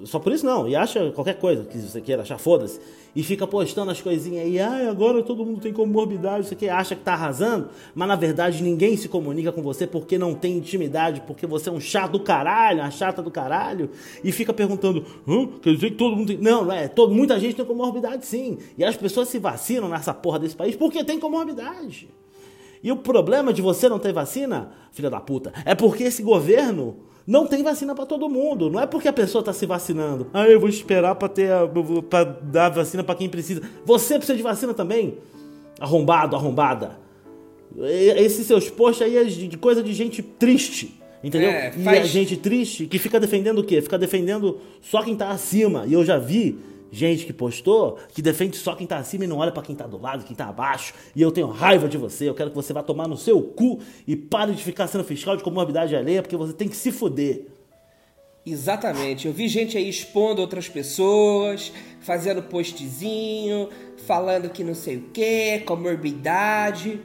só 0.05 0.19
por 0.19 0.33
isso 0.33 0.45
não, 0.45 0.67
e 0.67 0.75
acha 0.75 1.13
qualquer 1.13 1.35
coisa 1.39 1.65
que 1.65 1.79
você 1.79 2.01
queira 2.01 2.23
achar, 2.23 2.37
foda-se. 2.37 2.81
E 3.15 3.23
fica 3.23 3.47
postando 3.47 3.91
as 3.93 4.01
coisinhas 4.01 4.45
aí, 4.45 4.59
ah, 4.59 4.91
agora 4.91 5.23
todo 5.23 5.45
mundo 5.45 5.61
tem 5.61 5.73
comorbidade, 5.73 6.47
isso 6.47 6.55
aqui, 6.55 6.69
acha 6.69 6.97
que 6.97 7.03
tá 7.03 7.13
arrasando, 7.13 7.69
mas 7.95 8.09
na 8.09 8.17
verdade 8.17 8.61
ninguém 8.63 8.97
se 8.97 9.09
comunica 9.09 9.53
com 9.53 9.63
você 9.63 9.87
porque 9.87 10.19
não 10.19 10.35
tem 10.35 10.57
intimidade, 10.57 11.23
porque 11.27 11.47
você 11.47 11.69
é 11.69 11.73
um 11.73 11.81
chato 11.81 12.13
do 12.13 12.21
caralho, 12.21 12.81
uma 12.81 12.91
chata 12.91 13.23
do 13.23 13.31
caralho, 13.31 13.89
e 14.23 14.33
fica 14.33 14.53
perguntando, 14.53 15.05
hã? 15.27 15.47
quer 15.63 15.75
dizer 15.75 15.91
que 15.91 15.97
todo 15.97 16.17
mundo 16.17 16.27
tem. 16.27 16.39
Não, 16.39 16.65
não 16.65 16.73
é, 16.73 16.89
todo, 16.89 17.15
muita 17.15 17.39
gente 17.39 17.55
tem 17.55 17.65
comorbidade 17.65 18.27
sim. 18.27 18.59
E 18.77 18.85
as 18.85 18.97
pessoas 18.97 19.29
se 19.29 19.39
vacinam 19.39 19.89
nessa 19.89 20.13
porra 20.13 20.41
desse 20.41 20.57
país 20.57 20.75
porque 20.75 21.05
tem 21.05 21.21
comorbidade. 21.21 22.09
E 22.83 22.91
o 22.91 22.97
problema 22.97 23.53
de 23.53 23.63
você 23.63 23.89
não 23.89 23.99
ter 23.99 24.13
vacina, 24.13 24.73
filha 24.93 25.11
da 25.11 25.21
puta, 25.21 25.53
é 25.65 25.75
porque 25.75 26.05
esse 26.05 26.23
governo 26.23 27.08
não 27.29 27.47
tem 27.47 27.63
vacina 27.63 27.95
para 27.95 28.07
todo 28.07 28.27
mundo. 28.27 28.71
Não 28.71 28.81
é 28.81 28.87
porque 28.87 29.07
a 29.07 29.13
pessoa 29.13 29.41
está 29.41 29.53
se 29.53 29.67
vacinando. 29.67 30.29
Ah, 30.33 30.49
eu 30.49 30.59
vou 30.59 30.67
esperar 30.67 31.15
para 31.15 31.29
ter 31.29 31.51
para 32.09 32.25
dar 32.25 32.71
vacina 32.71 33.05
para 33.05 33.15
quem 33.15 33.29
precisa. 33.29 33.61
Você 33.85 34.15
precisa 34.15 34.35
de 34.35 34.43
vacina 34.43 34.73
também. 34.73 35.19
Arrombado, 35.79 36.35
arrombada. 36.35 36.99
Esses 38.17 38.47
seus 38.47 38.71
posts 38.71 39.07
aí 39.07 39.19
é 39.19 39.25
de 39.25 39.59
coisa 39.59 39.83
de 39.83 39.93
gente 39.93 40.23
triste. 40.23 40.99
Entendeu? 41.23 41.51
É, 41.51 41.71
faz... 41.71 41.99
E 41.99 42.01
a 42.01 42.05
gente 42.07 42.35
triste 42.39 42.87
que 42.87 42.99
fica 42.99 43.21
defendendo 43.21 43.59
o 43.59 43.65
quê? 43.65 43.83
Fica 43.83 43.99
defendendo 43.99 44.59
só 44.81 45.03
quem 45.03 45.15
tá 45.15 45.29
acima. 45.29 45.85
E 45.87 45.93
eu 45.93 46.07
já 46.07 46.17
vi 46.17 46.59
gente 46.91 47.27
que 47.27 47.33
postou 47.33 47.99
que 48.09 48.23
defende 48.23 48.57
só 48.57 48.75
quem 48.75 48.87
tá 48.87 48.99
acima 48.99 49.25
e 49.25 49.27
não 49.27 49.39
olha 49.39 49.53
para 49.53 49.63
quem 49.63 49.75
tá 49.75 49.87
do 49.87 49.99
lado, 49.99 50.25
quem 50.25 50.37
tá 50.37 50.47
abaixo. 50.47 50.95
E 51.15 51.23
eu 51.23 51.31
tenho 51.31 51.49
raiva 51.49 51.89
de 51.89 51.97
você. 51.97 52.29
Eu 52.29 52.35
quero 52.35 52.51
que 52.51 52.57
você 52.57 52.73
vá 52.73 52.83
tomar 52.83 53.09
no 53.09 53.17
seu 53.17 53.41
cu 53.43 53.81
e 54.07 54.17
pare 54.17 54.53
de 54.53 54.63
ficar 54.63 54.87
sendo 54.87 55.05
fiscal 55.05 55.37
de 55.37 55.43
comorbidade 55.43 55.95
alheia, 55.95 56.23
porque 56.23 56.37
você 56.37 56.53
tem 56.53 56.69
que 56.69 56.77
se 56.77 56.91
fuder. 56.91 57.47
Exatamente. 58.45 59.27
Eu 59.27 59.33
vi 59.33 59.47
gente 59.47 59.77
aí 59.77 59.89
expondo 59.89 60.41
outras 60.41 60.69
pessoas, 60.69 61.73
fazendo 62.01 62.43
postzinho, 62.43 63.69
falando 64.07 64.49
que 64.49 64.65
não 64.65 64.75
sei 64.75 64.97
o 64.97 65.03
que, 65.11 65.61
comorbidade. 65.61 67.01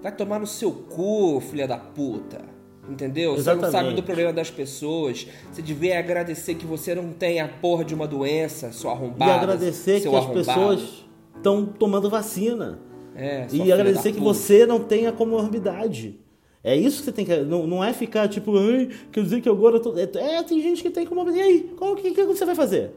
Vai 0.00 0.12
tomar 0.12 0.38
no 0.38 0.46
seu 0.46 0.70
cu, 0.70 1.40
filha 1.40 1.66
da 1.66 1.78
puta. 1.78 2.53
Entendeu? 2.88 3.34
Exatamente. 3.34 3.70
Você 3.70 3.76
não 3.76 3.82
sabe 3.84 3.96
do 3.96 4.02
problema 4.02 4.32
das 4.32 4.50
pessoas. 4.50 5.26
Você 5.50 5.62
devia 5.62 5.98
agradecer 5.98 6.54
que 6.54 6.66
você 6.66 6.94
não 6.94 7.12
tem 7.12 7.40
a 7.40 7.48
porra 7.48 7.84
de 7.84 7.94
uma 7.94 8.06
doença, 8.06 8.72
sua 8.72 8.92
arrombada. 8.92 9.32
E 9.32 9.34
agradecer 9.34 10.00
que 10.00 10.08
arrombado. 10.08 10.38
as 10.38 10.46
pessoas 10.46 11.04
estão 11.36 11.64
tomando 11.64 12.10
vacina. 12.10 12.78
É, 13.16 13.46
e 13.52 13.72
agradecer 13.72 14.12
que 14.12 14.20
você 14.20 14.66
não 14.66 14.80
tem 14.80 15.06
a 15.06 15.12
comorbidade. 15.12 16.18
É 16.62 16.76
isso 16.76 16.98
que 16.98 17.04
você 17.04 17.12
tem 17.12 17.24
que. 17.24 17.36
Não, 17.36 17.66
não 17.66 17.84
é 17.84 17.92
ficar 17.92 18.28
tipo, 18.28 18.56
ai, 18.58 18.88
quer 19.12 19.22
dizer 19.22 19.40
que 19.40 19.48
agora. 19.48 19.78
Tô... 19.78 19.96
É, 19.96 20.02
é, 20.02 20.42
tem 20.42 20.60
gente 20.60 20.82
que 20.82 20.90
tem 20.90 21.06
comorbidade. 21.06 21.42
E 21.42 21.46
aí? 21.46 21.74
Qual 21.76 21.94
que, 21.94 22.10
que 22.10 22.24
você 22.24 22.44
vai 22.44 22.54
fazer? 22.54 22.92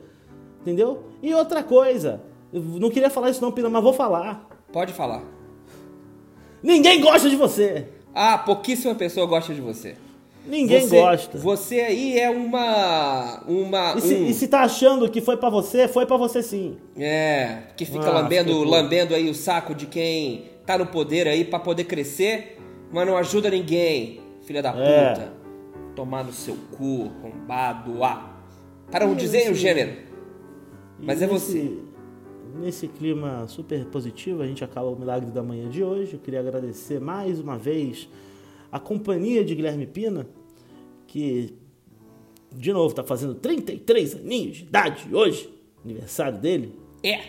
Entendeu? 0.61 1.03
E 1.21 1.33
outra 1.33 1.63
coisa. 1.63 2.21
Eu 2.51 2.61
não 2.61 2.89
queria 2.89 3.09
falar 3.09 3.29
isso 3.29 3.41
não, 3.41 3.51
Pina, 3.51 3.69
mas 3.69 3.83
vou 3.83 3.93
falar. 3.93 4.47
Pode 4.71 4.93
falar. 4.93 5.23
Ninguém 6.63 6.99
gosta 7.01 7.29
de 7.29 7.35
você. 7.35 7.89
Ah, 8.19 8.35
pouquíssima 8.35 8.95
pessoa 8.95 9.27
gosta 9.27 9.53
de 9.53 9.61
você. 9.61 9.95
Ninguém 10.43 10.87
você, 10.87 10.99
gosta. 10.99 11.37
Você 11.37 11.81
aí 11.81 12.17
é 12.17 12.31
uma. 12.31 13.43
uma 13.47 13.93
e, 13.95 14.01
se, 14.01 14.15
um... 14.15 14.25
e 14.25 14.33
se 14.33 14.47
tá 14.47 14.61
achando 14.61 15.07
que 15.07 15.21
foi 15.21 15.37
para 15.37 15.51
você, 15.51 15.87
foi 15.87 16.07
para 16.07 16.17
você 16.17 16.41
sim. 16.41 16.77
É, 16.97 17.59
que 17.75 17.85
fica 17.85 18.07
ah, 18.07 18.21
lambendo, 18.21 18.63
lambendo 18.63 19.13
aí 19.13 19.29
o 19.29 19.35
saco 19.35 19.75
de 19.75 19.85
quem 19.85 20.45
tá 20.65 20.79
no 20.79 20.87
poder 20.87 21.27
aí 21.27 21.45
para 21.45 21.59
poder 21.59 21.83
crescer, 21.83 22.57
mas 22.91 23.05
não 23.05 23.15
ajuda 23.17 23.51
ninguém. 23.51 24.19
Filha 24.41 24.63
da 24.63 24.73
é. 24.75 25.13
puta. 25.13 25.33
Tomar 25.95 26.23
no 26.23 26.33
seu 26.33 26.57
cu, 26.75 27.11
rombado. 27.21 28.03
Ah. 28.03 28.35
Para 28.89 29.05
não 29.05 29.13
dizer 29.13 29.51
o 29.51 29.53
gênero. 29.53 29.95
Mas 30.99 31.21
é 31.21 31.27
você 31.27 31.71
nesse 32.55 32.87
clima 32.87 33.47
super 33.47 33.85
positivo, 33.85 34.41
a 34.41 34.47
gente 34.47 34.63
acaba 34.63 34.87
o 34.87 34.95
Milagre 34.95 35.31
da 35.31 35.43
Manhã 35.43 35.69
de 35.69 35.83
hoje. 35.83 36.13
Eu 36.13 36.19
queria 36.19 36.39
agradecer 36.39 36.99
mais 36.99 37.39
uma 37.39 37.57
vez 37.57 38.09
a 38.71 38.79
companhia 38.79 39.43
de 39.43 39.55
Guilherme 39.55 39.85
Pina, 39.85 40.27
que, 41.07 41.53
de 42.51 42.73
novo, 42.73 42.89
está 42.89 43.03
fazendo 43.03 43.35
33 43.35 44.15
aninhos 44.15 44.57
de 44.57 44.63
idade 44.63 45.13
hoje, 45.13 45.49
aniversário 45.83 46.37
dele. 46.37 46.73
É. 47.03 47.19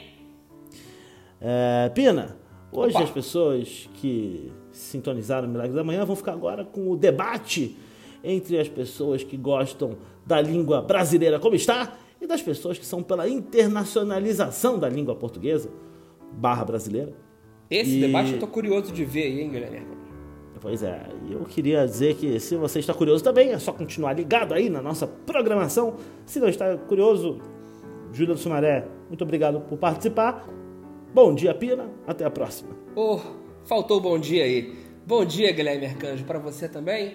É, 1.40 1.88
Pina, 1.94 2.36
hoje 2.72 2.96
Opa. 2.96 3.04
as 3.04 3.10
pessoas 3.10 3.88
que 3.94 4.52
sintonizaram 4.72 5.48
o 5.48 5.50
Milagre 5.50 5.74
da 5.74 5.84
Manhã 5.84 6.04
vão 6.04 6.16
ficar 6.16 6.32
agora 6.32 6.64
com 6.64 6.90
o 6.90 6.96
debate 6.96 7.76
entre 8.22 8.58
as 8.58 8.68
pessoas 8.68 9.22
que 9.22 9.36
gostam 9.36 9.96
da 10.26 10.40
língua 10.40 10.82
brasileira 10.82 11.38
como 11.38 11.54
está 11.54 11.96
e 12.20 12.26
das 12.26 12.42
pessoas 12.42 12.78
que 12.78 12.84
são 12.86 13.02
pela 13.02 13.28
internacionalização 13.28 14.78
da 14.78 14.88
língua 14.88 15.14
portuguesa 15.14 15.70
barra 16.32 16.64
brasileira. 16.64 17.12
Esse 17.70 17.98
E- 17.98 18.00
debate 18.00 18.32
eu 18.32 18.38
tô 18.38 18.46
curioso 18.46 18.92
de 18.92 19.04
ver 19.04 19.24
aí, 19.24 19.40
hein, 19.40 19.50
Guilherme? 19.50 19.98
Pois 20.60 20.82
é, 20.82 21.06
eu 21.30 21.40
queria 21.44 21.86
dizer 21.86 22.16
que 22.16 22.40
se 22.40 22.56
você 22.56 22.80
está 22.80 22.92
curioso 22.92 23.22
também, 23.22 23.50
é 23.52 23.58
só 23.60 23.72
continuar 23.72 24.12
ligado 24.14 24.52
aí 24.52 24.68
na 24.68 24.82
nossa 24.82 25.06
programação. 25.06 25.94
Se 26.26 26.40
não 26.40 26.48
está 26.48 26.76
curioso, 26.76 27.38
Júlia 28.12 28.34
do 28.34 28.40
Sumaré, 28.40 28.84
muito 29.08 29.22
obrigado 29.22 29.60
por 29.60 29.78
participar. 29.78 30.48
Bom 31.14 31.32
dia, 31.32 31.54
Pina. 31.54 31.88
Até 32.08 32.24
a 32.24 32.30
próxima. 32.30 32.70
Oh, 32.96 33.20
faltou 33.66 34.00
bom 34.00 34.18
dia 34.18 34.42
aí. 34.42 34.74
Bom 35.06 35.24
dia, 35.24 35.52
Guilherme 35.52 35.86
Arcanjo, 35.86 36.24
para 36.24 36.40
você 36.40 36.68
também. 36.68 37.14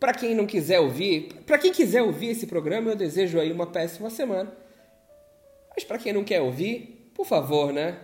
Para 0.00 0.14
quem 0.14 0.34
não 0.34 0.46
quiser 0.46 0.80
ouvir, 0.80 1.34
para 1.46 1.58
quem 1.58 1.70
quiser 1.70 2.02
ouvir 2.02 2.30
esse 2.30 2.46
programa, 2.46 2.90
eu 2.90 2.96
desejo 2.96 3.38
aí 3.38 3.52
uma 3.52 3.66
péssima 3.66 4.08
semana. 4.08 4.50
Mas 5.74 5.84
para 5.84 5.98
quem 5.98 6.10
não 6.10 6.24
quer 6.24 6.40
ouvir, 6.40 7.12
por 7.14 7.26
favor, 7.26 7.70
né? 7.70 8.00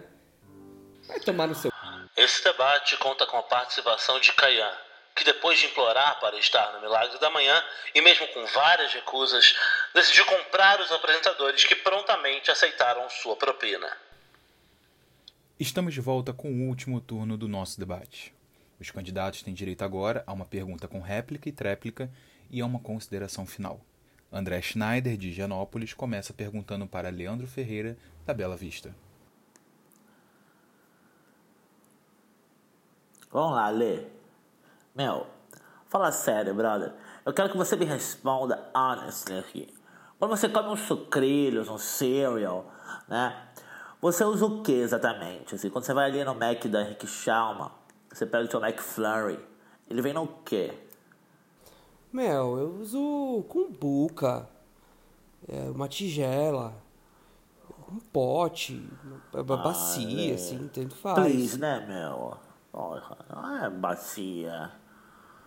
Vai 1.09 1.19
tomar 1.21 1.47
no 1.47 1.55
seu 1.55 1.73
Esse 2.15 2.45
debate 2.45 2.99
conta 2.99 3.27
com 3.27 3.39
a 3.39 3.43
participação 3.43 4.21
de 4.21 4.31
Caian, 4.35 4.73
que 5.15 5.25
depois 5.25 5.59
de 5.59 5.67
implorar 5.67 6.21
para 6.21 6.37
estar 6.39 6.75
no 6.75 6.83
Milagre 6.83 7.19
da 7.19 7.31
Manhã, 7.31 7.65
e 7.95 8.03
mesmo 8.03 8.29
com 8.29 8.45
várias 8.45 8.93
recusas, 8.93 9.57
decidiu 9.95 10.27
comprar 10.27 10.79
os 10.81 10.93
apresentadores 10.93 11.65
que 11.65 11.77
prontamente 11.77 12.51
aceitaram 12.51 13.09
sua 13.09 13.37
propina. 13.37 13.91
Estamos 15.59 15.95
de 15.95 16.03
volta 16.03 16.35
com 16.35 16.53
o 16.53 16.69
último 16.69 17.01
turno 17.01 17.39
do 17.39 17.49
nosso 17.49 17.81
debate. 17.81 18.36
Os 18.81 18.91
candidatos 18.91 19.43
têm 19.43 19.55
direito 19.55 19.83
agora 19.83 20.23
a 20.27 20.33
uma 20.33 20.45
pergunta 20.45 20.87
com 20.87 21.01
réplica 21.01 21.49
e 21.49 21.53
tréplica 21.53 22.11
e 22.51 22.61
a 22.61 22.67
uma 22.67 22.79
consideração 22.79 23.47
final. 23.47 23.81
André 24.33 24.61
Schneider, 24.61 25.17
de 25.17 25.29
Higienópolis, 25.29 25.95
começa 25.95 26.33
perguntando 26.33 26.87
para 26.87 27.09
Leandro 27.09 27.47
Ferreira, 27.47 27.97
da 28.25 28.35
Bela 28.35 28.57
Vista. 28.57 28.95
Vamos 33.31 33.55
lá, 33.55 33.69
Lê. 33.69 34.05
Meu, 34.95 35.27
fala 35.89 36.11
sério, 36.11 36.55
brother. 36.55 36.93
Eu 37.25 37.33
quero 37.33 37.51
que 37.51 37.57
você 37.57 37.77
me 37.77 37.85
responda 37.85 38.71
honestly 38.75 39.39
aqui. 39.39 39.75
Quando 40.19 40.31
você 40.31 40.49
come 40.49 40.69
um 40.69 40.77
sucrilhos, 40.77 41.69
um 41.69 41.79
cereal, 41.79 42.73
né? 43.09 43.49
Você 44.01 44.25
usa 44.25 44.47
o 44.47 44.63
que 44.63 44.73
exatamente? 44.73 45.55
Assim, 45.55 45.69
quando 45.69 45.85
você 45.85 45.93
vai 45.93 46.07
ali 46.07 46.25
no 46.25 46.35
Mac 46.35 46.65
da 46.67 46.83
Henrique 46.83 47.07
Schalma, 47.07 47.73
você 48.17 48.25
pega 48.25 48.47
o 48.47 48.51
seu 48.51 48.65
McFlurry. 48.65 49.39
Ele 49.91 50.01
vem 50.01 50.15
no 50.15 50.27
quê? 50.27 50.73
Mel, 52.11 52.57
eu 52.57 52.77
uso 52.81 53.45
cumbuca, 53.47 54.49
é, 55.47 55.69
uma 55.69 55.87
tigela, 55.87 56.73
um 57.93 57.99
pote, 57.99 58.89
uma 59.35 59.43
uma 59.43 59.57
bacia, 59.59 60.35
assim, 60.35 60.67
tanto 60.69 60.97
faz. 60.97 61.19
Please, 61.19 61.59
né, 61.59 61.85
meu? 61.87 62.39
Porra, 62.73 63.19
não 63.29 63.65
é 63.65 63.69
bacia. 63.69 64.73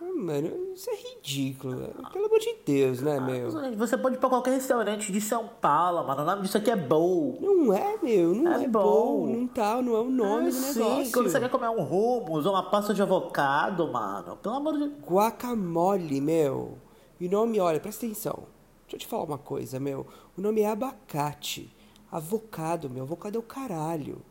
Ah, 0.02 0.12
Mano, 0.14 0.72
isso 0.74 0.88
é 0.90 0.94
ridículo, 0.94 1.76
velho. 1.76 1.94
pelo 2.12 2.26
amor 2.26 2.38
de 2.38 2.54
Deus, 2.64 3.00
né, 3.00 3.18
meu? 3.20 3.50
Gente, 3.50 3.76
Você 3.76 3.96
pode 3.98 4.16
ir 4.16 4.18
pra 4.18 4.28
qualquer 4.28 4.52
restaurante 4.52 5.10
de 5.12 5.20
São 5.20 5.48
Paulo, 5.60 6.06
mano. 6.06 6.22
O 6.22 6.24
nome 6.24 6.42
disso 6.42 6.56
aqui 6.58 6.70
é 6.70 6.76
bowl. 6.76 7.38
Não 7.40 7.72
é, 7.72 7.96
meu, 8.02 8.34
não 8.34 8.52
É 8.52 8.64
é, 8.64 8.68
bom. 8.68 8.82
bom, 8.82 9.26
não 9.26 9.46
tá, 9.46 9.80
não 9.82 9.94
é 9.96 10.00
o 10.00 10.10
nome 10.10 10.48
É, 10.48 10.50
do 10.50 10.52
sim, 10.56 10.78
negócio. 10.78 11.12
quando 11.12 11.30
você 11.30 11.40
quer 11.40 11.50
comer 11.50 11.68
um 11.68 11.82
hummus 11.82 12.46
ou 12.46 12.52
uma 12.52 12.70
pasta 12.70 12.92
de 12.94 13.02
avocado, 13.02 13.90
mano. 13.92 14.36
Pelo 14.36 14.54
amor 14.56 14.78
de 14.78 14.86
Guacamole, 15.06 16.20
meu. 16.20 16.78
E 17.18 17.26
o 17.26 17.30
nome, 17.30 17.60
olha, 17.60 17.80
presta 17.80 18.04
atenção. 18.06 18.44
Deixa 18.82 18.96
eu 18.96 18.98
te 19.00 19.06
falar 19.06 19.24
uma 19.24 19.38
coisa, 19.38 19.78
meu. 19.78 20.06
O 20.36 20.40
nome 20.40 20.62
é 20.62 20.70
abacate. 20.70 21.74
Avocado, 22.10 22.88
meu. 22.90 23.04
Avocado 23.04 23.36
é 23.36 23.38
o 23.38 23.42
caralho. 23.42 24.22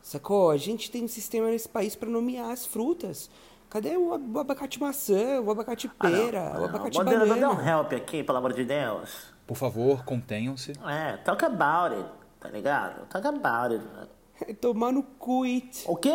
Sacou? 0.00 0.50
A 0.50 0.56
gente 0.56 0.90
tem 0.90 1.04
um 1.04 1.08
sistema 1.08 1.48
nesse 1.48 1.68
país 1.68 1.94
pra 1.94 2.08
nomear 2.08 2.50
as 2.50 2.64
frutas. 2.66 3.30
Cadê 3.72 3.96
o, 3.96 4.12
ab- 4.12 4.36
o 4.36 4.38
abacate 4.38 4.78
maçã, 4.78 5.40
o 5.40 5.50
abacate 5.50 5.88
pera, 5.88 6.60
o 6.60 6.64
abacate 6.66 6.98
Moderador, 6.98 7.38
dá 7.38 7.48
um 7.48 7.54
banana? 7.54 7.70
help 7.70 7.92
aqui, 7.94 8.22
pelo 8.22 8.36
amor 8.36 8.52
de 8.52 8.64
Deus. 8.66 9.32
Por 9.46 9.56
favor, 9.56 10.04
contenham-se. 10.04 10.72
É, 10.86 11.16
talk 11.18 11.42
about 11.42 11.94
it, 11.96 12.08
tá 12.38 12.50
ligado? 12.50 13.06
Talk 13.08 13.26
about 13.26 13.74
it. 13.74 14.54
Tomar 14.60 14.92
no 14.92 15.02
cu 15.02 15.44
it. 15.44 15.84
O 15.86 15.96
quê? 15.96 16.12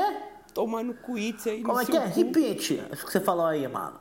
Tomar 0.54 0.84
no 0.84 0.94
cu 0.94 1.16
it 1.16 1.50
aí 1.50 1.64
Como 1.64 1.74
no 1.74 1.82
é 1.82 1.86
que 1.86 1.98
é? 1.98 2.02
cu. 2.10 2.16
Repeat 2.16 2.74
isso 2.94 3.06
que 3.06 3.12
você 3.12 3.20
falou 3.20 3.48
aí, 3.48 3.68
mano. 3.68 4.00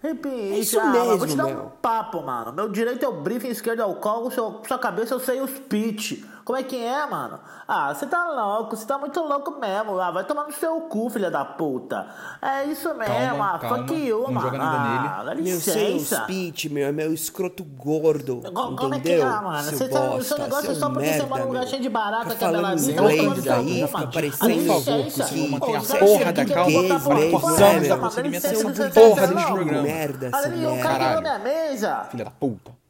Repeat. 0.00 0.52
É 0.52 0.58
isso 0.58 0.78
ah, 0.78 0.84
mano, 0.84 1.04
vou 1.04 1.10
mesmo, 1.18 1.26
te 1.26 1.36
dar 1.36 1.46
um 1.46 1.54
meu. 1.54 1.72
papo, 1.82 2.22
mano. 2.22 2.52
Meu 2.52 2.68
direito 2.68 3.04
é 3.04 3.08
o 3.08 3.20
briefing, 3.20 3.48
esquerdo 3.48 3.80
é 3.82 3.84
o 3.86 3.96
call, 3.96 4.30
seu, 4.30 4.62
sua 4.66 4.78
cabeça 4.78 5.12
eu 5.14 5.18
sei 5.20 5.40
os 5.40 5.50
pitch. 5.50 6.22
Como 6.46 6.56
é 6.56 6.62
que 6.62 6.76
é, 6.76 7.04
mano? 7.06 7.40
Ah, 7.66 7.92
você 7.92 8.06
tá 8.06 8.24
louco, 8.30 8.76
você 8.76 8.86
tá 8.86 8.96
muito 8.96 9.18
louco 9.20 9.58
mesmo. 9.58 9.98
Ah, 9.98 10.12
vai 10.12 10.22
tomar 10.22 10.44
no 10.44 10.52
seu 10.52 10.80
cu, 10.82 11.10
filha 11.10 11.28
da 11.28 11.44
puta. 11.44 12.06
É 12.40 12.62
isso 12.66 12.88
mesmo, 12.94 13.12
Calma, 13.12 13.54
ah, 13.54 13.58
calma. 13.58 13.78
fuck 13.78 13.92
you, 13.94 14.20
Não 14.22 14.30
mano. 14.30 14.40
joga 14.42 14.56
nada 14.58 15.10
ah, 15.10 15.24
dá 15.24 15.34
Meu 15.34 15.58
sem 15.58 15.94
licença. 15.94 16.22
speech, 16.22 16.68
meu, 16.68 16.86
é 16.86 16.92
meu 16.92 17.12
escroto 17.12 17.64
gordo. 17.64 18.42
Co- 18.54 18.76
Como 18.76 18.94
é 18.94 19.00
que 19.00 19.08
entendeu? 19.08 19.26
é, 19.26 19.40
mano? 19.40 19.62
Seu 19.64 19.76
Você 19.78 19.88
tá, 19.88 20.00
o 20.00 20.08
bosta, 20.10 20.22
seu 20.22 20.38
negócio 20.38 20.70
é 20.70 20.74
só 20.76 20.88
porque 20.88 21.04
você 21.06 21.10
merda, 21.14 21.26
mora 21.26 21.40
num 21.42 21.48
lugar 21.48 21.60
meu. 21.62 21.68
cheio 21.68 21.82
de 21.82 21.88
barata 21.88 22.34
que 22.36 22.44
é 22.44 22.46
Bela 22.46 22.58
falando 22.62 22.78
Vista. 22.78 22.92
inglês 22.92 23.16
vai 23.16 23.16
tomar 23.26 23.34
no 23.36 23.42
seu 23.42 23.52
aí, 23.52 23.86
cu, 23.88 23.92
mano. 23.92 24.12
parecendo- 24.12 24.46
Dá 24.46 24.54
Por 24.72 24.84
favor, 24.84 25.04
licença. 25.04 25.22
conseguiu 25.24 25.48
manter 25.50 25.74
a 25.76 25.98
porra 25.98 26.32
da 26.32 26.44
calma. 26.44 27.98
Procedimento 27.98 28.46
licença, 28.46 28.66
é 28.66 28.70
licença, 28.70 29.00
porra 29.00 29.26
não. 29.26 29.42
programa. 29.52 29.82
Merda, 29.82 30.26
essa 30.28 30.36
Olha 30.36 30.46
ali, 30.46 30.66
o 30.66 30.68
cara 30.80 30.98
merda. 30.98 30.98
caiu 30.98 31.20
na 31.20 31.22
Caralho. 31.22 31.22
minha 31.22 31.38
mesa. 31.40 32.04
Filha 32.08 32.24
da 32.24 32.30
puta. 32.30 32.85